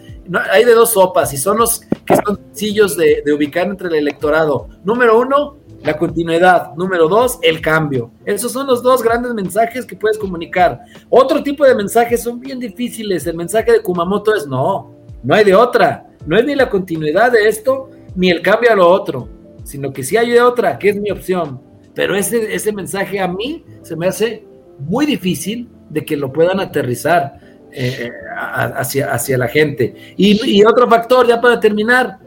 hay 0.51 0.63
de 0.63 0.73
dos 0.73 0.91
sopas, 0.91 1.33
y 1.33 1.37
son 1.37 1.57
los 1.57 1.81
que 2.05 2.15
son 2.15 2.39
sencillos 2.47 2.95
de, 2.95 3.23
ubicar 3.33 3.67
entre 3.67 3.87
el 3.87 3.95
electorado. 3.95 4.69
Número 4.83 5.19
uno, 5.19 5.57
la 5.83 5.97
continuidad. 5.97 6.73
Número 6.75 7.07
dos, 7.07 7.39
el 7.41 7.61
cambio. 7.61 8.11
Esos 8.25 8.51
son 8.51 8.67
los 8.67 8.83
dos 8.83 9.01
grandes 9.01 9.33
mensajes 9.33 9.85
que 9.85 9.95
puedes 9.95 10.17
comunicar. 10.17 10.81
Otro 11.09 11.41
tipo 11.41 11.65
de 11.65 11.75
mensajes 11.75 12.21
son 12.23 12.39
bien 12.39 12.59
difíciles. 12.59 13.25
El 13.25 13.35
mensaje 13.35 13.71
de 13.71 13.81
Kumamoto 13.81 14.35
es 14.35 14.47
no, 14.47 14.95
no 15.23 15.35
hay 15.35 15.43
de 15.43 15.55
otra. 15.55 16.05
No 16.25 16.37
es 16.37 16.45
ni 16.45 16.55
la 16.55 16.69
continuidad 16.69 17.31
de 17.31 17.47
esto, 17.47 17.89
ni 18.15 18.29
el 18.29 18.41
cambio 18.41 18.71
a 18.71 18.75
lo 18.75 18.89
otro, 18.89 19.29
sino 19.67 19.91
que 19.91 20.01
si 20.01 20.15
hay 20.15 20.37
otra, 20.37 20.79
que 20.79 20.89
es 20.89 20.95
mi 20.95 21.11
opción. 21.11 21.61
Pero 21.93 22.15
ese, 22.15 22.55
ese 22.55 22.71
mensaje 22.71 23.19
a 23.19 23.27
mí 23.27 23.65
se 23.81 23.97
me 23.97 24.07
hace 24.07 24.45
muy 24.79 25.05
difícil 25.05 25.67
de 25.89 26.05
que 26.05 26.15
lo 26.15 26.31
puedan 26.31 26.61
aterrizar 26.61 27.39
eh, 27.73 28.09
hacia, 28.75 29.11
hacia 29.11 29.37
la 29.37 29.49
gente. 29.49 29.93
Y, 30.15 30.63
otro 30.63 30.87
factor, 30.89 31.27
ya 31.27 31.41
para 31.41 31.59
terminar, 31.59 32.17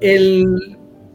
el, 0.00 0.46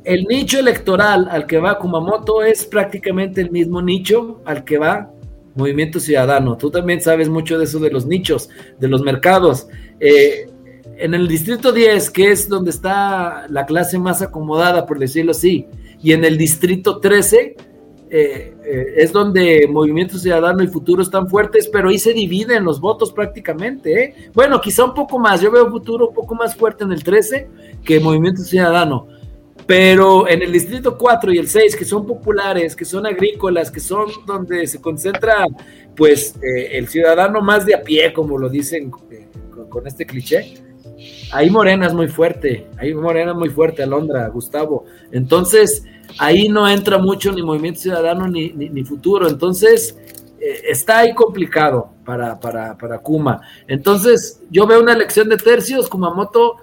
el 0.03 0.23
nicho 0.25 0.59
electoral 0.59 1.27
al 1.31 1.47
que 1.47 1.57
va 1.57 1.79
Kumamoto 1.79 2.43
es 2.43 2.65
prácticamente 2.65 3.41
el 3.41 3.49
mismo 3.49 3.81
nicho 3.81 4.41
al 4.45 4.63
que 4.63 4.77
va 4.77 5.11
Movimiento 5.55 5.99
Ciudadano. 5.99 6.57
Tú 6.57 6.69
también 6.69 7.01
sabes 7.01 7.27
mucho 7.27 7.57
de 7.57 7.63
eso 7.63 7.79
de 7.79 7.89
los 7.89 8.05
nichos, 8.05 8.51
de 8.79 8.87
los 8.87 9.01
mercados. 9.01 9.67
Eh, 9.99 10.47
en 11.01 11.15
el 11.15 11.27
distrito 11.27 11.71
10, 11.71 12.11
que 12.11 12.31
es 12.31 12.47
donde 12.47 12.69
está 12.69 13.47
la 13.49 13.65
clase 13.65 13.97
más 13.97 14.21
acomodada, 14.21 14.85
por 14.85 14.99
decirlo 14.99 15.31
así, 15.31 15.67
y 16.01 16.13
en 16.13 16.23
el 16.23 16.37
distrito 16.37 16.99
13, 16.99 17.55
eh, 18.13 18.53
eh, 18.63 18.93
es 18.97 19.11
donde 19.11 19.67
Movimiento 19.67 20.19
Ciudadano 20.19 20.61
y 20.63 20.67
Futuro 20.67 21.01
están 21.01 21.27
fuertes, 21.27 21.67
pero 21.67 21.89
ahí 21.89 21.97
se 21.97 22.13
dividen 22.13 22.63
los 22.63 22.79
votos 22.79 23.11
prácticamente. 23.11 24.03
¿eh? 24.03 24.15
Bueno, 24.33 24.61
quizá 24.61 24.85
un 24.85 24.93
poco 24.93 25.17
más, 25.17 25.41
yo 25.41 25.51
veo 25.51 25.71
Futuro 25.71 26.09
un 26.09 26.13
poco 26.13 26.35
más 26.35 26.55
fuerte 26.55 26.83
en 26.83 26.91
el 26.91 27.03
13 27.03 27.47
que 27.83 27.99
Movimiento 27.99 28.43
Ciudadano, 28.43 29.07
pero 29.65 30.27
en 30.27 30.43
el 30.43 30.51
distrito 30.51 30.97
4 30.99 31.33
y 31.33 31.39
el 31.39 31.47
6, 31.47 31.75
que 31.75 31.85
son 31.85 32.05
populares, 32.05 32.75
que 32.75 32.85
son 32.85 33.07
agrícolas, 33.07 33.71
que 33.71 33.79
son 33.79 34.07
donde 34.27 34.67
se 34.67 34.79
concentra 34.79 35.47
pues 35.95 36.35
el 36.41 36.87
ciudadano 36.87 37.41
más 37.41 37.65
de 37.65 37.75
a 37.75 37.81
pie, 37.81 38.13
como 38.13 38.37
lo 38.37 38.49
dicen 38.49 38.91
con 39.69 39.87
este 39.87 40.05
cliché, 40.05 40.53
ahí 41.31 41.49
Morena 41.49 41.87
es 41.87 41.93
muy 41.93 42.07
fuerte, 42.07 42.67
ahí 42.77 42.93
Morena 42.93 43.31
es 43.31 43.37
muy 43.37 43.49
fuerte, 43.49 43.83
Alondra, 43.83 44.27
Gustavo. 44.29 44.85
Entonces, 45.11 45.85
ahí 46.17 46.49
no 46.49 46.67
entra 46.67 46.97
mucho 46.97 47.31
ni 47.31 47.41
Movimiento 47.41 47.81
Ciudadano 47.81 48.27
ni, 48.27 48.83
Futuro. 48.83 49.27
Entonces, 49.27 49.97
eh, 50.39 50.61
está 50.69 50.99
ahí 50.99 51.13
complicado 51.13 51.91
para, 52.05 52.39
para, 52.39 52.77
para 52.77 52.99
Kuma. 52.99 53.41
Entonces, 53.67 54.41
yo 54.49 54.65
veo 54.67 54.81
una 54.81 54.93
elección 54.93 55.29
de 55.29 55.37
tercios, 55.37 55.89
Kumamoto, 55.89 56.57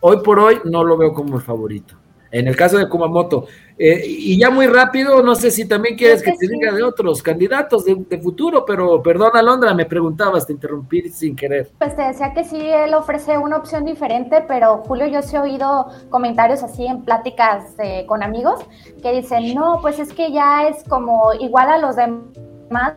hoy 0.00 0.18
por 0.24 0.38
hoy 0.38 0.60
no 0.64 0.84
lo 0.84 0.96
veo 0.96 1.12
como 1.12 1.36
el 1.36 1.42
favorito 1.42 2.01
en 2.32 2.48
el 2.48 2.56
caso 2.56 2.78
de 2.78 2.88
Kumamoto. 2.88 3.46
Eh, 3.78 4.02
y 4.06 4.38
ya 4.38 4.50
muy 4.50 4.66
rápido, 4.66 5.22
no 5.22 5.34
sé 5.34 5.50
si 5.50 5.66
también 5.66 5.96
quieres 5.96 6.22
que, 6.22 6.32
te 6.32 6.48
diga 6.48 6.72
de 6.72 6.82
otros 6.82 7.22
candidatos 7.22 7.84
de, 7.84 8.18
futuro, 8.20 8.64
pero 8.64 9.02
perdón, 9.02 9.32
Alondra, 9.34 9.74
me 9.74 9.84
preguntabas, 9.84 10.46
te 10.46 10.52
interrumpí 10.52 11.08
sin 11.10 11.36
querer. 11.36 11.70
Pues 11.78 11.94
te 11.94 12.02
decía 12.02 12.32
que 12.32 12.44
sí, 12.44 12.58
él 12.60 12.94
ofrece 12.94 13.36
una 13.38 13.56
opción 13.56 13.84
diferente, 13.84 14.44
pero 14.48 14.78
Julio, 14.78 15.06
yo 15.06 15.22
sí 15.22 15.36
he 15.36 15.40
oído 15.40 15.88
comentarios 16.10 16.62
así 16.62 16.86
en 16.86 17.02
pláticas 17.02 17.74
eh, 17.78 18.04
con 18.06 18.22
amigos 18.22 18.60
que 19.02 19.12
dicen, 19.12 19.54
no, 19.54 19.78
pues 19.82 19.98
es 19.98 20.12
que 20.12 20.32
ya 20.32 20.68
es 20.68 20.84
como 20.84 21.32
igual 21.34 21.68
a 21.68 21.78
los 21.78 21.96
demás 21.96 22.94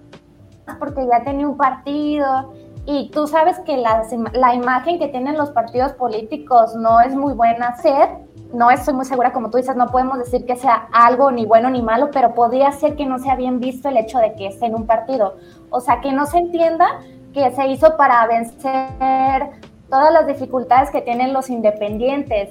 porque 0.80 1.06
ya 1.12 1.24
tenía 1.24 1.48
un 1.48 1.58
partido 1.58 2.54
y 2.86 3.10
tú 3.10 3.28
sabes 3.28 3.60
que 3.66 3.78
la, 3.78 4.04
la 4.34 4.54
imagen 4.54 5.00
que 5.00 5.08
tienen 5.08 5.38
los 5.38 5.50
partidos 5.52 5.94
políticos 5.94 6.76
no 6.76 7.02
es 7.02 7.16
muy 7.16 7.34
buena 7.34 7.76
ser. 7.78 8.25
No 8.54 8.72
estoy 8.72 8.94
muy 8.94 9.06
segura, 9.06 9.34
como 9.34 9.50
tú 9.50 9.58
dices, 9.58 9.76
no 9.76 9.88
podemos 9.88 10.18
decir 10.20 10.46
que 10.46 10.56
sea 10.56 10.88
algo 10.94 11.32
ni 11.32 11.46
bueno 11.46 11.70
ni 11.70 11.82
malo, 11.82 12.10
pero 12.12 12.34
podría 12.34 12.72
ser 12.72 12.96
que 12.96 13.06
no 13.06 13.20
sea 13.20 13.36
bien 13.36 13.60
visto 13.60 13.90
el 13.90 13.98
hecho 13.98 14.20
de 14.20 14.34
que 14.36 14.48
esté 14.48 14.68
en 14.68 14.76
un 14.76 14.86
partido. 14.86 15.38
O 15.70 15.82
sea, 15.82 16.00
que 16.02 16.12
no 16.12 16.26
se 16.26 16.38
entienda 16.38 17.02
que 17.34 17.52
se 17.52 17.68
hizo 17.68 17.98
para 17.98 18.26
vencer 18.28 19.50
todas 19.90 20.14
las 20.14 20.28
dificultades 20.28 20.90
que 20.90 21.02
tienen 21.02 21.34
los 21.34 21.50
independientes. 21.50 22.50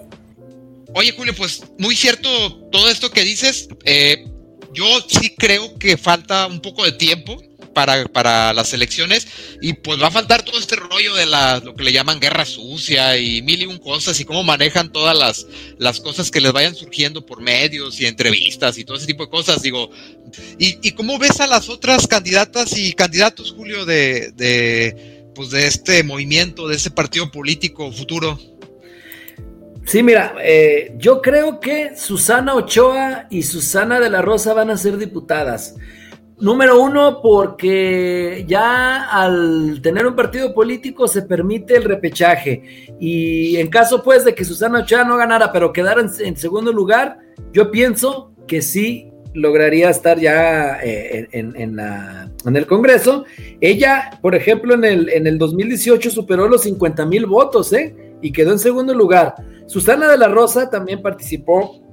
Oye, 0.95 1.12
Julio, 1.16 1.32
pues 1.36 1.64
muy 1.78 1.97
cierto 1.97 2.28
todo 2.70 2.88
esto 2.88 3.11
que 3.11 3.22
dices. 3.22 3.68
Eh, 3.84 4.30
yo 4.72 4.84
sí 5.09 5.34
creo 5.36 5.78
que 5.78 5.97
falta 5.97 6.47
un 6.47 6.61
poco 6.61 6.84
de 6.84 6.92
tiempo 6.92 7.36
para, 7.75 8.05
para 8.07 8.53
las 8.53 8.72
elecciones 8.72 9.27
y 9.61 9.75
pues 9.75 10.01
va 10.01 10.07
a 10.07 10.11
faltar 10.11 10.43
todo 10.43 10.59
este 10.59 10.77
rollo 10.77 11.14
de 11.14 11.27
la, 11.27 11.61
lo 11.61 11.75
que 11.75 11.85
le 11.85 11.93
llaman 11.93 12.20
guerra 12.20 12.45
sucia 12.45 13.18
y 13.18 13.43
mil 13.43 13.62
y 13.62 13.66
un 13.66 13.79
cosas 13.79 14.18
y 14.20 14.25
cómo 14.25 14.43
manejan 14.43 14.93
todas 14.93 15.16
las, 15.16 15.47
las 15.79 16.01
cosas 16.01 16.31
que 16.31 16.41
les 16.41 16.53
vayan 16.53 16.75
surgiendo 16.75 17.27
por 17.27 17.43
medios 17.43 18.01
y 18.01 18.07
entrevistas 18.07 18.79
y 18.79 18.85
todo 18.85 18.97
ese 18.97 19.07
tipo 19.07 19.25
de 19.25 19.31
cosas. 19.31 19.62
Digo, 19.62 19.91
¿y, 20.59 20.93
cómo 20.93 21.18
ves 21.18 21.41
a 21.41 21.47
las 21.47 21.68
otras 21.68 22.07
candidatas 22.07 22.77
y 22.79 22.93
candidatos, 22.93 23.53
Julio, 23.53 23.85
de, 23.85 24.33
de, 24.33 25.27
pues 25.35 25.51
de 25.51 25.66
este 25.66 26.03
movimiento, 26.03 26.68
de 26.68 26.77
este 26.77 26.91
partido 26.91 27.31
político 27.31 27.91
futuro? 27.93 28.39
Sí, 29.85 30.03
mira, 30.03 30.35
eh, 30.43 30.95
yo 30.97 31.20
creo 31.20 31.61
que 31.61 31.95
Susana 31.97 32.55
Ochoa 32.55 33.27
y 33.31 33.43
Susana 33.43 34.01
de 34.01 34.09
la 34.09 34.22
Rosa 34.22 34.55
van 34.55 34.70
a 34.70 34.79
ser 34.79 34.97
diputadas. 34.97 35.75
Número 36.41 36.82
uno, 36.82 37.20
porque 37.22 38.45
ya 38.49 39.05
al 39.05 39.80
tener 39.82 40.05
un 40.07 40.16
partido 40.16 40.53
político 40.53 41.07
se 41.07 41.22
permite 41.22 41.76
el 41.76 41.85
repechaje. 41.85 42.95
Y 42.99 43.57
en 43.57 43.68
caso 43.68 44.03
pues 44.03 44.24
de 44.24 44.35
que 44.35 44.45
Susana 44.45 44.80
Ochoa 44.80 45.05
no 45.05 45.16
ganara, 45.16 45.53
pero 45.53 45.72
quedara 45.72 46.01
en, 46.01 46.37
segundo 46.37 46.72
lugar, 46.72 47.18
yo 47.53 47.70
pienso 47.70 48.32
que 48.49 48.62
sí 48.62 49.11
lograría 49.32 49.91
estar 49.91 50.18
ya 50.18 50.78
eh, 50.82 51.28
en, 51.32 51.55
en, 51.57 52.57
el 52.57 52.66
Congreso. 52.66 53.24
Ella, 53.61 54.18
por 54.20 54.35
ejemplo, 54.35 54.74
en 54.74 54.85
el, 54.85 55.09
en 55.11 55.26
el 55.26 55.39
2018 55.39 56.11
superó 56.11 56.49
los 56.49 56.62
50 56.62 57.07
mil 57.07 57.26
votos, 57.26 57.72
¿eh? 57.72 57.95
y 58.24 58.32
quedó 58.32 58.53
en 58.53 58.59
segundo 58.59 58.95
lugar. 58.95 59.35
Susana 59.66 60.09
de 60.09 60.18
la 60.18 60.28
Rosa 60.28 60.70
también 60.70 61.03
participó 61.03 61.84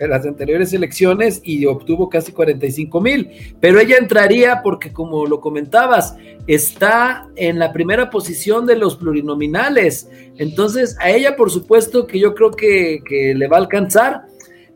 las 0.00 0.26
anteriores 0.26 0.72
elecciones 0.72 1.40
y 1.44 1.66
obtuvo 1.66 2.08
casi 2.08 2.32
45 2.32 3.00
mil, 3.00 3.30
pero 3.60 3.80
ella 3.80 3.96
entraría 3.96 4.60
porque 4.62 4.92
como 4.92 5.26
lo 5.26 5.40
comentabas, 5.40 6.16
está 6.46 7.28
en 7.36 7.58
la 7.58 7.72
primera 7.72 8.10
posición 8.10 8.66
de 8.66 8.76
los 8.76 8.96
plurinominales, 8.96 10.08
entonces 10.36 10.96
a 11.00 11.10
ella 11.10 11.36
por 11.36 11.50
supuesto 11.50 12.06
que 12.06 12.18
yo 12.18 12.34
creo 12.34 12.50
que, 12.50 13.00
le 13.36 13.48
va 13.48 13.56
a 13.56 13.60
alcanzar. 13.60 14.26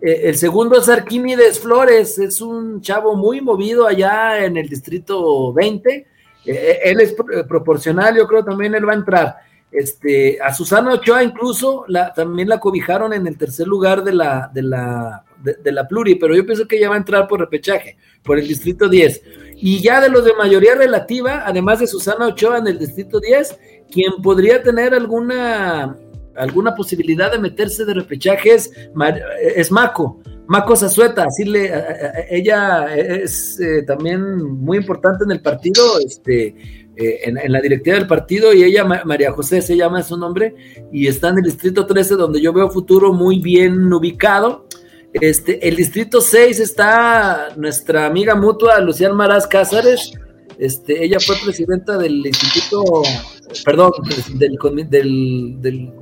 Eh, 0.01 0.23
el 0.25 0.37
segundo 0.37 0.79
es 0.79 0.89
Arquímedes 0.89 1.61
Flores, 1.61 2.19
es 2.19 2.41
un 2.41 2.81
chavo 2.81 3.17
muy 3.17 3.41
movido 3.41 3.87
allá 3.87 4.45
en 4.45 4.57
el 4.57 4.69
distrito 4.69 5.53
20, 5.53 6.07
eh, 6.45 6.79
él 6.85 7.01
es 7.01 7.15
proporcional, 7.49 8.17
yo 8.17 8.27
creo 8.27 8.45
también 8.45 8.75
él 8.75 8.89
va 8.89 8.93
a 8.93 8.97
entrar. 8.97 9.37
Este, 9.73 10.39
a 10.41 10.53
Susana 10.53 10.93
Ochoa 10.93 11.25
incluso 11.25 11.85
la, 11.89 12.13
también 12.13 12.49
la 12.49 12.61
cobijaron 12.61 13.15
en 13.15 13.27
el 13.27 13.39
tercer 13.39 13.67
lugar 13.67 14.05
de 14.05 14.13
la, 14.13 14.51
de 14.53 14.63
la, 14.63 15.25
de, 15.43 15.73
la 15.73 15.89
pluri, 15.89 16.17
pero 16.17 16.35
yo 16.37 16.45
pienso 16.45 16.69
que 16.69 16.77
ella 16.77 16.91
va 16.91 16.97
a 16.97 16.99
entrar 16.99 17.27
por 17.27 17.41
repechaje, 17.41 17.97
por 18.23 18.39
el 18.39 18.47
distrito 18.47 18.89
10. 18.89 19.23
Y 19.57 19.81
ya 19.81 20.01
de 20.01 20.11
los 20.11 20.25
de 20.25 20.35
mayoría 20.35 20.75
relativa, 20.75 21.45
además 21.47 21.81
de 21.81 21.87
Susana 21.87 22.27
Ochoa 22.27 22.59
en 22.59 22.67
el 22.67 22.79
distrito 22.79 23.19
10, 23.19 23.59
quien 23.91 24.13
podría 24.23 24.63
tener 24.63 24.93
alguna, 24.93 25.97
alguna 26.37 26.75
posibilidad 26.75 27.33
de 27.33 27.39
meterse 27.39 27.85
de 27.85 27.95
repechaje 27.95 28.55
es, 28.55 28.73
es 29.57 29.71
Maco. 29.71 30.21
Maco 30.49 30.77
Zazueta, 30.77 31.25
así 31.25 31.45
le, 31.45 31.73
ella 32.29 32.95
es 32.95 33.59
eh, 33.61 33.85
también 33.87 34.43
muy 34.43 34.77
importante 34.77 35.25
en 35.25 35.31
el 35.31 35.41
partido, 35.41 35.99
este, 36.05 36.82
eh, 36.97 37.21
en, 37.25 37.53
la 37.53 37.61
directiva 37.61 37.97
del 37.97 38.07
partido 38.07 38.53
y 38.53 38.65
ella, 38.65 38.85
María 38.85 39.33
José 39.33 39.63
se 39.63 39.77
llama 39.77 40.03
su 40.03 40.17
nombre, 40.17 40.55
y 40.93 41.07
está 41.07 41.29
en 41.29 41.39
el 41.39 41.45
distrito 41.45 41.87
13 41.87 42.17
donde 42.17 42.41
yo 42.41 42.53
veo 42.53 42.71
futuro 42.71 43.13
muy 43.13 43.39
bien 43.39 43.93
ubicado. 43.93 44.67
Este, 45.15 45.67
el 45.67 45.77
distrito 45.77 46.21
6 46.21 46.61
está 46.61 47.49
nuestra 47.57 48.07
amiga 48.07 48.35
mutua 48.35 48.81
Luciana 48.81 49.15
Maraz 49.15 49.47
Cázares, 49.47 50.13
este, 50.59 51.05
ella 51.05 51.19
fue 51.19 51.37
presidenta 51.43 51.97
del 51.97 52.27
instituto, 52.27 53.03
perdón, 53.65 53.93
del, 54.35 54.57
del, 55.61 55.93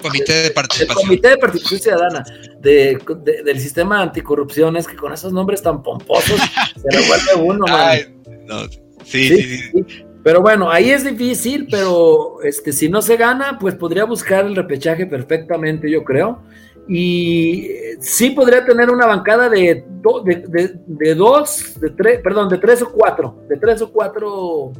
Comité 0.00 0.32
de 0.42 0.50
Participación. 0.50 1.06
Comité 1.06 1.28
de 1.28 1.36
Participación 1.38 1.80
Ciudadana 1.80 2.24
del 2.60 3.60
sistema 3.60 4.02
anticorrupción, 4.02 4.76
es 4.76 4.86
que 4.86 4.96
con 4.96 5.12
esos 5.12 5.32
nombres 5.32 5.62
tan 5.62 5.82
pomposos 5.82 6.40
se 6.76 6.90
revuelve 6.90 7.34
uno. 7.42 7.64
sí, 9.04 9.28
sí, 9.28 9.58
sí, 9.58 10.04
pero 10.22 10.40
bueno, 10.40 10.70
ahí 10.70 10.90
es 10.90 11.04
difícil, 11.04 11.66
pero 11.70 12.42
este, 12.42 12.72
si 12.72 12.88
no 12.88 13.02
se 13.02 13.16
gana, 13.16 13.58
pues 13.60 13.74
podría 13.74 14.04
buscar 14.04 14.46
el 14.46 14.54
repechaje 14.54 15.06
perfectamente, 15.06 15.90
yo 15.90 16.04
creo. 16.04 16.40
Y 16.88 17.68
sí 18.00 18.30
podría 18.30 18.64
tener 18.64 18.90
una 18.90 19.06
bancada 19.06 19.48
de, 19.48 19.84
de, 20.24 21.14
dos, 21.14 21.80
de 21.80 21.90
tres, 21.90 22.20
perdón, 22.22 22.48
de 22.48 22.58
tres 22.58 22.82
o 22.82 22.90
cuatro, 22.92 23.42
de 23.48 23.56
tres 23.56 23.82
o 23.82 23.90
cuatro 23.90 24.72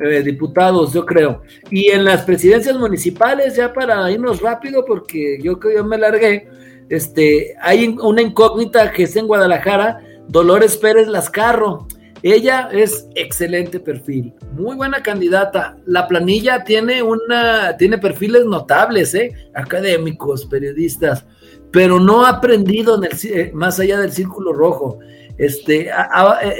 eh, 0.00 0.22
diputados, 0.22 0.92
yo 0.92 1.04
creo. 1.04 1.42
Y 1.70 1.88
en 1.88 2.04
las 2.04 2.22
presidencias 2.22 2.76
municipales, 2.78 3.56
ya 3.56 3.72
para 3.72 4.10
irnos 4.10 4.40
rápido, 4.40 4.84
porque 4.86 5.38
yo 5.42 5.58
que 5.58 5.74
yo 5.74 5.84
me 5.84 5.98
largué, 5.98 6.48
este, 6.88 7.54
hay 7.60 7.94
una 8.00 8.22
incógnita 8.22 8.90
que 8.90 9.02
es 9.02 9.16
en 9.16 9.26
Guadalajara, 9.26 10.00
Dolores 10.28 10.76
Pérez 10.76 11.08
Lascarro 11.08 11.86
ella 12.22 12.68
es 12.72 13.06
excelente 13.14 13.78
perfil, 13.78 14.34
muy 14.52 14.76
buena 14.76 15.02
candidata. 15.02 15.76
La 15.86 16.08
planilla 16.08 16.64
tiene 16.64 17.02
una, 17.02 17.76
tiene 17.76 17.98
perfiles 17.98 18.44
notables, 18.44 19.14
¿eh? 19.14 19.32
académicos, 19.54 20.46
periodistas, 20.46 21.24
pero 21.70 22.00
no 22.00 22.24
ha 22.24 22.30
aprendido 22.30 22.96
en 22.96 23.04
el, 23.04 23.38
eh, 23.38 23.50
más 23.54 23.78
allá 23.78 24.00
del 24.00 24.12
círculo 24.12 24.52
rojo. 24.52 24.98
Este, 25.36 25.88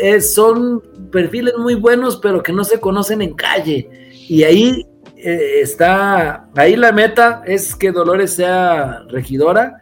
eh, 0.00 0.20
son 0.20 0.80
perfiles 1.10 1.54
muy 1.58 1.74
buenos, 1.74 2.18
pero 2.18 2.42
que 2.42 2.52
no 2.52 2.62
se 2.62 2.78
conocen 2.78 3.22
en 3.22 3.34
calle. 3.34 3.90
Y 4.28 4.44
ahí 4.44 4.86
eh, 5.16 5.60
está, 5.60 6.48
ahí 6.54 6.76
la 6.76 6.92
meta 6.92 7.42
es 7.44 7.74
que 7.74 7.90
Dolores 7.90 8.34
sea 8.34 9.02
regidora. 9.08 9.80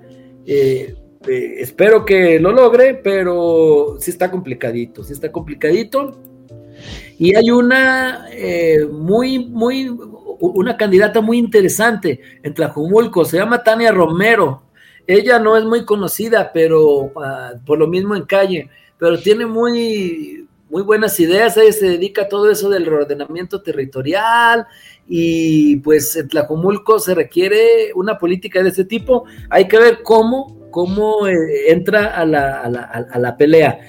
Este, 1.26 1.60
espero 1.60 2.04
que 2.04 2.38
lo 2.38 2.52
logre, 2.52 2.94
pero 2.94 3.96
sí 3.98 4.12
está 4.12 4.30
complicadito, 4.30 5.02
sí 5.02 5.12
está 5.12 5.32
complicadito. 5.32 6.20
Y 7.18 7.34
hay 7.34 7.50
una 7.50 8.28
eh, 8.30 8.86
muy, 8.88 9.40
muy, 9.40 9.90
una 10.38 10.76
candidata 10.76 11.20
muy 11.20 11.38
interesante 11.38 12.20
en 12.44 12.54
Tlajumulco, 12.54 13.24
se 13.24 13.38
llama 13.38 13.64
Tania 13.64 13.90
Romero. 13.90 14.62
Ella 15.04 15.40
no 15.40 15.56
es 15.56 15.64
muy 15.64 15.84
conocida, 15.84 16.52
pero 16.52 17.10
ah, 17.16 17.54
por 17.64 17.78
lo 17.78 17.88
mismo 17.88 18.14
en 18.14 18.24
calle, 18.24 18.70
pero 18.96 19.18
tiene 19.18 19.46
muy, 19.46 20.46
muy 20.70 20.82
buenas 20.82 21.18
ideas. 21.18 21.56
Ella 21.56 21.72
se 21.72 21.88
dedica 21.88 22.22
a 22.22 22.28
todo 22.28 22.48
eso 22.50 22.68
del 22.70 22.86
reordenamiento 22.86 23.62
territorial 23.62 24.66
y 25.08 25.76
pues 25.78 26.14
en 26.14 26.28
Tlajumulco 26.28 27.00
se 27.00 27.16
requiere 27.16 27.92
una 27.96 28.16
política 28.16 28.62
de 28.62 28.68
ese 28.68 28.84
tipo. 28.84 29.24
Hay 29.50 29.66
que 29.66 29.78
ver 29.78 30.02
cómo 30.04 30.55
cómo 30.76 31.26
eh, 31.26 31.70
entra 31.70 32.08
a 32.08 32.26
la, 32.26 32.60
a, 32.60 32.68
la, 32.68 32.82
a 33.10 33.18
la, 33.18 33.38
pelea. 33.38 33.80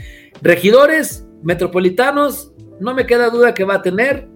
Regidores 0.42 1.28
metropolitanos, 1.44 2.54
no 2.80 2.94
me 2.94 3.06
queda 3.06 3.30
duda 3.30 3.54
que 3.54 3.66
va 3.66 3.76
a 3.76 3.82
tener. 3.82 4.30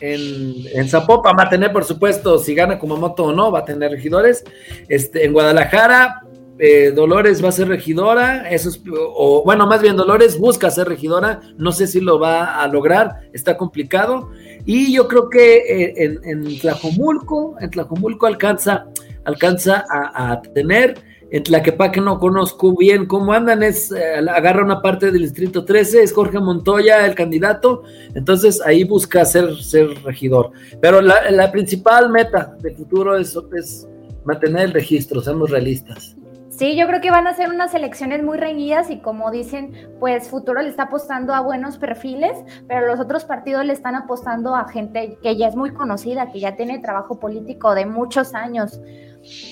En, 0.00 0.54
en 0.74 0.88
Zapopan 0.88 1.34
va 1.36 1.46
a 1.46 1.48
tener, 1.48 1.72
por 1.72 1.82
supuesto, 1.82 2.38
si 2.38 2.54
gana 2.54 2.78
Kumamoto 2.78 3.24
o 3.24 3.32
no, 3.32 3.50
va 3.50 3.58
a 3.58 3.64
tener 3.64 3.90
regidores. 3.90 4.44
Este, 4.88 5.24
en 5.24 5.32
Guadalajara, 5.32 6.22
eh, 6.60 6.92
Dolores 6.94 7.42
va 7.42 7.48
a 7.48 7.52
ser 7.52 7.66
regidora, 7.66 8.48
eso 8.48 8.70
o 9.16 9.42
bueno, 9.44 9.66
más 9.66 9.82
bien 9.82 9.96
Dolores 9.96 10.38
busca 10.38 10.70
ser 10.70 10.86
regidora, 10.86 11.40
no 11.56 11.72
sé 11.72 11.88
si 11.88 12.00
lo 12.00 12.20
va 12.20 12.62
a 12.62 12.68
lograr, 12.68 13.28
está 13.32 13.56
complicado. 13.56 14.30
Y 14.66 14.92
yo 14.92 15.08
creo 15.08 15.28
que 15.30 15.56
eh, 15.56 15.94
en, 15.96 16.20
en, 16.22 16.58
Tlajomulco, 16.60 17.56
en 17.60 17.70
Tlajomulco 17.70 18.26
alcanza, 18.26 18.86
alcanza 19.24 19.84
a 19.90 20.40
tener 20.54 21.08
en 21.30 21.42
Tlaquepaque 21.42 22.00
no 22.00 22.18
conozco 22.18 22.74
bien 22.76 23.06
cómo 23.06 23.32
andan, 23.32 23.62
es 23.62 23.92
eh, 23.92 24.16
agarra 24.16 24.64
una 24.64 24.80
parte 24.80 25.10
del 25.10 25.22
distrito 25.22 25.64
13, 25.64 26.02
es 26.02 26.12
Jorge 26.12 26.40
Montoya 26.40 27.04
el 27.04 27.14
candidato, 27.14 27.82
entonces 28.14 28.60
ahí 28.64 28.84
busca 28.84 29.24
ser, 29.24 29.54
ser 29.56 29.88
regidor. 30.04 30.52
Pero 30.80 31.00
la, 31.02 31.52
principal 31.52 32.10
meta 32.10 32.54
de 32.60 32.74
futuro 32.74 33.16
es, 33.16 33.36
es 33.56 33.88
mantener 34.24 34.66
el 34.66 34.72
registro, 34.72 35.20
seamos 35.20 35.50
realistas. 35.50 36.16
Sí, 36.58 36.76
yo 36.76 36.88
creo 36.88 37.00
que 37.00 37.12
van 37.12 37.28
a 37.28 37.34
ser 37.34 37.50
unas 37.50 37.72
elecciones 37.72 38.24
muy 38.24 38.36
reñidas 38.36 38.90
y 38.90 38.98
como 38.98 39.30
dicen, 39.30 39.72
pues 40.00 40.28
Futuro 40.28 40.60
le 40.60 40.68
está 40.68 40.84
apostando 40.84 41.32
a 41.32 41.40
buenos 41.40 41.78
perfiles, 41.78 42.36
pero 42.66 42.88
los 42.88 42.98
otros 42.98 43.24
partidos 43.24 43.64
le 43.64 43.72
están 43.72 43.94
apostando 43.94 44.56
a 44.56 44.66
gente 44.66 45.18
que 45.22 45.36
ya 45.36 45.46
es 45.46 45.54
muy 45.54 45.70
conocida, 45.70 46.32
que 46.32 46.40
ya 46.40 46.56
tiene 46.56 46.80
trabajo 46.80 47.20
político 47.20 47.76
de 47.76 47.86
muchos 47.86 48.34
años. 48.34 48.80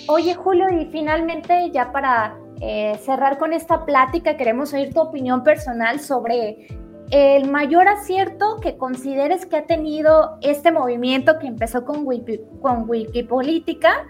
Oye, 0.09 0.35
Julio, 0.35 0.67
y 0.71 0.87
finalmente 0.87 1.71
ya 1.73 1.93
para 1.93 2.37
eh, 2.61 2.99
cerrar 3.05 3.39
con 3.39 3.53
esta 3.53 3.85
plática, 3.85 4.37
queremos 4.37 4.73
oír 4.73 4.93
tu 4.93 5.01
opinión 5.01 5.43
personal 5.43 6.01
sobre 6.01 6.67
el 7.11 7.51
mayor 7.51 7.87
acierto 7.89 8.59
que 8.61 8.77
consideres 8.77 9.47
que 9.47 9.57
ha 9.57 9.67
tenido 9.67 10.39
este 10.43 10.73
movimiento 10.73 11.39
que 11.39 11.47
empezó 11.47 11.85
con, 11.85 12.07
Wiki, 12.07 12.41
con 12.61 12.89
Wikipolítica 12.89 14.07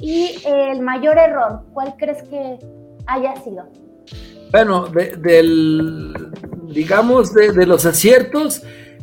y 0.00 0.40
el 0.46 0.80
mayor 0.80 1.18
error, 1.18 1.64
¿cuál 1.72 1.94
crees 1.98 2.22
que 2.22 2.58
haya 3.06 3.36
sido? 3.36 3.68
Bueno, 4.50 4.86
del, 4.86 6.14
digamos, 6.68 7.34
de, 7.34 7.66
los 7.66 7.84
aciertos, 7.84 8.62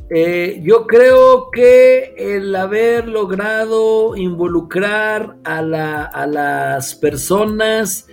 eh, 0.09 0.59
yo 0.61 0.85
creo 0.85 1.49
que 1.49 2.13
el 2.17 2.55
haber 2.55 3.07
logrado 3.07 4.15
involucrar 4.15 5.37
a, 5.43 5.61
las 5.61 6.95
personas, 6.95 8.07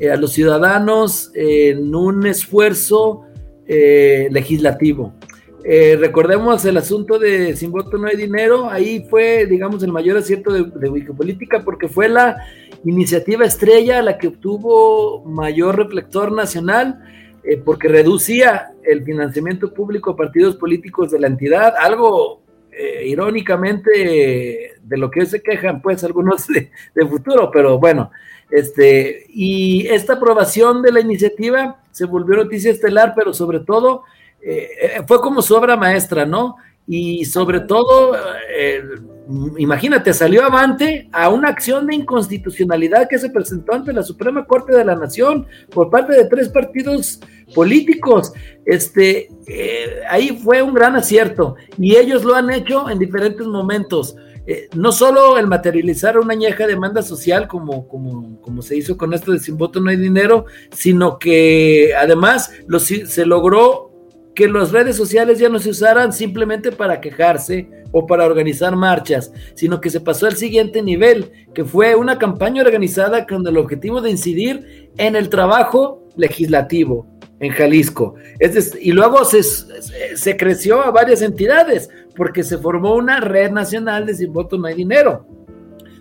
eh, 0.00 0.10
a 0.10 0.16
los 0.16 0.32
ciudadanos 0.32 1.30
en 1.34 1.94
un 1.94 2.26
esfuerzo 2.26 3.24
eh, 3.66 4.28
legislativo. 4.30 5.12
Eh, 5.66 5.96
recordemos 5.98 6.64
el 6.66 6.76
asunto 6.76 7.18
de 7.18 7.56
sin 7.56 7.72
voto 7.72 7.96
no 7.96 8.06
hay 8.06 8.16
dinero, 8.16 8.68
ahí 8.68 9.06
fue, 9.08 9.46
digamos, 9.46 9.82
el 9.82 9.92
mayor 9.92 10.18
acierto 10.18 10.52
de, 10.52 10.64
de 10.64 10.88
Wikipolítica 10.90 11.64
porque 11.64 11.88
fue 11.88 12.08
la 12.10 12.36
iniciativa 12.84 13.46
estrella 13.46 14.02
la 14.02 14.18
que 14.18 14.28
obtuvo 14.28 15.24
mayor 15.24 15.76
reflector 15.76 16.32
nacional 16.32 17.00
eh, 17.44 17.60
porque 17.64 17.88
reducía 17.88 18.72
el 18.82 19.04
financiamiento 19.04 19.72
público 19.72 20.10
a 20.10 20.16
partidos 20.16 20.56
políticos 20.56 21.10
de 21.10 21.20
la 21.20 21.26
entidad, 21.26 21.74
algo 21.78 22.42
irónicamente 23.04 24.72
de 24.82 24.96
lo 24.96 25.08
que 25.08 25.20
hoy 25.20 25.26
se 25.26 25.40
quejan 25.40 25.80
pues 25.80 26.02
algunos 26.02 26.48
de, 26.48 26.72
de 26.92 27.06
futuro, 27.06 27.48
pero 27.52 27.78
bueno, 27.78 28.10
este, 28.50 29.26
y 29.28 29.86
esta 29.86 30.14
aprobación 30.14 30.82
de 30.82 30.92
la 30.92 31.00
iniciativa 31.00 31.80
se 31.90 32.04
volvió 32.04 32.36
noticia 32.36 32.70
estelar, 32.70 33.12
pero 33.16 33.32
sobre 33.32 33.60
todo 33.60 34.02
eh, 34.40 34.68
eh, 34.80 35.02
fue 35.06 35.20
como 35.20 35.40
su 35.40 35.54
obra 35.54 35.76
maestra, 35.76 36.26
¿no? 36.26 36.56
Y 36.86 37.24
sobre 37.24 37.60
todo, 37.60 38.14
eh, 38.50 38.82
imagínate, 39.58 40.12
salió 40.12 40.44
avante 40.44 41.08
a 41.12 41.28
una 41.28 41.48
acción 41.48 41.86
de 41.86 41.94
inconstitucionalidad 41.94 43.08
que 43.08 43.18
se 43.18 43.30
presentó 43.30 43.74
ante 43.74 43.92
la 43.92 44.02
Suprema 44.02 44.44
Corte 44.44 44.76
de 44.76 44.84
la 44.84 44.94
Nación 44.94 45.46
por 45.70 45.90
parte 45.90 46.12
de 46.14 46.26
tres 46.26 46.48
partidos 46.48 47.20
políticos. 47.54 48.32
Este, 48.66 49.30
ahí 50.08 50.38
fue 50.42 50.62
un 50.62 50.74
gran 50.74 50.96
acierto 50.96 51.56
y 51.78 51.96
ellos 51.96 52.24
lo 52.24 52.34
han 52.34 52.50
hecho 52.50 52.90
en 52.90 52.98
diferentes 52.98 53.46
momentos. 53.46 54.16
no 54.74 54.92
solo 54.92 55.38
el 55.38 55.46
materializar 55.46 56.18
una 56.18 56.34
añeja 56.34 56.66
demanda 56.66 57.02
social 57.02 57.48
como, 57.48 57.88
como, 57.88 58.40
como, 58.42 58.60
se 58.60 58.76
hizo 58.76 58.98
con 58.98 59.14
esto 59.14 59.32
de 59.32 59.38
sin 59.38 59.56
voto 59.56 59.80
no 59.80 59.88
hay 59.88 59.96
dinero, 59.96 60.44
sino 60.70 61.18
que 61.18 61.94
además 61.96 62.50
se 63.06 63.24
logró 63.24 63.93
que 64.34 64.48
las 64.48 64.72
redes 64.72 64.96
sociales 64.96 65.38
ya 65.38 65.48
no 65.48 65.58
se 65.58 65.70
usaran 65.70 66.12
simplemente 66.12 66.72
para 66.72 67.00
quejarse 67.00 67.68
o 67.92 68.06
para 68.06 68.26
organizar 68.26 68.74
marchas, 68.74 69.32
sino 69.54 69.80
que 69.80 69.90
se 69.90 70.00
pasó 70.00 70.26
al 70.26 70.36
siguiente 70.36 70.82
nivel, 70.82 71.30
que 71.54 71.64
fue 71.64 71.94
una 71.94 72.18
campaña 72.18 72.62
organizada 72.62 73.26
con 73.26 73.46
el 73.46 73.56
objetivo 73.56 74.00
de 74.00 74.10
incidir 74.10 74.90
en 74.98 75.14
el 75.14 75.28
trabajo 75.28 76.02
legislativo 76.16 77.06
en 77.40 77.52
Jalisco. 77.52 78.14
y 78.80 78.92
luego 78.92 79.24
se, 79.24 79.42
se 79.42 80.36
creció 80.36 80.82
a 80.82 80.90
varias 80.90 81.22
entidades, 81.22 81.88
porque 82.16 82.42
se 82.42 82.58
formó 82.58 82.94
una 82.94 83.20
red 83.20 83.50
nacional 83.50 84.06
de 84.06 84.14
Sin 84.14 84.32
Voto 84.32 84.58
No 84.58 84.66
Hay 84.66 84.74
Dinero 84.74 85.26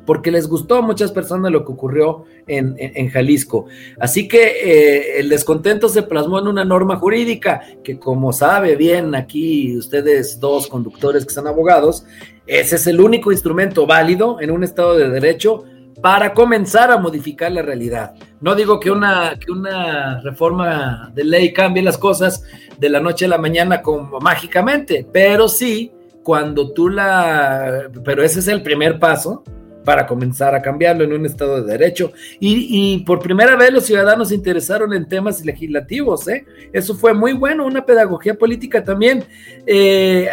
porque 0.05 0.31
les 0.31 0.47
gustó 0.47 0.75
a 0.75 0.81
muchas 0.81 1.11
personas 1.11 1.51
lo 1.51 1.65
que 1.65 1.71
ocurrió 1.71 2.25
en, 2.47 3.09
Jalisco. 3.09 3.65
Así 3.99 4.27
que 4.27 4.43
eh, 4.63 5.19
el 5.19 5.29
descontento 5.29 5.89
se 5.89 6.03
plasmó 6.03 6.39
en 6.39 6.47
una 6.47 6.65
norma 6.65 6.97
jurídica 6.97 7.61
que, 7.83 7.97
como 7.99 8.33
sabe 8.33 8.75
bien 8.75 9.15
aquí 9.15 9.77
ustedes 9.77 10.39
dos 10.39 10.67
conductores 10.67 11.25
que 11.25 11.33
son 11.33 11.47
abogados, 11.47 12.05
ese 12.45 12.75
es 12.75 12.87
el 12.87 12.99
único 12.99 13.31
instrumento 13.31 13.85
válido 13.85 14.41
en 14.41 14.51
un 14.51 14.63
Estado 14.63 14.97
de 14.97 15.09
Derecho 15.09 15.63
para 16.01 16.33
comenzar 16.33 16.91
a 16.91 16.97
modificar 16.97 17.51
la 17.51 17.61
realidad. 17.61 18.13
No 18.41 18.55
digo 18.55 18.79
que 18.79 18.91
una, 18.91 19.39
que 19.39 19.51
una 19.51 20.19
reforma 20.21 21.09
de 21.15 21.23
ley 21.23 21.53
cambie 21.53 21.81
las 21.81 21.97
cosas 21.97 22.43
de 22.77 22.89
la 22.89 22.99
noche 22.99 23.25
a 23.25 23.29
la 23.29 23.37
mañana 23.37 23.81
como 23.81 24.19
mágicamente, 24.19 25.07
pero 25.11 25.47
sí 25.47 25.91
cuando 26.23 26.73
tú 26.73 26.89
la... 26.89 27.89
Pero 28.03 28.23
ese 28.23 28.39
es 28.39 28.47
el 28.49 28.61
primer 28.63 28.99
paso 28.99 29.43
para 29.83 30.07
comenzar 30.07 30.55
a 30.55 30.61
cambiarlo 30.61 31.03
en 31.03 31.13
un 31.13 31.25
Estado 31.25 31.61
de 31.61 31.71
Derecho. 31.71 32.11
Y, 32.39 32.99
por 33.05 33.19
primera 33.19 33.55
vez 33.55 33.71
los 33.71 33.85
ciudadanos 33.85 34.29
se 34.29 34.35
interesaron 34.35 34.93
en 34.93 35.07
temas 35.07 35.43
legislativos. 35.45 36.27
¿eh? 36.27 36.45
Eso 36.71 36.95
fue 36.95 37.13
muy 37.13 37.33
bueno, 37.33 37.65
una 37.65 37.85
pedagogía 37.85 38.35
política 38.35 38.83
también. 38.83 39.23
Eh, 39.65 40.29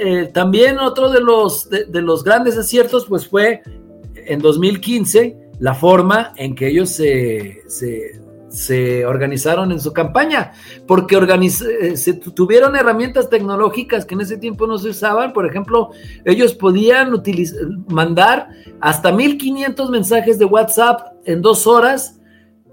eh, 0.00 0.30
también 0.32 0.78
otro 0.78 1.10
de 1.10 1.20
los, 1.20 1.68
de, 1.68 2.02
los 2.02 2.24
grandes 2.24 2.56
aciertos 2.56 3.06
pues 3.06 3.26
fue 3.26 3.62
en 4.14 4.40
2015 4.40 5.36
la 5.58 5.74
forma 5.74 6.32
en 6.36 6.54
que 6.54 6.68
ellos 6.68 6.90
se, 6.90 7.62
se 7.66 8.20
se 8.52 9.06
organizaron 9.06 9.72
en 9.72 9.80
su 9.80 9.92
campaña, 9.92 10.52
porque 10.86 11.16
eh, 11.16 11.96
se 11.96 12.12
tuvieron 12.14 12.76
herramientas 12.76 13.30
tecnológicas 13.30 14.04
que 14.04 14.14
en 14.14 14.20
ese 14.20 14.36
tiempo 14.36 14.66
no 14.66 14.78
se 14.78 14.90
usaban. 14.90 15.32
Por 15.32 15.46
ejemplo, 15.46 15.90
ellos 16.24 16.54
podían 16.54 17.12
mandar 17.88 18.48
hasta 18.80 19.12
1500 19.12 19.90
mensajes 19.90 20.38
de 20.38 20.44
WhatsApp 20.44 21.14
en 21.24 21.40
dos 21.40 21.66
horas 21.66 22.18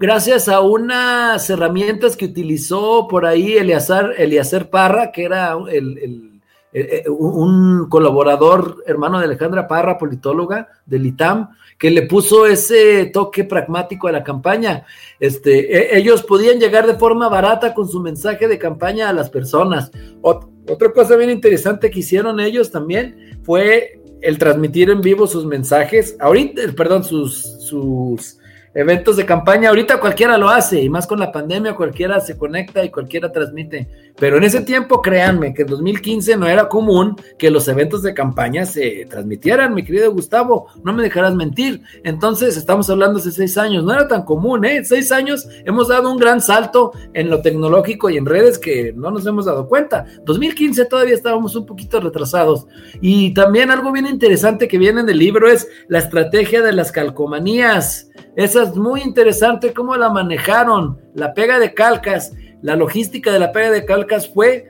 gracias 0.00 0.48
a 0.48 0.60
unas 0.60 1.48
herramientas 1.50 2.16
que 2.16 2.24
utilizó 2.24 3.06
por 3.06 3.26
ahí 3.26 3.52
Eliazar 3.52 4.70
Parra, 4.70 5.12
que 5.12 5.24
era 5.24 5.56
el, 5.70 6.29
eh, 6.72 7.04
un 7.08 7.88
colaborador 7.88 8.82
hermano 8.86 9.18
de 9.18 9.24
Alejandra 9.24 9.66
Parra, 9.66 9.98
politóloga 9.98 10.68
del 10.86 11.06
ITAM, 11.06 11.50
que 11.78 11.90
le 11.90 12.02
puso 12.02 12.46
ese 12.46 13.06
toque 13.06 13.44
pragmático 13.44 14.06
a 14.06 14.12
la 14.12 14.22
campaña. 14.22 14.84
Este, 15.18 15.76
e, 15.76 15.98
ellos 15.98 16.22
podían 16.22 16.60
llegar 16.60 16.86
de 16.86 16.94
forma 16.94 17.28
barata 17.28 17.74
con 17.74 17.88
su 17.88 18.00
mensaje 18.00 18.46
de 18.46 18.58
campaña 18.58 19.08
a 19.08 19.12
las 19.12 19.30
personas. 19.30 19.90
otra 20.22 20.92
cosa 20.92 21.16
bien 21.16 21.30
interesante 21.30 21.90
que 21.90 22.00
hicieron 22.00 22.38
ellos 22.38 22.70
también 22.70 23.40
fue 23.42 24.00
el 24.20 24.38
transmitir 24.38 24.90
en 24.90 25.00
vivo 25.00 25.26
sus 25.26 25.46
mensajes, 25.46 26.16
ahorita, 26.20 26.62
perdón, 26.76 27.04
sus, 27.04 27.40
sus 27.64 28.39
eventos 28.74 29.16
de 29.16 29.26
campaña, 29.26 29.68
ahorita 29.68 29.98
cualquiera 30.00 30.38
lo 30.38 30.48
hace, 30.48 30.80
y 30.80 30.88
más 30.88 31.06
con 31.06 31.18
la 31.18 31.32
pandemia, 31.32 31.74
cualquiera 31.74 32.20
se 32.20 32.36
conecta 32.36 32.84
y 32.84 32.90
cualquiera 32.90 33.32
transmite. 33.32 33.88
Pero 34.18 34.36
en 34.36 34.44
ese 34.44 34.60
tiempo, 34.60 35.00
créanme, 35.00 35.54
que 35.54 35.62
en 35.62 35.68
2015 35.68 36.36
no 36.36 36.46
era 36.46 36.68
común 36.68 37.16
que 37.38 37.50
los 37.50 37.66
eventos 37.68 38.02
de 38.02 38.14
campaña 38.14 38.66
se 38.66 39.06
transmitieran, 39.08 39.74
mi 39.74 39.82
querido 39.82 40.12
Gustavo, 40.12 40.68
no 40.84 40.92
me 40.92 41.02
dejarás 41.02 41.34
mentir. 41.34 41.82
Entonces, 42.04 42.56
estamos 42.56 42.88
hablando 42.90 43.18
de 43.18 43.30
seis 43.30 43.56
años, 43.58 43.82
no 43.82 43.92
era 43.92 44.06
tan 44.06 44.22
común, 44.22 44.64
¿eh? 44.64 44.84
Seis 44.84 45.10
años 45.10 45.48
hemos 45.64 45.88
dado 45.88 46.10
un 46.10 46.18
gran 46.18 46.40
salto 46.40 46.92
en 47.14 47.30
lo 47.30 47.40
tecnológico 47.40 48.10
y 48.10 48.18
en 48.18 48.26
redes 48.26 48.58
que 48.58 48.92
no 48.94 49.10
nos 49.10 49.26
hemos 49.26 49.46
dado 49.46 49.68
cuenta. 49.68 50.06
2015 50.24 50.84
todavía 50.84 51.14
estábamos 51.14 51.56
un 51.56 51.66
poquito 51.66 52.00
retrasados. 52.00 52.66
Y 53.00 53.32
también 53.34 53.70
algo 53.70 53.90
bien 53.92 54.06
interesante 54.06 54.68
que 54.68 54.78
viene 54.78 55.00
en 55.00 55.08
el 55.08 55.18
libro 55.18 55.48
es 55.48 55.68
la 55.88 55.98
estrategia 55.98 56.62
de 56.62 56.72
las 56.72 56.92
calcomanías. 56.92 58.10
Esa 58.36 58.59
muy 58.76 59.02
interesante 59.02 59.72
cómo 59.72 59.96
la 59.96 60.10
manejaron. 60.10 60.98
La 61.14 61.34
pega 61.34 61.58
de 61.58 61.74
calcas, 61.74 62.32
la 62.62 62.76
logística 62.76 63.32
de 63.32 63.38
la 63.38 63.52
pega 63.52 63.70
de 63.70 63.84
calcas 63.84 64.28
fue 64.32 64.66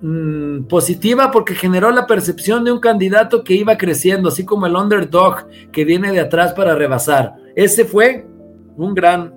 mm, 0.00 0.64
positiva 0.64 1.30
porque 1.30 1.54
generó 1.54 1.90
la 1.90 2.06
percepción 2.06 2.64
de 2.64 2.72
un 2.72 2.80
candidato 2.80 3.44
que 3.44 3.54
iba 3.54 3.76
creciendo, 3.76 4.28
así 4.28 4.44
como 4.44 4.66
el 4.66 4.76
underdog 4.76 5.46
que 5.70 5.84
viene 5.84 6.12
de 6.12 6.20
atrás 6.20 6.52
para 6.52 6.74
rebasar. 6.74 7.34
Ese 7.54 7.84
fue 7.84 8.26
un 8.76 8.94
gran, 8.94 9.34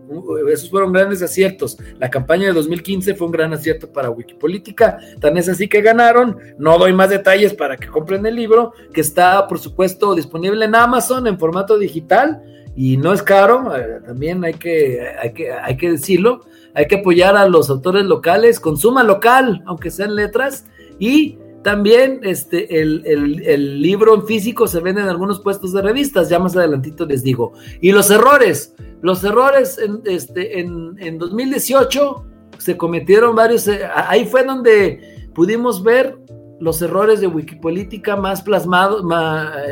esos 0.51 0.69
fueron 0.69 0.93
grandes 0.93 1.21
aciertos. 1.21 1.77
La 1.99 2.09
campaña 2.09 2.47
de 2.47 2.53
2015 2.53 3.15
fue 3.15 3.27
un 3.27 3.33
gran 3.33 3.53
acierto 3.53 3.91
para 3.91 4.09
Wikipolítica, 4.09 4.97
tan 5.19 5.37
es 5.37 5.49
así 5.49 5.67
que 5.67 5.81
ganaron. 5.81 6.37
No 6.57 6.77
doy 6.77 6.93
más 6.93 7.09
detalles 7.09 7.53
para 7.53 7.77
que 7.77 7.87
compren 7.87 8.25
el 8.25 8.35
libro, 8.35 8.73
que 8.93 9.01
está, 9.01 9.47
por 9.47 9.59
supuesto, 9.59 10.15
disponible 10.15 10.65
en 10.65 10.75
Amazon 10.75 11.27
en 11.27 11.37
formato 11.37 11.77
digital 11.77 12.41
y 12.76 12.97
no 12.97 13.13
es 13.13 13.23
caro, 13.23 13.76
eh, 13.76 14.01
también 14.05 14.43
hay 14.43 14.53
que, 14.53 15.07
hay, 15.21 15.34
que, 15.34 15.51
hay 15.51 15.78
que 15.78 15.91
decirlo, 15.91 16.41
hay 16.73 16.88
que 16.88 16.95
apoyar 16.95 17.38
a 17.38 17.47
los 17.47 17.69
autores 17.69 18.05
locales, 18.05 18.59
consuma 18.59 19.03
local, 19.03 19.63
aunque 19.65 19.91
sean 19.91 20.15
letras, 20.15 20.65
y 20.99 21.38
también 21.63 22.19
este, 22.23 22.80
el, 22.82 23.82
libro 23.82 24.13
en 24.13 24.28
físico 24.28 24.67
se 24.67 24.82
vende 24.82 25.01
en 25.01 25.07
algunos 25.07 25.39
puestos 25.39 25.73
de 25.73 25.82
revistas, 25.82 26.30
ya 26.30 26.38
más 26.38 26.55
adelantito 26.55 27.05
les 27.05 27.23
digo. 27.23 27.53
Y 27.82 27.91
los 27.91 28.11
errores, 28.11 28.76
los 29.01 29.23
errores 29.23 29.80
en, 29.80 30.01
este, 30.05 30.59
en, 30.59 30.95
en 30.99 31.17
2018 31.17 32.23
se 32.59 32.78
cometieron 32.78 33.36
varios, 33.36 33.67
eh, 33.67 33.82
ahí 33.95 34.26
fue 34.26 34.43
donde 34.43 35.30
pudimos 35.34 35.84
ver 35.84 36.17
los 36.60 36.82
errores 36.82 37.22
de 37.22 37.28
Wikipolítica 37.28 38.16
más 38.16 38.41
plasmados 38.41 39.01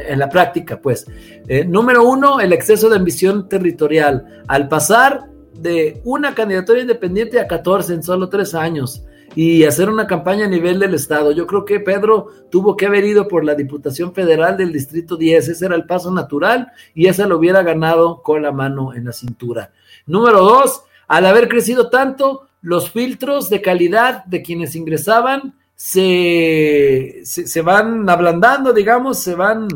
en 0.07 0.19
la 0.19 0.29
práctica, 0.29 0.79
pues. 0.79 1.05
Eh, 1.47 1.65
número 1.65 2.07
uno, 2.07 2.39
el 2.39 2.53
exceso 2.53 2.89
de 2.89 2.97
ambición 2.97 3.47
territorial. 3.47 4.43
Al 4.47 4.67
pasar 4.67 5.29
de 5.53 6.01
una 6.03 6.35
candidatura 6.35 6.81
independiente 6.81 7.39
a 7.39 7.47
14 7.47 7.93
en 7.93 8.03
solo 8.03 8.29
tres 8.29 8.53
años 8.53 9.03
y 9.35 9.63
hacer 9.63 9.89
una 9.89 10.07
campaña 10.07 10.45
a 10.45 10.49
nivel 10.49 10.79
del 10.79 10.93
Estado. 10.93 11.31
Yo 11.31 11.47
creo 11.47 11.65
que 11.65 11.79
Pedro 11.79 12.27
tuvo 12.51 12.75
que 12.75 12.85
haber 12.85 13.03
ido 13.05 13.27
por 13.27 13.43
la 13.43 13.55
Diputación 13.55 14.13
Federal 14.13 14.57
del 14.57 14.71
Distrito 14.71 15.17
10. 15.17 15.49
Ese 15.49 15.65
era 15.65 15.75
el 15.75 15.85
paso 15.85 16.11
natural 16.11 16.71
y 16.93 17.07
esa 17.07 17.27
lo 17.27 17.37
hubiera 17.37 17.63
ganado 17.63 18.21
con 18.21 18.41
la 18.41 18.51
mano 18.51 18.93
en 18.93 19.05
la 19.05 19.13
cintura. 19.13 19.71
Número 20.05 20.41
dos, 20.41 20.83
al 21.07 21.25
haber 21.25 21.47
crecido 21.47 21.89
tanto, 21.89 22.47
los 22.61 22.91
filtros 22.91 23.49
de 23.49 23.61
calidad 23.61 24.23
de 24.25 24.41
quienes 24.41 24.75
ingresaban 24.75 25.55
se, 25.75 27.21
se, 27.23 27.61
van 27.61 28.09
ablandando, 28.09 28.73
digamos, 28.73 29.19
se 29.19 29.35
van 29.35 29.67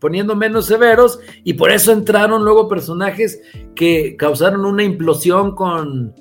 poniendo 0.00 0.34
menos 0.34 0.66
severos 0.66 1.20
y 1.44 1.54
por 1.54 1.70
eso 1.70 1.92
entraron 1.92 2.44
luego 2.44 2.68
personajes 2.68 3.40
que 3.74 4.16
causaron 4.16 4.64
una 4.64 4.82
implosión 4.82 5.54
con, 5.54 6.14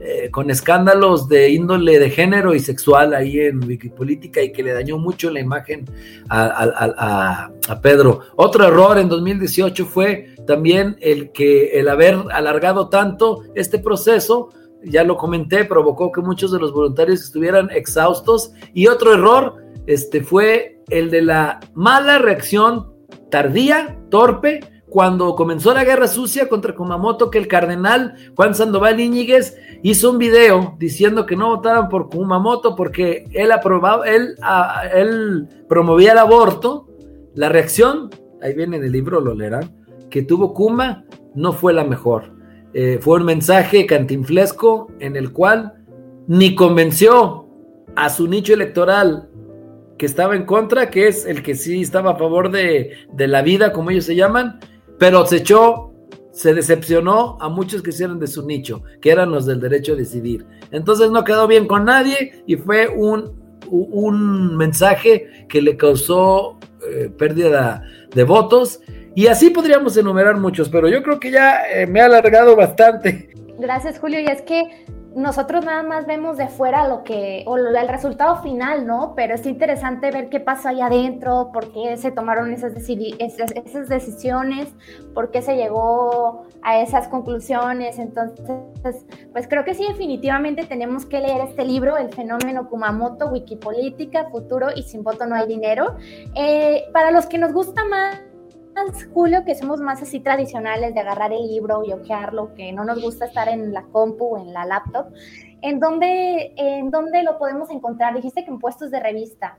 eh, 0.00 0.30
con 0.30 0.50
escándalos 0.50 1.28
de 1.28 1.50
índole 1.50 1.98
de 1.98 2.10
género 2.10 2.54
y 2.54 2.60
sexual 2.60 3.14
ahí 3.14 3.40
en 3.40 3.64
Wikipolítica 3.64 4.42
y 4.42 4.52
que 4.52 4.62
le 4.62 4.72
dañó 4.72 4.98
mucho 4.98 5.30
la 5.30 5.40
imagen 5.40 5.84
a, 6.28 7.50
a, 7.66 7.80
Pedro. 7.80 8.20
Otro 8.36 8.66
error 8.66 8.98
en 8.98 9.08
2018 9.08 9.86
fue 9.86 10.34
también 10.46 10.96
el 11.00 11.32
que 11.32 11.78
el 11.78 11.88
haber 11.88 12.16
alargado 12.32 12.88
tanto 12.88 13.44
este 13.54 13.78
proceso 13.78 14.50
ya 14.84 15.04
lo 15.04 15.16
comenté, 15.16 15.64
provocó 15.64 16.12
que 16.12 16.20
muchos 16.20 16.52
de 16.52 16.58
los 16.58 16.72
voluntarios 16.72 17.22
estuvieran 17.22 17.70
exhaustos. 17.70 18.52
Y 18.72 18.86
otro 18.86 19.14
error 19.14 19.56
este, 19.86 20.22
fue 20.22 20.82
el 20.88 21.10
de 21.10 21.22
la 21.22 21.60
mala 21.74 22.18
reacción 22.18 22.92
tardía, 23.30 23.98
torpe, 24.10 24.60
cuando 24.94 25.34
comenzó 25.34 25.74
la 25.74 25.82
guerra 25.82 26.06
sucia 26.06 26.48
contra 26.48 26.76
Kumamoto, 26.76 27.28
que 27.28 27.38
el 27.38 27.48
cardenal 27.48 28.14
Juan 28.36 28.54
Sandoval 28.54 29.00
Íñiguez 29.00 29.56
hizo 29.82 30.12
un 30.12 30.18
video 30.18 30.76
diciendo 30.78 31.26
que 31.26 31.34
no 31.34 31.48
votaran 31.48 31.88
por 31.88 32.08
Kumamoto 32.08 32.76
porque 32.76 33.26
él 33.32 33.50
aprobaba, 33.50 34.08
él, 34.08 34.36
él 34.94 35.48
promovía 35.68 36.12
el 36.12 36.18
aborto. 36.18 36.86
La 37.34 37.48
reacción, 37.48 38.08
ahí 38.40 38.54
viene 38.54 38.76
en 38.76 38.84
el 38.84 38.92
libro, 38.92 39.20
lo 39.20 39.34
leerán, 39.34 39.74
que 40.10 40.22
tuvo 40.22 40.54
Kuma 40.54 41.04
no 41.34 41.52
fue 41.52 41.72
la 41.72 41.82
mejor. 41.82 42.33
Eh, 42.74 42.98
fue 43.00 43.18
un 43.18 43.24
mensaje 43.24 43.86
cantinflesco 43.86 44.88
en 44.98 45.14
el 45.14 45.32
cual 45.32 45.74
ni 46.26 46.56
convenció 46.56 47.48
a 47.94 48.10
su 48.10 48.26
nicho 48.26 48.52
electoral 48.52 49.28
que 49.96 50.06
estaba 50.06 50.34
en 50.34 50.44
contra, 50.44 50.90
que 50.90 51.06
es 51.06 51.24
el 51.24 51.44
que 51.44 51.54
sí 51.54 51.80
estaba 51.80 52.12
a 52.12 52.16
favor 52.16 52.50
de, 52.50 52.96
la 53.16 53.42
vida, 53.42 53.72
como 53.72 53.90
ellos 53.90 54.04
se 54.04 54.16
llaman, 54.16 54.58
pero 54.98 55.24
se 55.24 55.36
echó, 55.36 55.92
se 56.32 56.52
decepcionó 56.52 57.38
a 57.40 57.48
muchos 57.48 57.80
que 57.80 57.90
hicieron 57.90 58.18
de 58.18 58.26
su 58.26 58.44
nicho, 58.44 58.82
que 59.00 59.12
eran 59.12 59.30
los 59.30 59.46
del 59.46 59.60
derecho 59.60 59.92
a 59.92 59.96
decidir. 59.96 60.44
Entonces 60.72 61.12
no 61.12 61.22
quedó 61.22 61.46
bien 61.46 61.68
con 61.68 61.84
nadie 61.84 62.42
y 62.44 62.56
fue 62.56 62.88
un, 62.88 63.40
un 63.70 64.56
mensaje 64.56 65.46
que 65.48 65.62
le 65.62 65.76
causó 65.76 66.58
eh, 66.90 67.10
pérdida 67.16 67.82
de 68.14 68.24
votos 68.24 68.80
y 69.14 69.28
así 69.28 69.50
podríamos 69.50 69.96
enumerar 69.96 70.36
muchos, 70.36 70.68
pero 70.68 70.88
yo 70.88 71.02
creo 71.02 71.20
que 71.20 71.30
ya 71.30 71.68
eh, 71.72 71.86
me 71.86 72.00
ha 72.00 72.06
alargado 72.06 72.56
bastante. 72.56 73.30
Gracias, 73.58 74.00
Julio. 74.00 74.20
Y 74.20 74.26
es 74.26 74.42
que 74.42 74.64
nosotros 75.14 75.64
nada 75.64 75.82
más 75.82 76.06
vemos 76.06 76.36
de 76.36 76.48
fuera 76.48 76.88
lo 76.88 77.04
que, 77.04 77.44
o 77.46 77.56
el 77.56 77.88
resultado 77.88 78.42
final, 78.42 78.86
¿no? 78.86 79.14
Pero 79.14 79.34
es 79.34 79.46
interesante 79.46 80.10
ver 80.10 80.28
qué 80.28 80.40
pasó 80.40 80.68
ahí 80.68 80.80
adentro, 80.80 81.50
por 81.52 81.72
qué 81.72 81.96
se 81.96 82.10
tomaron 82.10 82.52
esas, 82.52 82.72
esas, 82.76 83.52
esas, 83.52 83.88
decisiones, 83.88 84.68
por 85.14 85.30
qué 85.30 85.42
se 85.42 85.56
llegó 85.56 86.46
a 86.62 86.80
esas 86.80 87.08
conclusiones. 87.08 87.98
Entonces, 87.98 89.06
pues 89.32 89.46
creo 89.48 89.64
que 89.64 89.74
sí, 89.74 89.84
definitivamente 89.88 90.64
tenemos 90.64 91.06
que 91.06 91.20
leer 91.20 91.42
este 91.42 91.64
libro, 91.64 91.96
El 91.96 92.12
fenómeno 92.12 92.68
Kumamoto, 92.68 93.28
Wikipolítica, 93.28 94.30
Futuro 94.30 94.68
y 94.74 94.82
Sin 94.82 95.04
voto 95.04 95.26
no 95.26 95.36
hay 95.36 95.46
dinero. 95.46 95.96
Eh, 96.34 96.84
para 96.92 97.10
los 97.10 97.26
que 97.26 97.38
nos 97.38 97.52
gusta 97.52 97.84
más 97.84 98.20
Julio, 99.12 99.44
que 99.44 99.54
somos 99.54 99.80
más 99.80 100.02
así 100.02 100.20
tradicionales 100.20 100.94
de 100.94 101.00
agarrar 101.00 101.32
el 101.32 101.46
libro 101.46 101.82
y 101.84 101.92
ojearlo, 101.92 102.54
que 102.54 102.72
no 102.72 102.84
nos 102.84 103.00
gusta 103.00 103.26
estar 103.26 103.48
en 103.48 103.72
la 103.72 103.82
compu 103.82 104.36
o 104.36 104.38
en 104.38 104.52
la 104.52 104.64
laptop, 104.64 105.06
¿en 105.62 105.80
dónde, 105.80 106.52
¿en 106.56 106.90
dónde 106.90 107.22
lo 107.22 107.38
podemos 107.38 107.70
encontrar? 107.70 108.14
Dijiste 108.14 108.44
que 108.44 108.50
en 108.50 108.58
puestos 108.58 108.90
de 108.90 109.00
revista. 109.00 109.56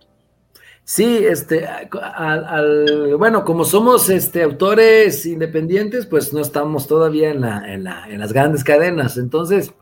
Sí, 0.83 1.25
este, 1.25 1.65
al, 1.65 3.15
bueno, 3.17 3.43
como 3.43 3.65
somos 3.65 4.07
este, 4.09 4.43
autores 4.43 5.25
independientes, 5.25 6.05
pues 6.05 6.31
no 6.31 6.41
estamos 6.41 6.87
todavía 6.87 7.31
en, 7.31 7.41
la, 7.41 7.73
en, 7.73 7.83
la, 7.83 8.05
en 8.07 8.19
las 8.19 8.31
grandes 8.31 8.63
cadenas. 8.63 9.17
Entonces, 9.17 9.73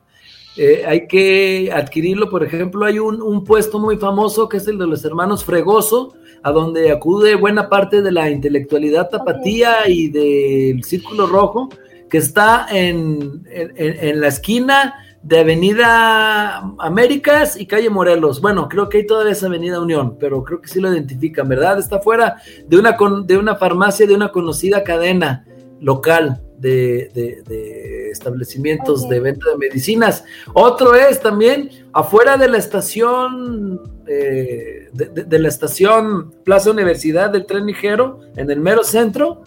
eh, 0.56 0.86
hay 0.88 1.08
que 1.08 1.72
adquirirlo. 1.74 2.30
Por 2.30 2.44
ejemplo, 2.44 2.86
hay 2.86 3.00
un, 3.00 3.22
un, 3.22 3.44
puesto 3.44 3.80
muy 3.80 3.98
famoso 3.98 4.48
que 4.48 4.58
es 4.58 4.68
el 4.70 4.78
de 4.78 4.88
los 4.88 5.04
hermanos 5.04 5.44
Fregoso, 5.44 6.14
a 6.44 6.52
donde 6.52 6.92
acude 6.92 7.36
buena 7.36 7.70
parte 7.70 8.02
de 8.02 8.12
la 8.12 8.30
intelectualidad 8.30 9.10
tapatía 9.10 9.88
y 9.88 10.10
del 10.10 10.84
Círculo 10.84 11.26
Rojo, 11.26 11.70
que 12.10 12.18
está 12.18 12.68
en, 12.70 13.44
en, 13.50 14.22
la 14.22 14.28
esquina 14.28 14.94
de 15.24 15.40
Avenida 15.40 16.60
Américas 16.78 17.60
y 17.60 17.66
Calle 17.66 17.90
Morelos. 17.90 18.42
Bueno, 18.42 18.68
creo 18.68 18.90
que 18.90 19.00
hay 19.00 19.08
todavía 19.08 19.32
esa 19.32 19.48
Avenida 19.48 19.80
Unión, 19.80 20.18
pero 20.20 20.44
creo 20.44 20.62
que 20.62 20.68
sí 20.68 20.80
lo 20.80 20.94
identifican, 20.94 21.48
¿verdad? 21.48 21.80
Está 21.80 22.00
fuera 22.00 22.36
de 22.68 22.78
una, 22.78 22.98
de 23.26 23.38
una 23.38 23.56
farmacia 23.56 24.06
de 24.06 24.14
una 24.14 24.32
conocida 24.32 24.84
cadena 24.84 25.46
local 25.80 26.42
de, 26.58 28.10
establecimientos 28.12 29.08
de 29.10 29.20
venta 29.20 29.50
de 29.50 29.58
medicinas. 29.58 30.24
Otro 30.54 30.96
es 30.96 31.20
también 31.20 31.70
afuera 31.92 32.38
de 32.38 32.48
la 32.48 32.58
estación, 32.58 33.82
eh, 34.08 34.90
de, 34.94 35.40
la 35.40 35.48
estación 35.48 36.32
Plaza 36.44 36.72
Universidad 36.72 37.30
del 37.32 37.46
Tren 37.46 37.66
Ligero, 37.66 38.20
en 38.36 38.50
el 38.50 38.60
mero 38.60 38.84
centro. 38.84 39.44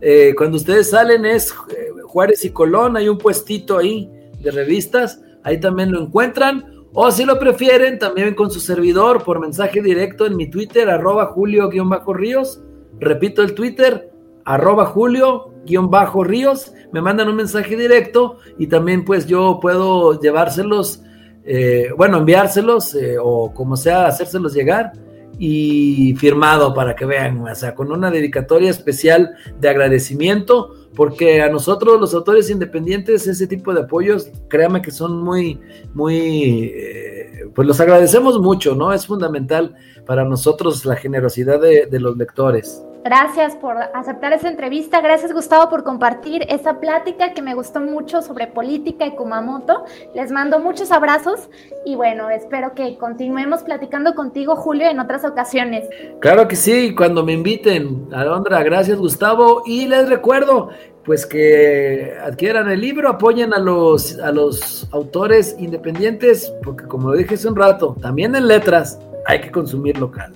Eh, 0.00 0.34
cuando 0.36 0.56
ustedes 0.56 0.90
salen 0.90 1.24
es 1.24 1.52
eh, 1.70 1.90
Juárez 2.04 2.44
y 2.44 2.50
Colón, 2.50 2.96
hay 2.96 3.08
un 3.08 3.18
puestito 3.18 3.78
ahí 3.78 4.10
de 4.40 4.50
revistas, 4.50 5.20
ahí 5.42 5.58
también 5.60 5.92
lo 5.92 6.00
encuentran. 6.00 6.72
O 6.94 7.10
si 7.10 7.24
lo 7.24 7.38
prefieren, 7.38 7.98
también 7.98 8.34
con 8.34 8.50
su 8.50 8.60
servidor 8.60 9.24
por 9.24 9.40
mensaje 9.40 9.80
directo 9.80 10.26
en 10.26 10.36
mi 10.36 10.50
Twitter, 10.50 10.90
arroba 10.90 11.26
julio-ríos. 11.26 12.60
Repito 13.00 13.42
el 13.42 13.54
Twitter, 13.54 14.11
arroba 14.44 14.86
julio-ríos, 14.86 16.72
me 16.92 17.00
mandan 17.00 17.28
un 17.28 17.36
mensaje 17.36 17.76
directo 17.76 18.38
y 18.58 18.66
también 18.66 19.04
pues 19.04 19.26
yo 19.26 19.58
puedo 19.60 20.20
llevárselos, 20.20 21.02
eh, 21.44 21.90
bueno, 21.96 22.18
enviárselos 22.18 22.94
eh, 22.94 23.16
o 23.20 23.52
como 23.54 23.76
sea, 23.76 24.06
hacérselos 24.06 24.54
llegar 24.54 24.92
y 25.38 26.14
firmado 26.16 26.74
para 26.74 26.94
que 26.94 27.06
vean, 27.06 27.40
o 27.40 27.54
sea, 27.54 27.74
con 27.74 27.90
una 27.90 28.10
dedicatoria 28.10 28.70
especial 28.70 29.34
de 29.58 29.68
agradecimiento, 29.68 30.74
porque 30.94 31.40
a 31.40 31.48
nosotros 31.48 31.98
los 31.98 32.14
autores 32.14 32.50
independientes 32.50 33.26
ese 33.26 33.46
tipo 33.46 33.72
de 33.72 33.80
apoyos, 33.80 34.30
créanme 34.48 34.82
que 34.82 34.90
son 34.90 35.22
muy, 35.22 35.58
muy, 35.94 36.70
eh, 36.74 37.46
pues 37.54 37.66
los 37.66 37.80
agradecemos 37.80 38.38
mucho, 38.40 38.74
¿no? 38.74 38.92
Es 38.92 39.06
fundamental 39.06 39.74
para 40.06 40.24
nosotros 40.24 40.84
la 40.84 40.96
generosidad 40.96 41.60
de 41.60 42.00
los 42.00 42.16
lectores. 42.16 42.84
Gracias 43.04 43.56
por 43.56 43.76
aceptar 43.94 44.32
esa 44.32 44.48
entrevista. 44.48 45.00
Gracias, 45.00 45.32
Gustavo, 45.32 45.68
por 45.68 45.82
compartir 45.82 46.46
esa 46.48 46.78
plática 46.78 47.34
que 47.34 47.42
me 47.42 47.54
gustó 47.54 47.80
mucho 47.80 48.22
sobre 48.22 48.46
política 48.46 49.04
y 49.06 49.16
Kumamoto. 49.16 49.84
Les 50.14 50.30
mando 50.30 50.60
muchos 50.60 50.92
abrazos 50.92 51.50
y 51.84 51.96
bueno, 51.96 52.30
espero 52.30 52.74
que 52.74 52.96
continuemos 52.98 53.62
platicando 53.64 54.14
contigo, 54.14 54.54
Julio, 54.54 54.88
en 54.88 55.00
otras 55.00 55.24
ocasiones. 55.24 55.88
Claro 56.20 56.46
que 56.46 56.54
sí, 56.54 56.94
cuando 56.94 57.24
me 57.24 57.32
inviten. 57.32 58.06
Alondra, 58.12 58.62
gracias, 58.62 58.98
Gustavo. 58.98 59.62
Y 59.66 59.88
les 59.88 60.08
recuerdo, 60.08 60.70
pues 61.04 61.26
que 61.26 62.16
adquieran 62.22 62.70
el 62.70 62.80
libro, 62.80 63.08
apoyen 63.08 63.52
a 63.52 63.58
los, 63.58 64.16
a 64.20 64.30
los 64.30 64.88
autores 64.92 65.56
independientes, 65.58 66.54
porque 66.62 66.86
como 66.86 67.10
lo 67.10 67.16
dije 67.16 67.34
hace 67.34 67.48
un 67.48 67.56
rato, 67.56 67.96
también 68.00 68.36
en 68.36 68.46
letras 68.46 69.00
hay 69.26 69.40
que 69.40 69.50
consumir 69.50 69.98
local. 69.98 70.32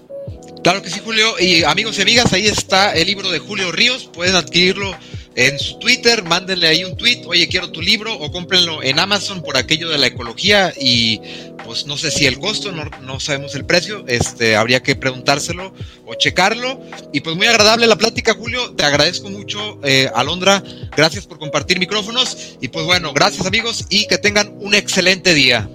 Claro 0.67 0.83
que 0.83 0.91
sí, 0.91 0.99
Julio. 0.99 1.39
Y 1.39 1.63
amigos 1.63 1.97
y 1.97 2.03
amigas, 2.03 2.33
ahí 2.33 2.49
está 2.49 2.93
el 2.93 3.07
libro 3.07 3.31
de 3.31 3.39
Julio 3.39 3.71
Ríos. 3.71 4.11
Pueden 4.13 4.35
adquirirlo 4.35 4.97
en 5.37 5.61
su 5.61 5.79
Twitter, 5.79 6.25
mándenle 6.25 6.67
ahí 6.67 6.83
un 6.83 6.97
tweet, 6.97 7.23
oye, 7.27 7.47
quiero 7.47 7.71
tu 7.71 7.81
libro, 7.81 8.13
o 8.13 8.33
cómprenlo 8.33 8.83
en 8.83 8.99
Amazon 8.99 9.45
por 9.45 9.57
aquello 9.57 9.89
de 9.89 9.99
la 9.99 10.09
ecología 10.09 10.75
y 10.77 11.21
pues 11.65 11.87
no 11.87 11.97
sé 11.97 12.11
si 12.11 12.27
el 12.27 12.41
costo, 12.41 12.73
no, 12.73 12.85
no 13.03 13.21
sabemos 13.21 13.55
el 13.55 13.65
precio, 13.65 14.05
este, 14.09 14.57
habría 14.57 14.83
que 14.83 14.97
preguntárselo 14.97 15.73
o 16.05 16.17
checarlo. 16.17 16.83
Y 17.13 17.21
pues 17.21 17.37
muy 17.37 17.47
agradable 17.47 17.87
la 17.87 17.95
plática, 17.95 18.35
Julio, 18.35 18.73
te 18.75 18.83
agradezco 18.83 19.31
mucho, 19.31 19.79
eh, 19.85 20.11
Alondra, 20.17 20.65
gracias 20.97 21.29
por 21.29 21.39
compartir 21.39 21.79
micrófonos 21.79 22.57
y 22.61 22.67
pues 22.67 22.85
bueno, 22.87 23.13
gracias 23.13 23.47
amigos 23.47 23.85
y 23.89 24.09
que 24.09 24.19
tengan 24.19 24.53
un 24.59 24.75
excelente 24.75 25.33
día. 25.33 25.69